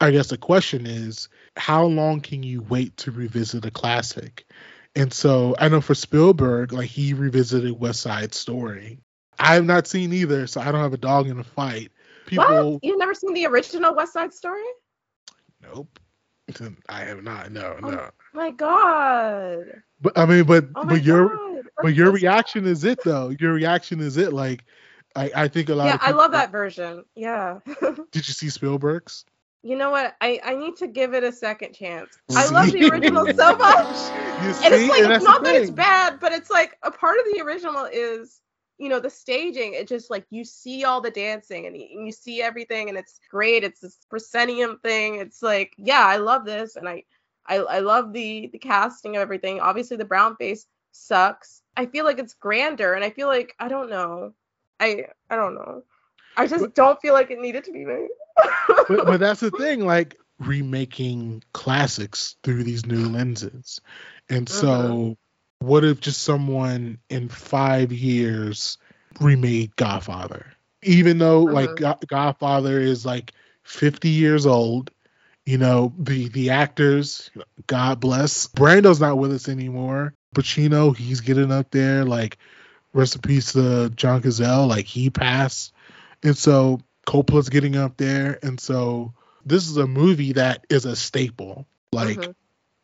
I 0.00 0.10
guess 0.10 0.28
the 0.28 0.38
question 0.38 0.86
is 0.86 1.28
how 1.56 1.84
long 1.84 2.20
can 2.20 2.42
you 2.42 2.62
wait 2.62 2.96
to 2.98 3.10
revisit 3.10 3.64
a 3.64 3.70
classic? 3.70 4.46
And 4.94 5.12
so 5.12 5.54
I 5.58 5.68
know 5.68 5.80
for 5.80 5.94
Spielberg, 5.94 6.72
like 6.72 6.88
he 6.88 7.14
revisited 7.14 7.78
West 7.78 8.00
Side 8.00 8.34
Story. 8.34 9.00
I 9.42 9.54
have 9.54 9.64
not 9.64 9.86
seen 9.86 10.12
either, 10.12 10.46
so 10.46 10.60
I 10.60 10.70
don't 10.70 10.80
have 10.80 10.92
a 10.92 10.98
dog 10.98 11.28
in 11.28 11.36
the 11.36 11.44
fight. 11.44 11.90
People 12.26 12.44
What? 12.72 12.84
You've 12.84 12.98
never 12.98 13.14
seen 13.14 13.34
the 13.34 13.46
original 13.46 13.94
West 13.94 14.12
Side 14.12 14.32
Story? 14.32 14.62
nope. 15.62 15.98
I 16.88 17.00
have 17.00 17.22
not, 17.22 17.50
no, 17.50 17.78
Oh, 17.82 17.90
no. 17.90 18.10
My 18.34 18.50
God. 18.50 19.82
But 20.00 20.18
I 20.18 20.26
mean, 20.26 20.44
but 20.44 20.66
Oh 20.74 20.84
but 20.84 21.02
your 21.02 21.28
God. 21.28 21.64
but 21.80 21.94
your 21.94 22.10
reaction 22.10 22.66
is 22.66 22.84
it 22.84 23.02
though. 23.04 23.30
Your 23.38 23.52
reaction 23.52 24.00
is 24.00 24.16
it. 24.16 24.32
Like 24.32 24.64
I, 25.14 25.30
I 25.34 25.48
think 25.48 25.68
a 25.68 25.74
lot 25.74 25.86
Yeah, 25.86 25.98
I 26.00 26.10
love 26.10 26.32
that 26.32 26.50
version. 26.50 27.04
Yeah. 27.14 27.60
Did 28.10 28.28
you 28.28 28.34
see 28.34 28.50
Spielberg's? 28.50 29.24
You 29.62 29.76
know 29.76 29.90
what? 29.90 30.16
I, 30.20 30.40
I 30.44 30.56
need 30.56 30.76
to 30.76 30.88
give 30.88 31.14
it 31.14 31.22
a 31.22 31.30
second 31.30 31.74
chance. 31.74 32.18
I 32.30 32.50
love 32.50 32.72
the 32.72 32.84
original 32.90 33.26
so 33.26 33.56
much. 33.56 33.86
You 34.42 34.48
And 34.64 34.74
it's 34.74 34.90
like 34.90 35.04
And 35.04 35.12
it's 35.12 35.24
not 35.24 35.44
that 35.44 35.54
it's 35.54 35.70
bad, 35.70 36.18
but 36.20 36.32
it's 36.32 36.50
like 36.50 36.76
a 36.82 36.90
part 36.90 37.16
of 37.18 37.24
the 37.32 37.42
original 37.42 37.84
is 37.84 38.41
you 38.82 38.88
know 38.88 38.98
the 38.98 39.10
staging. 39.10 39.74
It 39.74 39.86
just 39.86 40.10
like 40.10 40.26
you 40.30 40.44
see 40.44 40.82
all 40.82 41.00
the 41.00 41.10
dancing 41.10 41.66
and 41.66 41.76
you, 41.76 42.10
see 42.10 42.42
everything 42.42 42.88
and 42.88 42.98
it's 42.98 43.20
great. 43.30 43.62
It's 43.62 43.80
this 43.80 43.96
proscenium 44.10 44.80
thing. 44.82 45.20
It's 45.20 45.40
like 45.40 45.72
yeah, 45.78 46.04
I 46.04 46.16
love 46.16 46.44
this 46.44 46.74
and 46.74 46.88
I 46.88 47.04
I, 47.46 47.58
I 47.58 47.78
love 47.78 48.12
the 48.12 48.48
the 48.52 48.58
casting 48.58 49.14
of 49.14 49.22
everything. 49.22 49.60
Obviously 49.60 49.96
the 49.96 50.04
brown 50.04 50.34
face 50.34 50.66
sucks. 50.90 51.62
I 51.76 51.86
feel 51.86 52.04
like 52.04 52.18
it's 52.18 52.34
grander 52.34 52.94
and 52.94 53.04
I 53.04 53.10
feel 53.10 53.28
like 53.28 53.54
I 53.60 53.68
don't 53.68 53.88
know. 53.88 54.34
I 54.80 55.06
I 55.30 55.36
don't 55.36 55.54
know. 55.54 55.84
I 56.36 56.48
just 56.48 56.74
don't 56.74 57.00
feel 57.00 57.14
like 57.14 57.30
it 57.30 57.38
needed 57.38 57.62
to 57.64 57.72
be 57.72 57.84
made. 57.84 58.08
but, 58.88 59.06
but 59.06 59.20
that's 59.20 59.40
the 59.40 59.50
thing, 59.58 59.86
like 59.86 60.18
remaking 60.40 61.44
classics 61.52 62.36
through 62.42 62.64
these 62.64 62.84
new 62.84 63.08
lenses. 63.08 63.80
And 64.28 64.48
so, 64.48 64.66
mm-hmm. 64.66 65.12
What 65.62 65.84
if 65.84 66.00
just 66.00 66.22
someone 66.22 66.98
in 67.08 67.28
five 67.28 67.92
years 67.92 68.78
remade 69.20 69.76
Godfather? 69.76 70.46
Even 70.82 71.18
though 71.18 71.42
like 71.42 71.76
Go- 71.76 71.98
Godfather 72.06 72.80
is 72.80 73.06
like 73.06 73.32
50 73.62 74.08
years 74.08 74.46
old, 74.46 74.90
you 75.46 75.58
know, 75.58 75.92
the 75.98 76.28
the 76.28 76.50
actors, 76.50 77.30
God 77.66 78.00
bless. 78.00 78.46
Brando's 78.48 79.00
not 79.00 79.18
with 79.18 79.32
us 79.32 79.48
anymore. 79.48 80.14
Pacino, 80.34 80.96
he's 80.96 81.20
getting 81.20 81.52
up 81.52 81.70
there. 81.70 82.04
Like, 82.04 82.38
rest 82.92 83.16
in 83.16 83.22
peace 83.22 83.52
to 83.52 83.90
John 83.90 84.22
Cazale. 84.22 84.68
Like 84.68 84.86
he 84.86 85.10
passed. 85.10 85.72
And 86.22 86.36
so 86.36 86.80
Coppola's 87.06 87.48
getting 87.48 87.76
up 87.76 87.96
there. 87.96 88.38
And 88.42 88.60
so 88.60 89.12
this 89.44 89.68
is 89.68 89.76
a 89.76 89.86
movie 89.86 90.34
that 90.34 90.64
is 90.70 90.84
a 90.84 90.96
staple. 90.96 91.66
Like 91.92 92.20
Mhm. 92.20 92.34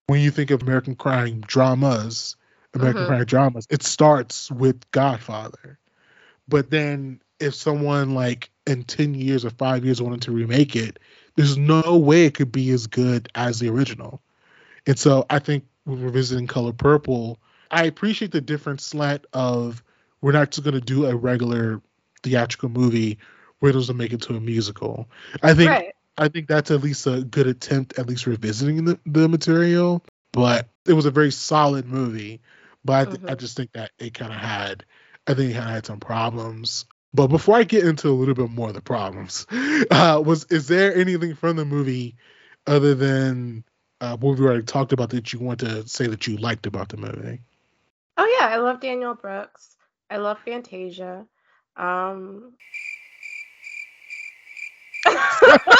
when 0.07 0.20
you 0.20 0.31
think 0.31 0.51
of 0.51 0.62
American 0.62 0.97
crime 0.97 1.41
dramas, 1.41 2.37
American 2.74 3.04
Mhm. 3.04 3.06
crime 3.06 3.24
dramas, 3.24 3.66
it 3.70 3.82
starts 3.82 4.50
with 4.50 4.90
Godfather. 4.90 5.78
But 6.48 6.70
then 6.70 7.20
if 7.40 7.54
someone 7.54 8.14
like 8.14 8.50
in 8.66 8.84
10 8.84 9.14
years 9.14 9.44
or 9.44 9.50
five 9.50 9.84
years 9.84 10.02
wanted 10.02 10.22
to 10.22 10.32
remake 10.32 10.76
it, 10.76 10.98
there's 11.36 11.56
no 11.56 11.96
way 11.96 12.26
it 12.26 12.34
could 12.34 12.52
be 12.52 12.70
as 12.70 12.86
good 12.86 13.28
as 13.34 13.58
the 13.58 13.68
original. 13.68 14.20
And 14.86 14.98
so 14.98 15.24
I 15.30 15.38
think 15.38 15.64
revisiting 15.86 16.46
Color 16.46 16.72
Purple, 16.72 17.38
I 17.70 17.84
appreciate 17.84 18.32
the 18.32 18.40
different 18.40 18.80
slant 18.80 19.26
of 19.32 19.82
we're 20.20 20.32
not 20.32 20.50
just 20.50 20.64
going 20.64 20.74
to 20.74 20.80
do 20.80 21.06
a 21.06 21.14
regular 21.14 21.80
theatrical 22.22 22.68
movie. 22.70 23.18
We're 23.60 23.72
just 23.72 23.88
going 23.88 23.98
to 23.98 24.04
make 24.04 24.12
it 24.12 24.22
to 24.22 24.36
a 24.36 24.40
musical. 24.40 25.08
I 25.42 25.54
think 25.54 25.70
Right. 25.70 25.94
I 26.20 26.28
think 26.28 26.48
that's 26.48 26.72
at 26.72 26.82
least 26.82 27.06
a 27.06 27.22
good 27.22 27.46
attempt, 27.46 27.96
at 27.98 28.08
least 28.08 28.26
revisiting 28.26 28.84
the, 28.84 28.98
the 29.06 29.28
material. 29.28 30.04
But 30.32 30.68
it 30.86 30.94
was 30.94 31.06
a 31.06 31.10
very 31.12 31.30
solid 31.30 31.86
movie. 31.86 32.40
But 32.85 32.93
I, 32.93 33.05
th- 33.07 33.22
I 33.29 33.35
just 33.35 33.57
think 33.57 33.72
that 33.72 33.91
it 33.99 34.14
kind 34.14 34.33
of 34.33 34.39
had, 34.39 34.85
I 35.26 35.35
think 35.35 35.51
it 35.51 35.55
kind 35.55 35.68
of 35.68 35.74
had 35.74 35.87
some 35.87 36.01
problems. 36.01 36.87
But 37.14 37.29
before 37.29 37.57
I 37.57 37.64
get 37.64 37.85
into 37.87 38.09
a 38.09 38.12
little 38.12 38.35
bit 38.35 38.51
more 38.51 38.68
of 38.68 38.74
the 38.74 38.81
problems, 38.83 39.47
uh, 39.91 40.22
was 40.24 40.45
is 40.51 40.68
there 40.68 40.95
anything 40.95 41.35
from 41.35 41.57
the 41.57 41.64
movie 41.64 42.16
other 42.66 42.95
than 42.95 43.64
uh, 44.01 44.16
what 44.16 44.39
we 44.39 44.45
already 44.45 44.62
talked 44.62 44.93
about 44.93 45.11
that 45.11 45.33
you 45.33 45.41
want 45.41 45.61
to 45.61 45.87
say 45.89 46.07
that 46.07 46.26
you 46.26 46.37
liked 46.37 46.66
about 46.66 46.89
the 46.91 46.97
movie? 46.97 47.41
Oh 48.16 48.39
yeah, 48.39 48.47
I 48.49 48.57
love 48.59 48.81
Danielle 48.81 49.14
Brooks. 49.14 49.76
I 50.11 50.18
love 50.18 50.39
Fantasia. 50.45 51.26
Um 51.76 52.53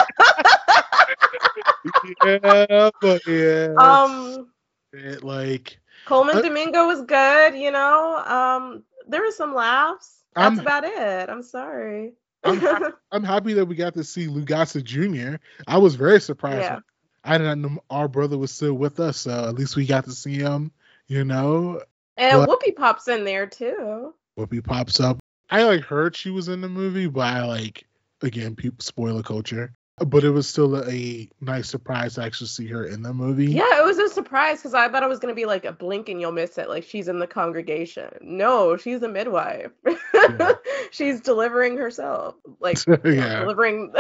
yeah, 2.33 2.91
but 3.01 3.23
yeah. 3.27 3.75
Um, 3.79 4.49
it, 4.93 5.23
like 5.23 5.79
Colman 6.09 6.39
Uh, 6.39 6.41
Domingo 6.43 6.87
was 6.87 7.03
good. 7.03 7.55
You 7.55 7.71
know, 7.71 8.17
um, 8.17 8.83
there 9.07 9.21
were 9.23 9.31
some 9.31 9.55
laughs. 9.55 10.25
That's 10.35 10.59
I'm- 10.59 10.59
about 10.59 10.85
it. 10.85 11.29
I'm 11.29 11.43
sorry. 11.43 12.15
I'm, 12.45 12.59
ha- 12.59 12.93
I'm 13.13 13.25
happy 13.25 13.53
that 13.55 13.67
we 13.67 13.75
got 13.75 13.95
to 13.95 14.05
see 14.05 14.27
Lou 14.27 14.45
Gossett 14.45 14.85
Jr. 14.85 15.37
I 15.67 15.77
was 15.79 15.97
very 15.97 16.21
surprised. 16.21 16.63
Yeah. 16.63 16.79
I 17.25 17.37
didn't 17.37 17.61
know 17.61 17.83
our 17.91 18.09
brother 18.09 18.39
was 18.39 18.53
still 18.53 18.75
with 18.75 19.01
us, 19.01 19.19
so 19.19 19.49
at 19.49 19.55
least 19.57 19.77
we 19.77 19.85
got 19.87 20.05
to 20.05 20.13
see 20.13 20.37
him. 20.37 20.73
You 21.09 21.25
know, 21.25 21.83
and 22.17 22.47
But- 22.47 22.49
Whoopi 22.49 22.75
pops 22.77 23.09
in 23.09 23.25
there 23.25 23.47
too. 23.47 24.15
Whoopi 24.39 24.65
pops 24.65 25.01
up. 25.01 25.19
I 25.51 25.65
like 25.65 25.83
heard 25.83 26.15
she 26.17 26.31
was 26.31 26.49
in 26.49 26.61
the 26.61 26.69
movie, 26.69 27.07
but 27.07 27.27
I 27.27 27.45
like 27.45 27.85
again, 28.23 28.55
people 28.55 28.81
spoiler 28.83 29.23
culture. 29.23 29.75
But 30.07 30.25
it 30.25 30.31
was 30.31 30.49
still 30.49 30.77
a 30.89 31.29
nice 31.41 31.69
surprise 31.69 32.15
to 32.15 32.23
actually 32.23 32.49
see 32.49 32.67
her 32.69 32.85
in 32.85 33.03
the 33.03 33.13
movie. 33.13 33.53
Yeah, 33.53 33.79
it 33.79 33.85
was 33.85 33.99
a 33.99 34.09
surprise 34.09 34.59
because 34.59 34.75
I 34.75 34.89
thought 34.89 35.03
it 35.03 35.09
was 35.09 35.19
gonna 35.19 35.35
be 35.35 35.45
like 35.47 35.65
a 35.65 35.73
blink 35.73 36.09
and 36.09 36.21
you'll 36.21 36.33
miss 36.33 36.59
it. 36.59 36.69
Like 36.69 36.85
she's 36.85 37.09
in 37.09 37.19
the 37.19 37.27
congregation. 37.27 38.11
No, 38.21 38.77
she's 38.77 39.03
a 39.03 39.09
midwife. 39.09 39.71
she's 40.91 41.21
delivering 41.21 41.77
herself. 41.77 42.35
Like 42.61 42.79
Yeah. 43.05 43.41
delivering. 43.41 43.93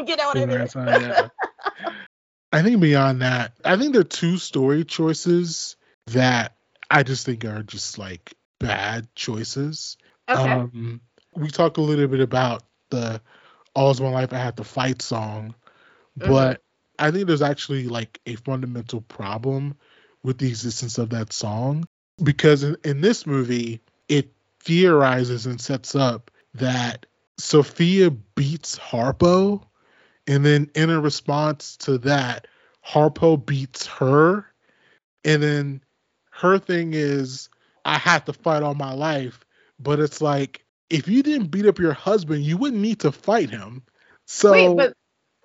you 0.00 0.16
know 0.16 0.26
what 0.28 0.38
I 0.38 0.46
mean? 0.46 0.68
Yeah. 0.74 1.28
I 2.52 2.62
think 2.62 2.80
beyond 2.80 3.22
that, 3.22 3.52
I 3.64 3.76
think 3.76 3.92
there 3.92 4.02
are 4.02 4.04
two 4.04 4.38
story 4.38 4.84
choices 4.84 5.76
that 6.08 6.54
I 6.90 7.02
just 7.02 7.26
think 7.26 7.44
are 7.44 7.62
just 7.62 7.98
like 7.98 8.34
bad 8.60 9.08
choices. 9.14 9.96
Okay. 10.28 10.40
Um, 10.40 11.00
we 11.34 11.50
talk 11.50 11.76
a 11.78 11.80
little 11.80 12.06
bit 12.06 12.20
about 12.20 12.62
the 12.90 13.20
All's 13.74 14.00
My 14.00 14.10
Life 14.10 14.32
I 14.32 14.38
Had 14.38 14.56
to 14.58 14.64
Fight 14.64 15.02
song, 15.02 15.54
mm-hmm. 16.18 16.30
but 16.30 16.62
I 16.98 17.10
think 17.10 17.26
there's 17.26 17.42
actually 17.42 17.88
like 17.88 18.20
a 18.26 18.36
fundamental 18.36 19.00
problem 19.02 19.76
with 20.22 20.38
the 20.38 20.48
existence 20.48 20.98
of 20.98 21.10
that 21.10 21.32
song 21.32 21.86
because 22.22 22.62
in, 22.62 22.76
in 22.84 23.00
this 23.00 23.26
movie, 23.26 23.80
it 24.08 24.32
theorizes 24.60 25.46
and 25.46 25.60
sets 25.60 25.94
up 25.94 26.30
that 26.54 27.06
Sophia 27.38 28.10
beats 28.10 28.78
Harpo, 28.78 29.62
and 30.26 30.44
then 30.44 30.70
in 30.74 30.90
a 30.90 31.00
response 31.00 31.76
to 31.78 31.98
that, 31.98 32.46
Harpo 32.86 33.44
beats 33.44 33.86
her, 33.86 34.46
and 35.24 35.42
then 35.42 35.82
her 36.30 36.58
thing 36.58 36.92
is, 36.94 37.48
I 37.84 37.98
have 37.98 38.24
to 38.26 38.32
fight 38.32 38.62
all 38.62 38.74
my 38.74 38.92
life, 38.92 39.44
but 39.78 40.00
it's 40.00 40.20
like 40.20 40.63
if 40.94 41.08
you 41.08 41.22
didn't 41.24 41.48
beat 41.48 41.66
up 41.66 41.78
your 41.80 41.92
husband, 41.92 42.44
you 42.44 42.56
wouldn't 42.56 42.80
need 42.80 43.00
to 43.00 43.10
fight 43.10 43.50
him. 43.50 43.82
So 44.26 44.52
Wait, 44.52 44.76
but 44.76 44.94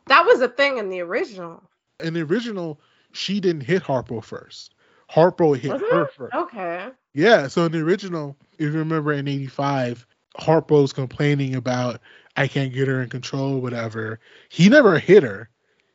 that 0.05 0.25
was 0.25 0.41
a 0.41 0.47
thing 0.47 0.77
in 0.77 0.89
the 0.89 1.01
original. 1.01 1.63
in 1.99 2.13
the 2.13 2.21
original, 2.21 2.79
she 3.13 3.39
didn't 3.39 3.61
hit 3.61 3.83
Harpo 3.83 4.23
first. 4.23 4.75
Harpo 5.11 5.57
hit 5.57 5.71
Was 5.71 5.81
her 5.81 6.03
it? 6.03 6.13
first. 6.13 6.35
Okay. 6.35 6.89
Yeah, 7.13 7.47
so 7.47 7.65
in 7.65 7.71
the 7.71 7.79
original, 7.79 8.37
if 8.59 8.71
you 8.71 8.79
remember 8.79 9.11
in 9.11 9.27
'85, 9.27 10.05
Harpo's 10.39 10.93
complaining 10.93 11.55
about 11.55 11.99
I 12.37 12.47
can't 12.47 12.71
get 12.71 12.87
her 12.87 13.01
in 13.01 13.09
control, 13.09 13.59
whatever. 13.59 14.19
He 14.49 14.69
never 14.69 14.99
hit 14.99 15.23
her. 15.23 15.49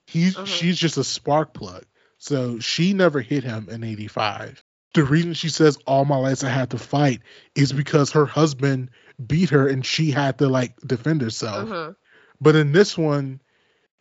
He's 0.06 0.36
uh-huh. 0.36 0.46
she's 0.46 0.76
just 0.76 0.98
a 0.98 1.04
spark 1.04 1.54
plug. 1.54 1.84
So 2.18 2.58
she 2.58 2.92
never 2.92 3.20
hit 3.20 3.44
him 3.44 3.68
in 3.70 3.84
'85. 3.84 4.64
The 4.94 5.04
reason 5.04 5.34
she 5.34 5.48
says 5.48 5.78
all 5.86 6.04
my 6.04 6.16
life 6.16 6.42
I 6.42 6.48
had 6.48 6.70
to 6.70 6.78
fight 6.78 7.20
is 7.54 7.72
because 7.72 8.10
her 8.12 8.26
husband 8.26 8.90
beat 9.24 9.50
her 9.50 9.68
and 9.68 9.84
she 9.84 10.10
had 10.10 10.38
to 10.38 10.48
like 10.48 10.76
defend 10.80 11.20
herself. 11.22 11.68
Mhm. 11.68 11.96
But 12.40 12.56
in 12.56 12.72
this 12.72 12.96
one, 12.98 13.40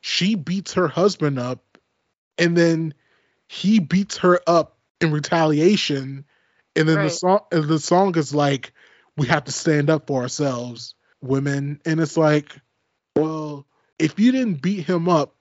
she 0.02 0.36
beats 0.36 0.74
her 0.74 0.88
husband 0.88 1.40
up 1.40 1.78
and 2.38 2.58
then 2.58 2.94
he 3.48 3.80
beats 3.80 4.18
her 4.18 4.40
up 4.48 4.78
in 5.00 5.12
retaliation 5.12 6.26
and 6.76 6.90
then 6.90 6.98
the 7.04 7.10
song 7.10 7.40
the 7.52 7.80
song 7.80 8.18
is 8.18 8.34
like 8.34 8.74
we 9.18 9.28
have 9.28 9.44
to 9.44 9.52
stand 9.52 9.90
up 9.90 10.08
for 10.08 10.22
ourselves 10.22 10.96
women 11.22 11.80
and 11.86 12.00
it's 12.00 12.18
like 12.18 12.56
well 13.18 13.66
if 14.00 14.18
you 14.20 14.32
didn't 14.32 14.62
beat 14.62 14.86
him 14.86 15.08
up 15.10 15.36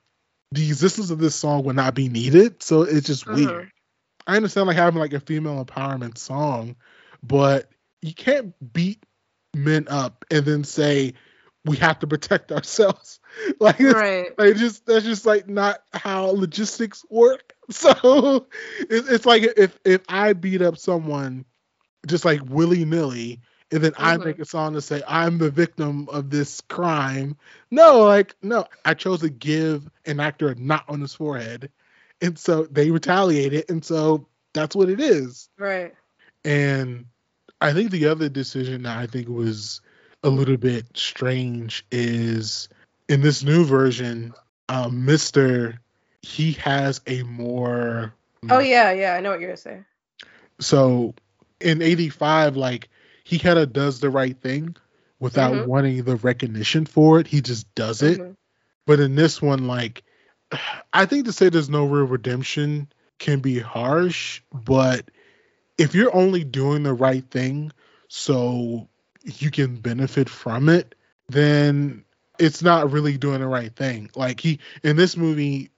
the 0.50 0.66
existence 0.68 1.10
of 1.10 1.18
this 1.18 1.34
song 1.34 1.64
would 1.64 1.76
not 1.76 1.94
be 1.94 2.08
needed 2.08 2.62
so 2.62 2.82
it's 2.82 3.06
just 3.06 3.24
Mhm. 3.26 3.34
weird 3.34 3.72
i 4.26 4.36
understand 4.36 4.66
like 4.66 4.76
having 4.76 5.00
like 5.00 5.12
a 5.12 5.20
female 5.20 5.64
empowerment 5.64 6.18
song 6.18 6.76
but 7.22 7.70
you 8.02 8.14
can't 8.14 8.54
beat 8.72 9.04
men 9.54 9.86
up 9.88 10.24
and 10.30 10.44
then 10.44 10.64
say 10.64 11.14
we 11.64 11.76
have 11.76 11.98
to 12.00 12.06
protect 12.06 12.52
ourselves 12.52 13.20
like 13.60 13.78
Right. 13.80 14.36
like 14.38 14.56
just 14.56 14.86
that's 14.86 15.04
just 15.04 15.26
like 15.26 15.48
not 15.48 15.78
how 15.92 16.26
logistics 16.26 17.04
work 17.10 17.54
so 17.70 18.46
it, 18.80 19.04
it's 19.08 19.26
like 19.26 19.42
if 19.56 19.78
if 19.84 20.02
i 20.08 20.32
beat 20.32 20.62
up 20.62 20.76
someone 20.78 21.44
just 22.06 22.24
like 22.24 22.40
willy-nilly 22.48 23.40
and 23.72 23.82
then 23.82 23.92
i 23.98 24.16
Mhm. 24.16 24.24
make 24.24 24.38
a 24.38 24.44
song 24.44 24.74
to 24.74 24.80
say 24.80 25.02
i'm 25.08 25.38
the 25.38 25.50
victim 25.50 26.08
of 26.10 26.30
this 26.30 26.60
crime 26.62 27.36
no 27.70 28.00
like 28.04 28.34
no 28.42 28.64
i 28.84 28.94
chose 28.94 29.20
to 29.20 29.28
give 29.30 29.88
an 30.06 30.20
actor 30.20 30.48
a 30.48 30.54
knot 30.56 30.84
on 30.88 31.00
his 31.00 31.14
forehead 31.14 31.70
and 32.20 32.38
so 32.38 32.64
they 32.64 32.90
retaliated 32.90 33.64
and 33.70 33.84
so 33.84 34.26
that's 34.54 34.74
what 34.76 34.88
it 34.88 35.00
is 35.00 35.48
Right. 35.58 35.94
and 36.44 37.06
I 37.62 37.72
think 37.72 37.90
the 37.92 38.06
other 38.06 38.28
decision 38.28 38.82
that 38.82 38.98
I 38.98 39.06
think 39.06 39.28
was 39.28 39.80
a 40.24 40.28
little 40.28 40.56
bit 40.56 40.86
strange 40.94 41.84
is 41.92 42.68
in 43.08 43.20
this 43.20 43.44
new 43.44 43.64
version, 43.64 44.34
um, 44.68 45.04
Mister 45.04 45.78
he 46.22 46.52
has 46.52 47.00
a 47.06 47.22
more 47.22 48.12
Oh 48.50 48.58
yeah, 48.58 48.92
yeah. 48.92 49.14
I 49.14 49.20
know 49.20 49.30
what 49.30 49.40
you're 49.40 49.50
gonna 49.50 49.56
say. 49.56 49.84
so 50.60 51.14
in 51.60 51.82
'85, 51.82 52.56
like 52.56 52.88
he 53.24 53.38
kind 53.38 53.58
of 53.58 53.72
does 53.72 54.00
the 54.00 54.10
right 54.10 54.36
thing 54.36 54.76
without 55.20 55.54
Mhm. 55.54 55.66
wanting 55.66 56.02
the 56.02 56.16
recognition 56.16 56.84
for 56.86 57.20
it. 57.20 57.28
He 57.28 57.40
just 57.40 57.72
does 57.76 58.02
it. 58.02 58.20
Mhm. 58.20 58.36
But 58.86 58.98
in 58.98 59.14
this 59.14 59.40
one, 59.40 59.68
like 59.68 60.02
I 60.92 61.06
think 61.06 61.26
to 61.26 61.32
say 61.32 61.48
there's 61.48 61.70
no 61.70 61.86
real 61.86 62.06
redemption 62.06 62.88
can 63.20 63.38
be 63.38 63.60
harsh, 63.60 64.42
but 64.52 65.08
if 65.78 65.94
you're 65.94 66.14
only 66.14 66.44
doing 66.44 66.82
the 66.82 66.92
right 66.94 67.24
thing 67.30 67.72
so 68.08 68.88
you 69.24 69.50
can 69.50 69.76
benefit 69.76 70.28
from 70.28 70.68
it, 70.68 70.94
then 71.28 72.04
it's 72.38 72.62
not 72.62 72.90
really 72.90 73.16
doing 73.16 73.40
the 73.40 73.46
right 73.46 73.74
thing. 73.74 74.10
Like 74.14 74.40
he 74.40 74.60
in 74.82 74.96
this 74.96 75.16
movie, 75.16 75.70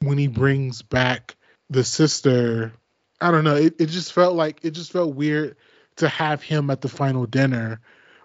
when 0.00 0.18
he 0.18 0.26
brings 0.26 0.82
back 0.82 1.36
the 1.70 1.84
sister, 1.84 2.72
I 3.20 3.30
don't 3.30 3.44
know, 3.44 3.56
it, 3.56 3.80
it 3.80 3.86
just 3.86 4.12
felt 4.12 4.34
like 4.34 4.64
it 4.64 4.70
just 4.70 4.92
felt 4.92 5.14
weird 5.14 5.56
to 5.96 6.08
have 6.08 6.42
him 6.42 6.70
at 6.70 6.80
the 6.80 6.88
final 6.88 7.26
dinner 7.26 7.80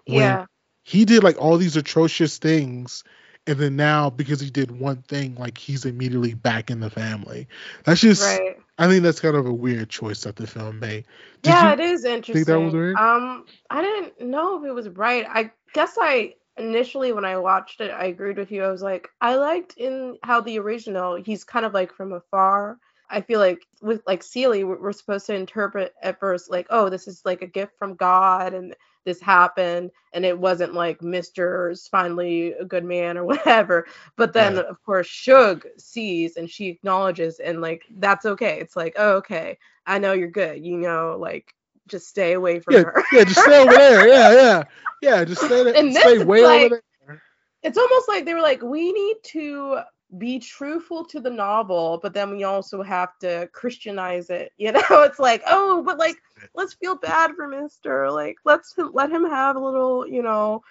when 0.06 0.20
Yeah. 0.20 0.46
he 0.82 1.04
did 1.04 1.24
like 1.24 1.40
all 1.40 1.56
these 1.58 1.76
atrocious 1.76 2.38
things 2.38 3.04
and 3.46 3.58
then 3.58 3.76
now 3.76 4.10
because 4.10 4.40
he 4.40 4.50
did 4.50 4.70
one 4.80 5.02
thing 5.02 5.34
like 5.36 5.58
he's 5.58 5.84
immediately 5.84 6.34
back 6.34 6.70
in 6.70 6.80
the 6.80 6.90
family 6.90 7.46
that's 7.84 8.00
just 8.00 8.38
Right. 8.40 8.56
i 8.78 8.88
think 8.88 9.02
that's 9.02 9.20
kind 9.20 9.36
of 9.36 9.46
a 9.46 9.52
weird 9.52 9.88
choice 9.88 10.22
that 10.22 10.36
the 10.36 10.46
film 10.46 10.80
made 10.80 11.04
Did 11.42 11.50
yeah, 11.52 11.72
it 11.72 11.80
is 11.80 12.04
interesting. 12.04 12.34
think 12.34 12.46
that 12.46 12.60
was 12.60 12.74
weird 12.74 12.96
Um, 12.98 13.44
I 13.70 13.82
didn't 13.82 14.20
know 14.30 14.58
if 14.58 14.64
it 14.68 14.72
was 14.72 14.88
right. 14.90 15.26
I 15.28 15.50
guess 15.72 15.96
I 16.00 16.34
initially 16.56 17.12
when 17.12 17.24
I 17.24 17.36
watched 17.38 17.80
it, 17.80 17.90
I 17.90 18.06
agreed 18.06 18.38
with 18.38 18.50
you. 18.50 18.64
I 18.64 18.70
was 18.70 18.82
like, 18.82 19.08
I 19.20 19.36
liked 19.36 19.74
in 19.76 20.18
how 20.22 20.40
the 20.40 20.58
original, 20.58 21.16
he's 21.16 21.44
kind 21.44 21.66
of 21.66 21.74
like 21.74 21.92
from 21.92 22.12
afar. 22.12 22.78
I 23.10 23.20
feel 23.20 23.38
like 23.40 23.66
with 23.82 24.02
like 24.06 24.22
Celie, 24.22 24.64
we're 24.64 24.92
supposed 24.92 25.26
to 25.26 25.34
interpret 25.34 25.94
at 26.02 26.18
first 26.20 26.50
like, 26.50 26.66
oh, 26.70 26.88
this 26.88 27.06
is 27.06 27.22
like 27.24 27.42
a 27.42 27.46
gift 27.46 27.72
from 27.78 27.94
God, 27.94 28.54
and 28.54 28.74
this 29.04 29.20
happened, 29.20 29.90
and 30.14 30.24
it 30.24 30.38
wasn't 30.38 30.72
like 30.74 31.02
Mister's 31.02 31.86
finally 31.88 32.52
a 32.52 32.64
good 32.64 32.84
man 32.84 33.18
or 33.18 33.24
whatever. 33.32 33.86
But 34.16 34.32
then 34.32 34.56
Right. 34.56 34.64
of 34.66 34.82
course 34.82 35.06
Shug 35.06 35.66
sees 35.78 36.36
and 36.36 36.48
she 36.50 36.68
acknowledges, 36.68 37.38
and 37.40 37.60
like 37.60 37.84
that's 37.98 38.24
okay. 38.26 38.58
It's 38.60 38.76
like, 38.76 38.94
oh, 38.96 39.16
okay, 39.16 39.58
I 39.86 39.98
know 39.98 40.12
you're 40.12 40.30
good. 40.30 40.64
You 40.64 40.78
know, 40.78 41.16
like 41.20 41.54
just 41.86 42.08
stay 42.08 42.32
away 42.32 42.60
from 42.60 42.74
yeah, 42.74 42.82
her. 42.84 43.04
yeah 43.12 43.24
just 43.24 43.40
stay 43.40 43.58
over 43.60 43.72
there 43.74 44.08
yeah 44.12 44.32
yeah 44.32 44.62
yeah 45.02 45.24
just 45.24 45.44
stay 45.44 45.62
there 45.64 45.76
And 45.76 45.92
stay 45.94 46.24
way 46.24 46.42
like- 46.42 46.62
over 46.72 46.82
there 47.06 47.22
it's 47.62 47.78
almost 47.78 48.08
like 48.08 48.26
they 48.26 48.34
were 48.34 48.42
like, 48.42 48.60
we 48.62 48.92
need 48.92 49.16
to 49.24 49.80
be 50.18 50.38
truthful 50.38 51.04
to 51.06 51.20
the 51.20 51.30
novel, 51.30 51.98
but 52.02 52.14
then 52.14 52.30
we 52.30 52.44
also 52.44 52.82
have 52.82 53.18
to 53.20 53.48
Christianize 53.52 54.30
it. 54.30 54.52
You 54.56 54.72
know, 54.72 54.82
it's 55.02 55.18
like, 55.18 55.42
oh, 55.46 55.82
but 55.84 55.98
like, 55.98 56.16
let's 56.54 56.74
feel 56.74 56.96
bad 56.96 57.32
for 57.36 57.48
Mister. 57.48 58.10
Like, 58.10 58.36
let's 58.44 58.74
let 58.92 59.10
him 59.10 59.24
have 59.28 59.56
a 59.56 59.60
little, 59.60 60.06
you 60.06 60.22
know, 60.22 60.62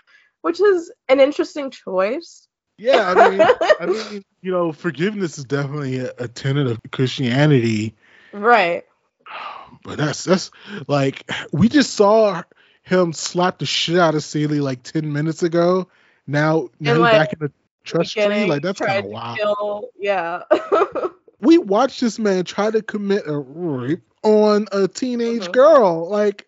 which 0.42 0.60
is 0.60 0.92
an 1.10 1.20
interesting 1.20 1.72
choice. 1.72 2.48
yeah 2.78 3.14
i 3.16 3.30
mean 3.30 3.48
i 3.80 3.86
mean 3.86 4.24
you 4.42 4.52
know 4.52 4.72
forgiveness 4.72 5.38
is 5.38 5.46
definitely 5.46 6.00
a, 6.00 6.12
a 6.18 6.28
tenet 6.28 6.68
of 6.68 6.80
christianity 6.92 7.96
Right. 8.32 8.84
but 9.84 9.98
that's 9.98 10.24
that's 10.24 10.52
like 10.88 11.30
we 11.52 11.70
just 11.70 11.94
saw 11.94 12.42
him 12.82 13.14
slap 13.14 13.60
the 13.60 13.66
shit 13.66 13.98
out 13.98 14.16
of 14.16 14.24
Celie 14.24 14.60
like 14.60 14.84
10 14.84 15.14
minutes 15.14 15.44
ago 15.44 15.88
now 16.28 16.70
now 16.80 16.98
like, 16.98 17.12
back 17.12 17.34
in 17.34 17.40
the 17.40 17.52
trust 17.84 18.14
tree 18.14 18.46
like 18.46 18.62
that's 18.62 18.80
kind 18.80 19.00
of 19.06 19.12
wild 19.12 19.38
kill- 19.38 19.90
yeah. 19.98 20.44
we 21.40 21.58
watched 21.58 22.00
this 22.02 22.18
man 22.20 22.46
try 22.46 22.72
to 22.72 22.82
commit 22.82 23.24
a 23.28 23.38
rape 23.38 24.02
on 24.24 24.68
a 24.72 24.88
teenage 24.88 25.48
Mhm. 25.48 25.52
girl. 25.52 26.10
Like, 26.10 26.48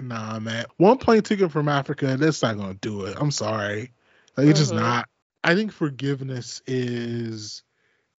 nah, 0.00 0.38
man. 0.38 0.64
One 0.78 0.98
plane 0.98 1.22
ticket 1.22 1.52
from 1.52 1.68
Africa, 1.68 2.16
that's 2.16 2.42
not 2.42 2.56
gonna 2.56 2.74
do 2.74 3.04
it. 3.04 3.16
I'm 3.20 3.30
sorry. 3.30 3.92
Like, 4.36 4.48
it's 4.48 4.58
just 4.58 4.72
Mhm. 4.72 4.80
not. 4.80 5.08
I 5.44 5.54
think 5.54 5.72
forgiveness 5.72 6.62
is. 6.66 7.62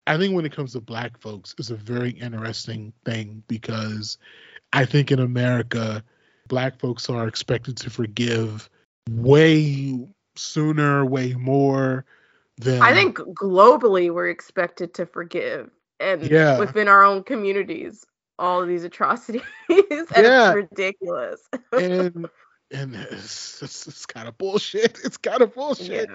I 0.06 0.18
think 0.18 0.34
when 0.36 0.46
it 0.46 0.52
comes 0.54 0.72
to 0.74 0.80
black 0.80 1.18
folks, 1.18 1.54
it's 1.58 1.70
a 1.70 1.74
very 1.76 2.10
interesting 2.10 2.92
thing 3.04 3.42
because 3.48 4.18
I 4.72 4.84
think 4.84 5.10
in 5.10 5.18
America, 5.18 6.04
black 6.48 6.78
folks 6.78 7.08
are 7.10 7.26
expected 7.26 7.76
to 7.78 7.90
forgive 7.90 8.70
way 9.10 10.06
sooner, 10.38 11.04
way 11.04 11.34
more 11.34 12.04
than 12.58 12.82
I 12.82 12.92
think 12.94 13.18
globally 13.18 14.12
we're 14.12 14.28
expected 14.28 14.94
to 14.94 15.06
forgive, 15.06 15.70
and 16.00 16.22
Yeah. 16.22 16.58
within 16.58 16.88
our 16.88 17.02
own 17.04 17.22
communities, 17.22 18.04
all 18.38 18.62
of 18.62 18.68
these 18.68 18.84
atrocities, 18.84 19.42
and 19.68 20.08
Yeah. 20.10 20.48
it's 20.48 20.54
ridiculous. 20.54 21.40
and 21.72 22.28
and 22.72 22.94
it's, 22.96 23.62
it's, 23.62 23.86
it's 23.86 24.06
kind 24.06 24.26
of 24.28 24.36
bullshit. 24.38 24.98
It's 25.04 25.16
kind 25.16 25.40
of 25.40 25.54
bullshit. 25.54 26.10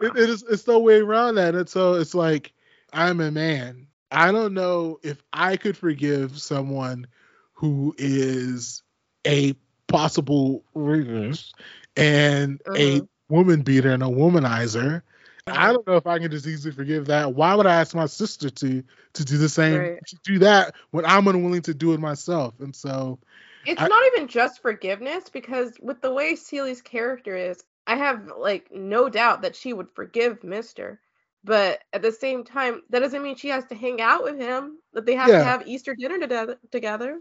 It, 0.00 0.16
it 0.16 0.30
is 0.30 0.44
it's 0.48 0.66
no 0.66 0.78
way 0.78 1.00
around 1.00 1.36
that. 1.36 1.54
And 1.54 1.68
so 1.68 1.94
it's 1.94 2.14
like 2.14 2.52
I'm 2.92 3.20
a 3.20 3.30
man. 3.30 3.86
I 4.10 4.30
don't 4.30 4.54
know 4.54 4.98
if 5.02 5.22
I 5.32 5.56
could 5.56 5.76
forgive 5.76 6.38
someone 6.40 7.06
who 7.54 7.94
is 7.98 8.82
a 9.26 9.54
possible 9.88 10.64
rapist 10.74 11.54
and 11.96 12.60
a 12.76 13.00
Mhm. 13.00 13.08
Woman 13.28 13.62
beater 13.62 13.90
and 13.92 14.02
a 14.02 14.06
womanizer. 14.06 15.02
I 15.46 15.72
don't 15.72 15.86
know 15.86 15.96
if 15.96 16.06
I 16.06 16.18
can 16.18 16.30
just 16.30 16.46
easily 16.46 16.72
forgive 16.74 17.06
that. 17.06 17.34
Why 17.34 17.54
would 17.54 17.66
I 17.66 17.74
ask 17.80 17.94
my 17.94 18.06
sister 18.06 18.48
to 18.50 18.82
to 19.14 19.24
do 19.24 19.36
the 19.38 19.48
same 19.48 19.78
Right. 19.78 19.98
to 20.06 20.16
do 20.24 20.38
that 20.40 20.74
when 20.90 21.04
I'm 21.04 21.28
unwilling 21.28 21.62
to 21.62 21.74
do 21.74 21.92
it 21.92 22.00
myself? 22.00 22.54
And 22.60 22.74
so 22.74 23.18
It's 23.66 23.80
I- 23.80 23.88
not 23.88 24.02
even 24.14 24.28
just 24.28 24.62
forgiveness 24.62 25.28
because 25.30 25.74
with 25.80 26.00
the 26.00 26.12
way 26.12 26.34
Celie's 26.34 26.80
character 26.82 27.36
is, 27.36 27.62
I 27.86 27.96
have 27.96 28.30
like 28.38 28.70
no 28.72 29.08
doubt 29.10 29.42
that 29.42 29.54
she 29.56 29.72
would 29.74 29.90
forgive 29.94 30.42
Mister. 30.44 31.00
But 31.44 31.82
at 31.92 32.00
the 32.00 32.12
same 32.12 32.42
time, 32.44 32.82
that 32.88 33.00
doesn't 33.00 33.22
mean 33.22 33.36
she 33.36 33.48
has 33.48 33.66
to 33.66 33.74
hang 33.74 34.00
out 34.00 34.22
with 34.24 34.38
him. 34.38 34.78
That 34.94 35.04
they 35.04 35.14
have 35.14 35.28
Yeah. 35.28 35.38
to 35.40 35.44
have 35.44 35.66
Easter 35.68 35.94
dinner 35.94 36.18
together. 36.18 36.58
Together. 36.70 37.20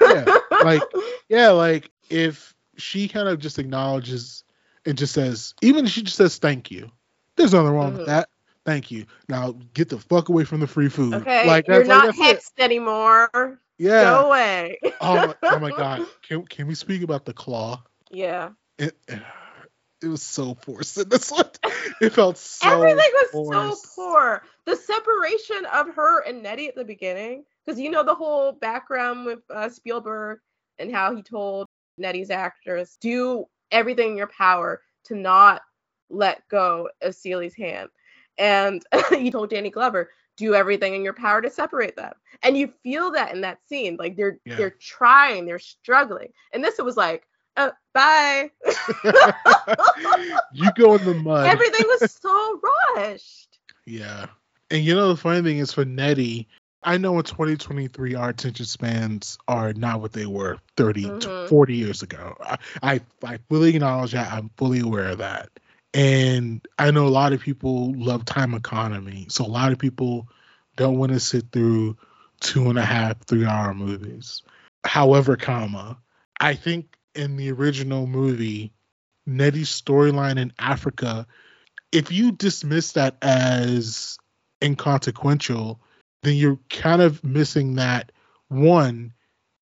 yeah, 0.00 0.38
like 0.62 0.82
yeah, 1.28 1.50
like 1.50 1.90
if 2.10 2.54
she 2.76 3.08
kind 3.08 3.28
of 3.28 3.40
just 3.40 3.58
acknowledges 3.58 4.44
and 4.86 4.96
just 4.96 5.12
says, 5.14 5.54
even 5.62 5.84
if 5.86 5.90
she 5.92 6.02
just 6.02 6.16
says 6.16 6.38
thank 6.38 6.70
you, 6.70 6.90
there's 7.36 7.52
nothing 7.52 7.72
wrong 7.72 7.92
Mhm. 7.92 7.98
with 7.98 8.06
that. 8.06 8.28
Thank 8.64 8.90
you. 8.90 9.06
Now 9.28 9.52
get 9.74 9.88
the 9.88 9.98
fuck 9.98 10.28
away 10.28 10.44
from 10.44 10.60
the 10.60 10.66
free 10.66 10.88
food. 10.88 11.14
Okay, 11.14 11.46
like 11.46 11.68
you're 11.68 11.84
like, 11.84 11.86
not 11.88 12.08
it. 12.08 12.14
hexed 12.16 12.58
anymore. 12.58 13.60
Yeah. 13.78 14.04
Go 14.04 14.26
away. 14.28 14.78
Oh, 15.00 15.14
my- 15.28 15.34
oh 15.42 15.58
my 15.58 15.70
god. 15.76 16.06
Can 16.26 16.44
can 16.46 16.66
we 16.66 16.74
speak 16.74 17.02
about 17.02 17.24
the 17.24 17.32
claw? 17.32 17.82
yeah. 18.10 18.50
It 18.78 18.96
it 20.02 20.08
was 20.08 20.22
so 20.22 20.54
forced 20.54 20.98
in 20.98 21.08
this 21.08 21.30
one. 21.30 21.48
It 22.00 22.12
felt 22.12 22.36
so 22.36 22.68
Everything 22.68 23.10
was 23.14 23.30
forced. 23.30 23.94
so 23.94 24.02
poor. 24.02 24.42
The 24.66 24.76
separation 24.76 25.64
of 25.72 25.94
her 25.94 26.20
and 26.24 26.42
Nettie 26.42 26.68
at 26.68 26.74
the 26.74 26.84
beginning, 26.84 27.44
because 27.64 27.80
you 27.80 27.90
know 27.90 28.02
the 28.02 28.14
whole 28.14 28.52
background 28.52 29.24
with 29.24 29.38
uh, 29.48 29.70
Spielberg 29.70 30.40
and 30.78 30.92
how 30.92 31.14
he 31.16 31.22
told 31.22 31.68
Nettie's 31.96 32.30
actress, 32.30 32.98
do 33.00 33.46
everything 33.70 34.12
in 34.12 34.16
your 34.16 34.28
power 34.28 34.82
to 35.04 35.14
not 35.14 35.62
let 36.10 36.46
go 36.48 36.88
of 37.02 37.14
Celie's 37.14 37.54
hand. 37.54 37.88
And 38.38 38.82
you 39.10 39.30
told 39.30 39.50
Danny 39.50 39.70
Glover, 39.70 40.10
do 40.36 40.54
everything 40.54 40.94
in 40.94 41.02
your 41.02 41.14
power 41.14 41.40
to 41.40 41.50
separate 41.50 41.96
them. 41.96 42.12
And 42.42 42.56
you 42.56 42.72
feel 42.82 43.10
that 43.12 43.34
in 43.34 43.40
that 43.40 43.58
scene. 43.66 43.96
Like 43.98 44.16
they're 44.16 44.38
Yeah. 44.44 44.56
they're 44.56 44.76
trying, 44.78 45.46
they're 45.46 45.58
struggling. 45.58 46.32
And 46.52 46.62
this 46.62 46.78
it 46.78 46.84
was 46.84 46.96
like, 46.96 47.26
uh, 47.56 47.70
bye. 47.94 48.50
you 50.52 50.70
go 50.76 50.94
in 50.96 51.04
the 51.04 51.14
mud. 51.22 51.46
Everything 51.46 51.86
was 51.86 52.12
so 52.12 52.60
rushed. 52.96 53.58
Yeah. 53.86 54.26
And 54.70 54.82
you 54.84 54.94
know 54.94 55.08
the 55.08 55.16
funny 55.16 55.42
thing 55.42 55.58
is 55.58 55.72
for 55.72 55.84
Nettie, 55.84 56.48
I 56.86 56.98
know 56.98 57.18
in 57.18 57.24
2023 57.24 58.14
our 58.14 58.28
attention 58.28 58.64
spans 58.64 59.38
are 59.48 59.72
not 59.72 60.00
what 60.00 60.12
they 60.12 60.24
were 60.24 60.58
30 60.76 61.02
to 61.02 61.28
Mhm. 61.28 61.48
40 61.48 61.74
years 61.74 62.02
ago. 62.02 62.36
I, 62.40 62.58
I 62.82 63.00
I 63.24 63.38
fully 63.48 63.74
acknowledge 63.74 64.12
that. 64.12 64.32
I'm 64.32 64.50
fully 64.56 64.78
aware 64.78 65.08
of 65.08 65.18
that. 65.18 65.50
And 65.92 66.66
I 66.78 66.92
know 66.92 67.06
a 67.06 67.08
lot 67.08 67.32
of 67.32 67.40
people 67.40 67.92
love 67.96 68.24
time 68.24 68.54
economy. 68.54 69.26
So 69.30 69.44
a 69.44 69.48
lot 69.48 69.72
of 69.72 69.78
people 69.78 70.28
don't 70.76 70.98
want 70.98 71.10
to 71.12 71.18
sit 71.18 71.50
through 71.50 71.96
two 72.40 72.70
and 72.70 72.78
a 72.78 72.84
half, 72.84 73.18
three 73.26 73.44
hour 73.46 73.74
movies. 73.74 74.42
However, 74.84 75.36
comma, 75.36 75.98
I 76.38 76.54
think 76.54 76.96
in 77.14 77.36
the 77.36 77.50
original 77.50 78.06
movie, 78.06 78.72
Nettie's 79.26 79.70
storyline 79.70 80.38
in 80.38 80.52
Africa, 80.58 81.26
if 81.90 82.12
you 82.12 82.30
dismiss 82.30 82.92
that 82.92 83.16
as 83.22 84.18
inconsequential, 84.62 85.80
then 86.26 86.36
you're 86.36 86.58
kind 86.70 87.02
of 87.02 87.22
missing 87.22 87.76
that 87.76 88.12
one, 88.48 89.12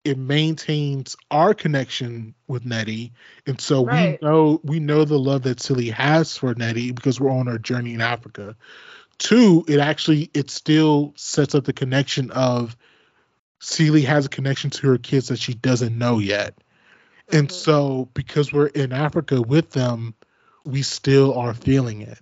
it 0.04 0.18
maintains 0.18 1.16
our 1.32 1.54
connection 1.54 2.36
with 2.48 2.66
Nettie. 2.66 3.14
And 3.48 3.60
so 3.60 3.86
Right. 3.86 4.20
we 4.22 4.28
know 4.28 4.62
we 4.64 4.80
know 4.80 5.06
the 5.06 5.20
love 5.20 5.44
that 5.44 5.62
Celie 5.62 5.90
has 5.90 6.38
for 6.38 6.54
Nettie 6.54 6.92
because 6.92 7.20
we're 7.20 7.32
on 7.32 7.48
our 7.48 7.58
journey 7.58 7.94
in 7.94 8.02
Africa. 8.02 8.56
Two, 9.18 9.64
it 9.68 9.80
actually 9.80 10.30
it 10.34 10.50
still 10.50 11.14
sets 11.16 11.56
up 11.56 11.64
the 11.64 11.74
connection 11.74 12.32
of 12.32 12.76
Celie 13.60 14.02
has 14.02 14.26
a 14.26 14.30
connection 14.30 14.70
to 14.72 14.88
her 14.88 14.98
kids 14.98 15.30
that 15.30 15.40
she 15.40 15.54
doesn't 15.54 15.98
know 15.98 16.20
yet. 16.20 16.56
And 17.32 17.48
mm-hmm. 17.48 17.56
so 17.56 18.10
because 18.14 18.52
we're 18.52 18.68
in 18.68 18.92
Africa 18.92 19.42
with 19.42 19.70
them, 19.70 20.16
we 20.66 20.82
still 20.82 21.34
are 21.34 21.54
feeling 21.54 22.02
it. 22.02 22.20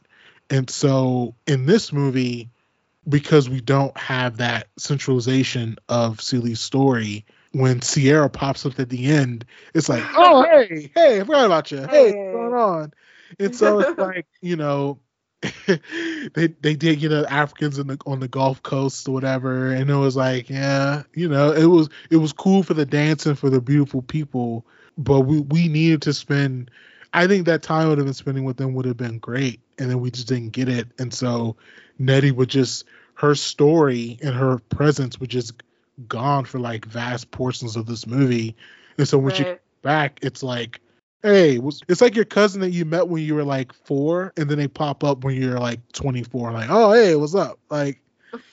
And 0.51 0.69
so 0.69 1.33
in 1.47 1.65
this 1.65 1.91
movie, 1.91 2.49
because 3.07 3.49
we 3.49 3.61
don't 3.61 3.95
have 3.97 4.37
that 4.37 4.67
centralization 4.77 5.77
of 5.89 6.17
Celie's 6.21 6.59
story, 6.59 7.25
when 7.51 7.79
Ciara 7.81 8.29
pops 8.29 8.65
up 8.65 8.79
at 8.79 8.89
the 8.89 9.07
end, 9.07 9.45
it's 9.73 9.89
like, 9.89 10.03
oh, 10.15 10.37
oh 10.37 10.43
hey, 10.43 10.91
hey, 10.95 11.21
I 11.21 11.23
forgot 11.23 11.45
about 11.45 11.71
you. 11.71 11.79
Oh, 11.79 11.87
hey, 11.87 12.03
what's 12.05 12.33
going 12.33 12.53
on? 12.53 12.93
And 13.39 13.55
so 13.55 13.79
it's 13.79 13.97
like, 13.97 14.27
you 14.41 14.55
know, 14.55 14.99
they 15.67 16.47
they 16.61 16.75
did 16.75 16.99
get 16.99 17.09
know 17.09 17.25
Africans 17.25 17.79
in 17.79 17.87
the 17.87 17.97
on 18.05 18.19
the 18.19 18.27
Gulf 18.27 18.61
Coast 18.61 19.07
or 19.07 19.11
whatever, 19.13 19.71
and 19.71 19.89
it 19.89 19.95
was 19.95 20.15
like, 20.15 20.49
yeah, 20.49 21.03
you 21.15 21.27
know, 21.27 21.51
it 21.51 21.65
was 21.65 21.89
it 22.11 22.17
was 22.17 22.31
cool 22.31 22.61
for 22.61 22.75
the 22.75 22.85
dancing 22.85 23.35
for 23.35 23.49
the 23.49 23.59
beautiful 23.59 24.03
people, 24.03 24.65
but 24.97 25.21
we 25.21 25.39
we 25.39 25.67
needed 25.67 26.03
to 26.03 26.13
spend. 26.13 26.69
I 27.13 27.27
think 27.27 27.45
that 27.47 27.63
time 27.63 27.89
would 27.89 27.97
have 27.97 28.07
been 28.07 28.13
spending 28.13 28.45
with 28.45 28.57
them 28.57 28.73
would 28.75 28.85
have 28.85 28.97
been 28.97 29.17
great, 29.17 29.61
and 29.79 29.89
then 29.89 29.99
we 29.99 30.11
just 30.11 30.27
didn't 30.27 30.51
get 30.51 30.69
it, 30.69 30.87
and 30.99 31.11
so 31.11 31.57
Nettie 32.05 32.31
would 32.31 32.49
just 32.49 32.85
her 33.15 33.35
story 33.35 34.17
and 34.21 34.35
her 34.35 34.59
presence 34.69 35.19
was 35.19 35.29
just 35.29 35.53
gone 36.07 36.45
for 36.45 36.59
like 36.59 36.85
vast 36.85 37.31
portions 37.31 37.75
of 37.75 37.85
this 37.85 38.07
movie, 38.07 38.55
and 38.97 39.07
so 39.07 39.17
when 39.17 39.33
she 39.33 39.43
Right. 39.43 39.49
comes 39.49 39.81
back, 39.81 40.19
it's 40.21 40.43
like 40.43 40.81
hey, 41.23 41.59
it's 41.87 42.01
like 42.01 42.15
your 42.15 42.25
cousin 42.25 42.61
that 42.61 42.71
you 42.71 42.85
met 42.85 43.07
when 43.07 43.23
you 43.23 43.35
were 43.35 43.43
like 43.43 43.73
four, 43.73 44.33
and 44.37 44.49
then 44.49 44.57
they 44.57 44.67
pop 44.67 45.03
up 45.03 45.23
when 45.23 45.35
you're 45.35 45.59
like 45.59 45.79
24, 45.93 46.51
like, 46.51 46.69
oh, 46.69 46.91
hey, 46.93 47.15
what's 47.15 47.35
up? 47.35 47.59
Like, 47.69 48.01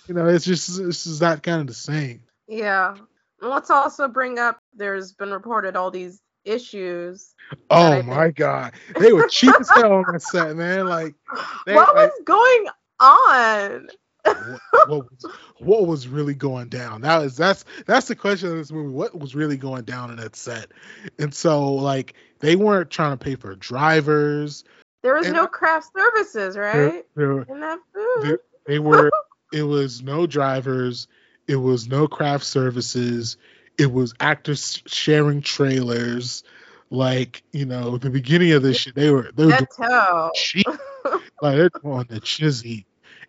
you 0.06 0.14
know, 0.14 0.26
it's 0.26 0.44
just 0.44 0.78
it's 0.78 1.04
just 1.04 1.20
not 1.20 1.42
kind 1.42 1.60
of 1.60 1.66
the 1.66 1.74
same. 1.74 2.22
Yeah. 2.46 2.94
And 3.40 3.50
let's 3.50 3.70
also 3.70 4.08
bring 4.08 4.38
up 4.38 4.58
there's 4.74 5.12
been 5.12 5.30
reported 5.30 5.76
all 5.76 5.90
these 5.90 6.20
issues. 6.44 7.34
Oh 7.70 8.02
my 8.02 8.30
god, 8.30 8.74
they 8.98 9.12
were 9.12 9.28
cheap 9.28 9.54
as 9.58 9.70
hell 9.70 9.92
on 9.92 10.04
that 10.12 10.22
set, 10.22 10.56
man. 10.56 10.86
Like, 10.86 11.14
they, 11.66 11.74
what 11.74 11.94
like, 11.94 12.10
was 12.10 12.20
going 12.24 12.66
on? 13.00 13.88
what 14.86 15.10
was 15.10 15.26
what 15.58 15.86
was 15.86 16.08
really 16.08 16.34
going 16.34 16.68
down? 16.68 17.00
That 17.00 17.22
is 17.22 17.36
that's 17.36 17.64
that's 17.86 18.08
the 18.08 18.16
question 18.16 18.50
of 18.50 18.56
this 18.56 18.70
movie. 18.70 18.92
What 18.92 19.18
was 19.18 19.34
really 19.34 19.56
going 19.56 19.84
down 19.84 20.10
in 20.10 20.16
that 20.16 20.36
set? 20.36 20.72
And 21.18 21.32
so 21.34 21.72
like 21.74 22.14
they 22.40 22.56
weren't 22.56 22.90
trying 22.90 23.16
to 23.16 23.24
pay 23.24 23.36
for 23.36 23.54
drivers. 23.56 24.64
There 25.02 25.14
was 25.14 25.26
And 25.26 25.34
no 25.34 25.46
craft 25.46 25.90
services, 25.96 26.54
There- 26.54 26.86
right? 26.86 27.04
there- 27.14 27.40
In 27.42 27.60
that 27.60 27.78
food. 27.94 28.38
They, 28.66 28.78
were. 28.80 29.10
it 29.52 29.62
was 29.62 30.02
no 30.02 30.26
drivers. 30.26 31.08
It 31.46 31.56
was 31.56 31.88
no 31.88 32.06
craft 32.06 32.44
services. 32.44 33.38
It 33.78 33.90
was 33.90 34.12
actors 34.20 34.82
sharing 34.86 35.40
trailers. 35.40 36.42
Like 36.90 37.42
you 37.52 37.64
know, 37.64 37.96
the 37.96 38.10
beginning 38.10 38.52
of 38.52 38.62
this 38.62 38.78
shit, 38.78 38.94
they 38.94 39.10
were 39.10 39.30
they 39.34 39.46
were 39.46 39.52
doing 39.52 40.30
cheap. 40.34 40.66
like 41.40 41.56
they're 41.56 41.70
on 41.84 42.06
the 42.08 42.20
chizzy. 42.20 42.84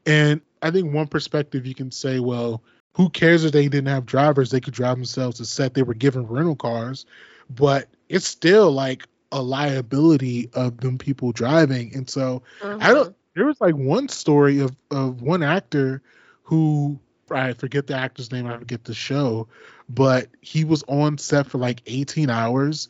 And 0.09 0.41
I 0.61 0.71
think 0.71 0.93
one 0.93 1.07
perspective 1.07 1.65
you 1.65 1.75
can 1.75 1.91
say, 1.91 2.19
well, 2.19 2.63
who 2.93 3.09
cares 3.09 3.45
if 3.45 3.51
they 3.51 3.67
didn't 3.67 3.87
have 3.87 4.05
drivers? 4.05 4.51
They 4.51 4.59
could 4.59 4.73
drive 4.73 4.97
themselves 4.97 5.37
to 5.37 5.45
set. 5.45 5.73
They 5.73 5.83
were 5.83 5.93
given 5.93 6.27
rental 6.27 6.55
cars, 6.55 7.05
but 7.49 7.87
it's 8.09 8.27
still 8.27 8.71
like 8.71 9.07
a 9.31 9.41
liability 9.41 10.49
of 10.53 10.77
them 10.77 10.97
people 10.97 11.31
driving. 11.31 11.95
And 11.95 12.09
so 12.09 12.43
I 12.61 12.93
don't. 12.93 12.97
Uh-huh. 12.97 13.11
There 13.35 13.45
was 13.45 13.61
like 13.61 13.75
one 13.75 14.09
story 14.09 14.59
of 14.59 14.75
of 14.91 15.21
one 15.21 15.43
actor 15.43 16.01
who 16.43 16.99
I 17.31 17.53
forget 17.53 17.87
the 17.87 17.95
actor's 17.95 18.31
name, 18.31 18.47
I 18.47 18.57
forget 18.57 18.83
the 18.83 18.93
show, 18.93 19.47
but 19.87 20.27
he 20.41 20.63
was 20.65 20.83
on 20.87 21.17
set 21.19 21.47
for 21.47 21.57
like 21.59 21.81
18 21.85 22.29
hours. 22.29 22.89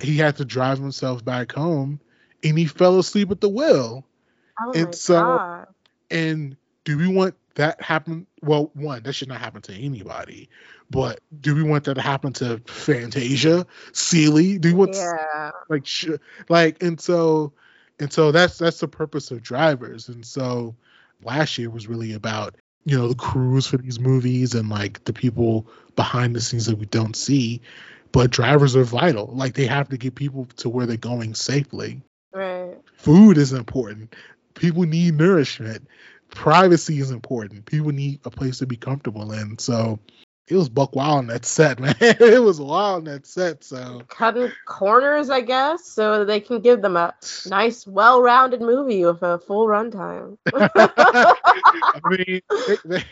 He 0.00 0.16
had 0.16 0.36
to 0.36 0.44
drive 0.44 0.78
himself 0.78 1.24
back 1.24 1.52
home 1.52 2.00
and 2.42 2.58
he 2.58 2.66
fell 2.66 2.98
asleep 2.98 3.30
at 3.30 3.40
the 3.40 3.48
wheel. 3.48 4.04
Oh 4.62 4.72
and 4.72 4.86
my 4.86 4.90
so 4.92 5.20
God. 5.20 5.66
and 6.10 6.56
do 6.84 6.96
we 6.98 7.08
want 7.08 7.34
that 7.56 7.80
happen? 7.82 8.26
Well, 8.42 8.70
one, 8.74 9.02
that 9.02 9.12
should 9.12 9.28
not 9.28 9.40
happen 9.40 9.62
to 9.62 9.74
anybody. 9.74 10.48
But 10.90 11.20
do 11.40 11.54
we 11.54 11.62
want 11.62 11.84
that 11.84 11.94
to 11.94 12.00
happen 12.00 12.32
to 12.34 12.60
Fantasia, 12.66 13.66
Celie? 13.92 14.58
Do 14.58 14.68
we 14.68 14.74
want 14.74 14.94
Yeah. 14.94 15.50
like 15.68 15.86
sh- 15.86 16.08
like 16.48 16.82
and 16.82 17.00
so 17.00 17.52
and 17.98 18.12
so 18.12 18.32
that's 18.32 18.58
that's 18.58 18.80
the 18.80 18.88
purpose 18.88 19.30
of 19.30 19.42
drivers. 19.42 20.08
And 20.08 20.24
so 20.24 20.74
last 21.22 21.58
year 21.58 21.70
was 21.70 21.86
really 21.86 22.12
about 22.14 22.56
you 22.86 22.96
know 22.96 23.08
the 23.08 23.14
crews 23.14 23.66
for 23.66 23.76
these 23.76 24.00
movies 24.00 24.54
and 24.54 24.68
like 24.68 25.04
the 25.04 25.12
people 25.12 25.66
behind 25.96 26.34
the 26.34 26.40
scenes 26.40 26.66
that 26.66 26.78
we 26.78 26.86
don't 26.86 27.14
see. 27.16 27.60
But 28.12 28.30
drivers 28.30 28.74
are 28.74 28.84
vital. 28.84 29.26
Like 29.32 29.54
they 29.54 29.66
have 29.66 29.88
to 29.90 29.96
get 29.96 30.14
people 30.16 30.46
to 30.56 30.68
where 30.68 30.86
they're 30.86 30.96
going 30.96 31.34
safely 31.34 32.00
Right. 32.32 32.76
food 32.94 33.38
is 33.38 33.52
important. 33.52 34.14
People 34.54 34.82
need 34.84 35.14
nourishment. 35.16 35.86
Privacy 36.30 36.98
is 37.00 37.10
important. 37.10 37.66
People 37.66 37.92
need 37.92 38.20
a 38.24 38.30
place 38.30 38.58
to 38.58 38.66
be 38.66 38.76
comfortable 38.76 39.32
in. 39.32 39.58
So 39.58 39.98
it 40.48 40.56
was 40.56 40.68
buck 40.68 40.96
wild 40.96 41.18
on 41.18 41.26
that 41.28 41.44
set, 41.44 41.78
man. 41.80 41.94
it 42.00 42.42
was 42.42 42.60
wild 42.60 42.98
on 42.98 43.04
that 43.04 43.26
set. 43.26 43.64
So 43.64 44.02
Cutting 44.08 44.50
corners, 44.66 45.30
I 45.30 45.40
guess, 45.40 45.84
so 45.84 46.24
they 46.24 46.40
can 46.40 46.60
give 46.60 46.82
them 46.82 46.96
a 46.96 47.14
nice, 47.46 47.86
well-rounded 47.86 48.60
movie 48.60 49.04
with 49.04 49.22
a 49.22 49.38
full 49.38 49.66
runtime. 49.66 50.36
I 50.54 52.00
mean, 52.04 52.40
they, 52.66 52.76
they, 52.84 53.04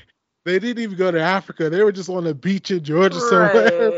they 0.44 0.58
didn't 0.58 0.82
even 0.82 0.96
go 0.96 1.10
to 1.10 1.20
Africa. 1.20 1.70
They 1.70 1.82
were 1.82 1.92
just 1.92 2.08
on 2.08 2.24
the 2.24 2.34
beach 2.34 2.70
in 2.70 2.82
Georgia 2.82 3.20
somewhere. 3.20 3.92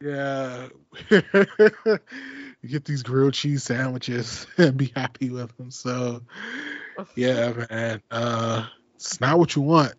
Yeah. 0.00 0.68
you 1.10 2.68
get 2.68 2.84
these 2.84 3.02
grilled 3.02 3.34
cheese 3.34 3.62
sandwiches 3.64 4.46
and 4.58 4.76
be 4.76 4.92
happy 4.94 5.30
with 5.30 5.56
them. 5.56 5.70
So 5.70 6.22
yeah, 7.14 7.52
man. 7.70 8.02
Uh 8.10 8.66
it's 8.96 9.20
not 9.20 9.38
what 9.38 9.54
you 9.56 9.62
want. 9.62 9.94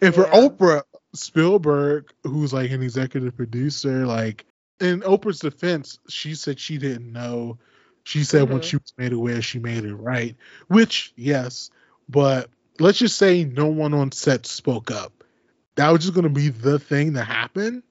And 0.00 0.14
for 0.14 0.24
Oprah 0.24 0.82
Spielberg, 1.14 2.12
who's 2.24 2.52
like 2.52 2.70
an 2.70 2.82
executive 2.82 3.36
producer, 3.36 4.06
like 4.06 4.44
in 4.80 5.00
Oprah's 5.00 5.38
defense, 5.40 5.98
she 6.08 6.34
said 6.34 6.58
she 6.60 6.78
didn't 6.78 7.12
know. 7.12 7.58
She 8.04 8.24
said 8.24 8.50
when 8.50 8.60
Mhm. 8.60 8.64
she 8.64 8.76
was 8.76 8.92
made 8.98 9.12
aware, 9.12 9.40
she 9.42 9.58
made 9.58 9.84
it 9.84 9.94
right. 9.94 10.36
Which, 10.68 11.12
yes, 11.16 11.70
but 12.08 12.50
let's 12.78 12.98
just 12.98 13.16
say 13.16 13.44
no 13.44 13.66
one 13.68 13.94
on 13.94 14.12
set 14.12 14.46
spoke 14.46 14.90
up. 14.90 15.24
That 15.76 15.90
was 15.90 16.02
just 16.02 16.14
gonna 16.14 16.28
be 16.28 16.48
the 16.48 16.78
thing 16.78 17.14
that 17.14 17.24
happened. 17.24 17.82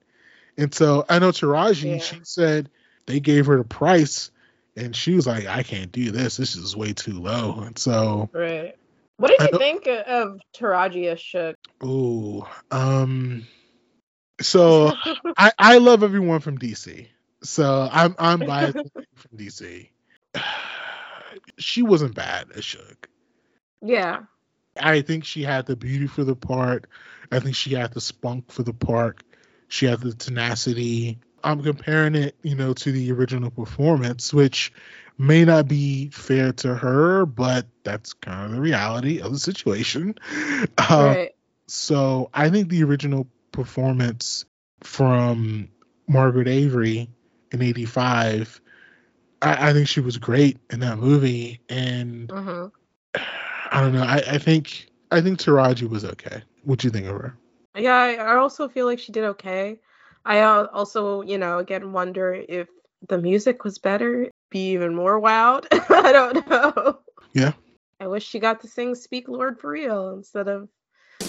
And 0.56 0.72
so 0.74 1.04
I 1.08 1.18
know 1.18 1.30
Taraji, 1.30 2.00
she 2.02 2.20
said 2.24 2.68
they 3.06 3.20
gave 3.20 3.46
her 3.46 3.56
the 3.58 3.64
price 3.64 4.30
and 4.76 4.94
she 4.94 5.14
was 5.14 5.26
like, 5.26 5.46
I 5.46 5.62
can't 5.62 5.92
do 5.92 6.10
this. 6.10 6.36
This 6.36 6.56
is 6.56 6.76
way 6.76 6.92
too 6.92 7.20
low. 7.20 7.60
And 7.60 7.78
so 7.78 8.30
Right. 8.32 8.76
What 9.16 9.28
did 9.28 9.40
I 9.40 9.48
you 9.52 9.58
think 9.58 9.86
of 9.86 10.40
Taraji 10.56 11.06
as 11.06 11.20
Shug? 11.20 11.54
Ooh, 11.84 12.44
um, 12.70 13.46
so 14.40 14.92
I 15.36 15.52
I 15.58 15.78
love 15.78 16.02
everyone 16.02 16.40
from 16.40 16.58
DC. 16.58 17.06
So 17.42 17.88
I'm 17.92 18.16
I'm 18.18 18.40
biased 18.40 18.78
from 19.14 19.38
DC. 19.38 19.90
She 21.58 21.82
wasn't 21.82 22.14
bad 22.14 22.48
as 22.54 22.64
Shug. 22.64 23.06
Yeah. 23.80 24.22
I 24.80 25.02
think 25.02 25.24
she 25.24 25.42
had 25.42 25.66
the 25.66 25.76
beauty 25.76 26.06
for 26.06 26.24
the 26.24 26.34
part. 26.34 26.86
I 27.30 27.40
think 27.40 27.54
she 27.54 27.74
had 27.74 27.92
the 27.92 28.00
spunk 28.00 28.50
for 28.50 28.62
the 28.62 28.72
part. 28.72 29.22
She 29.68 29.86
had 29.86 30.00
the 30.00 30.14
tenacity. 30.14 31.18
I'm 31.44 31.62
comparing 31.62 32.14
it, 32.14 32.36
you 32.42 32.54
know, 32.54 32.72
to 32.74 32.92
the 32.92 33.12
original 33.12 33.50
performance, 33.50 34.32
which 34.32 34.72
may 35.18 35.44
not 35.44 35.68
be 35.68 36.08
fair 36.10 36.52
to 36.52 36.74
her, 36.74 37.26
but 37.26 37.66
that's 37.84 38.12
kind 38.14 38.46
of 38.46 38.52
the 38.52 38.60
reality 38.60 39.20
of 39.20 39.32
the 39.32 39.38
situation. 39.38 40.14
Uh, 40.78 41.16
Right. 41.16 41.34
So 41.66 42.28
I 42.34 42.50
think 42.50 42.68
the 42.68 42.82
original 42.84 43.26
performance 43.52 44.44
from 44.82 45.68
Margaret 46.08 46.48
Avery 46.48 47.08
in 47.50 47.62
'85, 47.62 48.60
I, 49.40 49.70
I 49.70 49.72
think 49.72 49.88
she 49.88 50.00
was 50.00 50.18
great 50.18 50.58
in 50.70 50.80
that 50.80 50.98
movie, 50.98 51.60
and 51.68 52.30
hmm 52.30 52.66
I 53.70 53.80
don't 53.80 53.94
know. 53.94 54.02
I, 54.02 54.16
I 54.32 54.38
think 54.38 54.88
I 55.10 55.20
think 55.20 55.38
Taraji 55.38 55.88
was 55.88 56.04
okay. 56.04 56.42
What 56.64 56.80
do 56.80 56.86
you 56.88 56.90
think 56.90 57.06
of 57.06 57.14
her? 57.14 57.36
Yeah, 57.76 57.94
I 57.94 58.14
I 58.16 58.36
also 58.36 58.68
feel 58.68 58.86
like 58.86 58.98
she 58.98 59.12
did 59.12 59.24
okay. 59.24 59.78
I 60.24 60.40
also, 60.40 61.22
you 61.22 61.38
know, 61.38 61.58
again 61.58 61.92
wonder 61.92 62.32
if 62.48 62.68
the 63.08 63.18
music 63.18 63.64
was 63.64 63.78
better, 63.78 64.30
be 64.50 64.72
even 64.72 64.94
more 64.94 65.20
wowed. 65.20 65.66
I 65.90 66.12
don't 66.12 66.48
know. 66.48 66.98
Yeah. 67.32 67.52
I 68.00 68.06
wish 68.06 68.26
she 68.26 68.38
got 68.38 68.60
to 68.60 68.68
sing 68.68 68.94
"Speak 68.94 69.28
Lord" 69.28 69.60
for 69.60 69.70
real 69.70 70.10
instead 70.10 70.48
of 70.48 70.68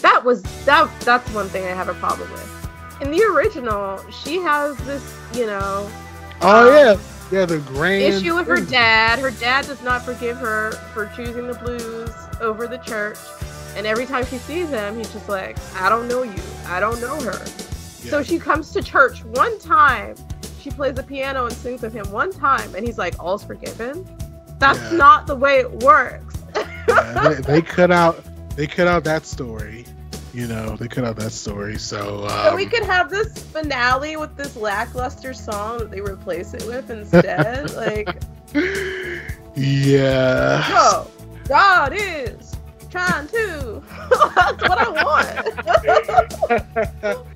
that 0.01 0.23
was 0.23 0.43
that. 0.65 0.89
That's 1.01 1.29
one 1.31 1.47
thing 1.49 1.65
I 1.65 1.69
have 1.69 1.89
a 1.89 1.93
problem 1.95 2.31
with. 2.31 2.69
In 3.01 3.11
the 3.11 3.23
original, 3.23 3.99
she 4.09 4.37
has 4.37 4.77
this, 4.85 5.15
you 5.33 5.45
know, 5.45 5.89
Oh 6.41 6.67
um, 6.67 6.73
yeah, 6.73 7.39
yeah. 7.39 7.45
The 7.45 7.59
grand 7.59 8.03
issue 8.03 8.35
with 8.35 8.47
her 8.47 8.59
dad. 8.59 9.19
Her 9.19 9.31
dad 9.31 9.65
does 9.65 9.81
not 9.81 10.03
forgive 10.03 10.37
her 10.37 10.71
for 10.93 11.05
choosing 11.15 11.47
the 11.47 11.53
blues 11.53 12.11
over 12.41 12.67
the 12.67 12.79
church. 12.79 13.17
And 13.75 13.87
every 13.87 14.05
time 14.05 14.25
she 14.25 14.37
sees 14.37 14.69
him, 14.69 14.97
he's 14.97 15.11
just 15.13 15.29
like, 15.29 15.57
I 15.75 15.89
don't 15.89 16.07
know 16.07 16.23
you. 16.23 16.41
I 16.67 16.79
don't 16.79 16.99
know 16.99 17.19
her. 17.21 17.45
So 18.09 18.23
she 18.23 18.37
comes 18.39 18.71
to 18.71 18.81
church 18.81 19.23
one 19.25 19.57
time. 19.59 20.15
She 20.59 20.69
plays 20.69 20.95
the 20.95 21.03
piano 21.03 21.45
and 21.45 21.53
sings 21.53 21.81
with 21.81 21.93
him 21.93 22.09
one 22.11 22.31
time. 22.31 22.73
And 22.75 22.85
he's 22.85 22.97
like, 22.97 23.21
all's 23.21 23.43
forgiven. 23.43 24.05
That's 24.59 24.79
Yeah. 24.91 24.97
not 24.97 25.27
the 25.27 25.35
way 25.35 25.59
it 25.59 25.69
works. 25.83 26.37
Yeah, 26.55 27.29
they, 27.29 27.41
they 27.53 27.61
cut 27.61 27.91
out 27.91 28.23
they 28.55 28.67
cut 28.67 28.87
out 28.87 29.03
that 29.05 29.25
story. 29.25 29.85
You 30.33 30.47
know, 30.47 30.75
they 30.75 30.87
cut 30.87 31.03
out 31.05 31.15
that 31.17 31.31
story. 31.31 31.77
So, 31.77 32.23
um, 32.25 32.29
so 32.29 32.55
we 32.55 32.65
could 32.65 32.83
have 32.83 33.09
this 33.09 33.37
finale 33.37 34.15
with 34.17 34.35
this 34.35 34.55
lackluster 34.55 35.33
song 35.33 35.77
that 35.79 35.91
they 35.91 36.01
replace 36.01 36.53
it 36.53 36.65
with 36.65 36.89
instead. 36.89 37.71
like, 37.75 38.07
yeah. 39.55 40.65
no, 40.69 41.07
God 41.47 41.93
is 41.95 42.55
trying 42.89 43.27
to. 43.27 43.83
That's 44.35 44.61
what 44.63 44.77
I 44.77 44.89
want. 47.03 47.27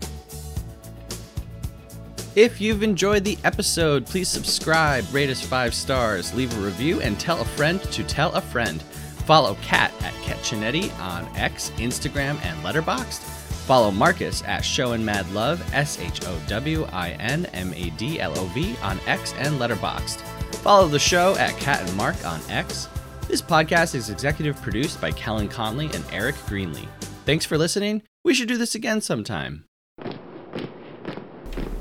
If 2.38 2.62
you've 2.62 2.84
enjoyed 2.84 3.24
the 3.24 3.40
episode, 3.44 4.06
please 4.06 4.30
subscribe, 4.30 5.12
rate 5.12 5.32
us 5.32 5.44
five 5.44 5.74
stars, 5.74 6.36
leave 6.36 6.56
a 6.56 6.62
review, 6.62 7.02
and 7.02 7.20
tell 7.20 7.42
a 7.42 7.46
friend 7.46 7.82
to 7.82 8.04
tell 8.04 8.32
a 8.34 8.42
friend. 8.42 8.80
Follow 9.26 9.58
Kat 9.64 9.92
at 10.04 10.14
Kat 10.22 10.38
Chinetti 10.44 10.96
on 11.00 11.26
X, 11.36 11.72
Instagram, 11.78 12.40
and 12.46 12.64
Letterboxd. 12.64 13.22
Follow 13.66 13.90
Marcus 13.90 14.44
at 14.44 14.62
Show 14.62 14.92
and 14.92 15.04
Mad 15.04 15.28
Love, 15.32 15.68
S 15.74 15.98
H 16.00 16.28
O 16.28 16.40
W 16.48 16.86
I 16.94 17.14
N 17.14 17.48
M 17.54 17.74
A 17.74 17.90
D 17.98 18.20
L 18.20 18.38
O 18.38 18.46
V 18.50 18.76
on 18.84 19.00
X 19.08 19.34
and 19.40 19.60
Letterboxd. 19.60 20.22
Follow 20.58 20.88
the 20.88 21.00
show 21.00 21.36
at 21.38 21.58
Kat 21.58 21.82
and 21.82 21.98
Marc 21.98 22.24
on 22.24 22.40
X. 22.50 22.88
This 23.28 23.42
podcast 23.42 23.96
is 23.96 24.12
executive 24.12 24.62
produced 24.62 25.02
by 25.02 25.12
Kellen 25.12 25.48
Conley 25.48 25.88
and 25.88 26.06
Eric 26.12 26.36
Greenlee. 26.46 26.88
Thanks 27.26 27.48
for 27.48 27.58
listening. 27.58 28.04
We 28.24 28.36
should 28.36 28.48
do 28.48 28.58
this 28.58 28.76
again 28.76 29.02
sometime. 29.02 29.64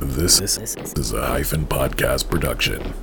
This 0.08 0.40
is 0.40 1.12
a 1.12 1.26
hyphen 1.26 1.66
podcast 1.66 2.30
production. 2.30 2.94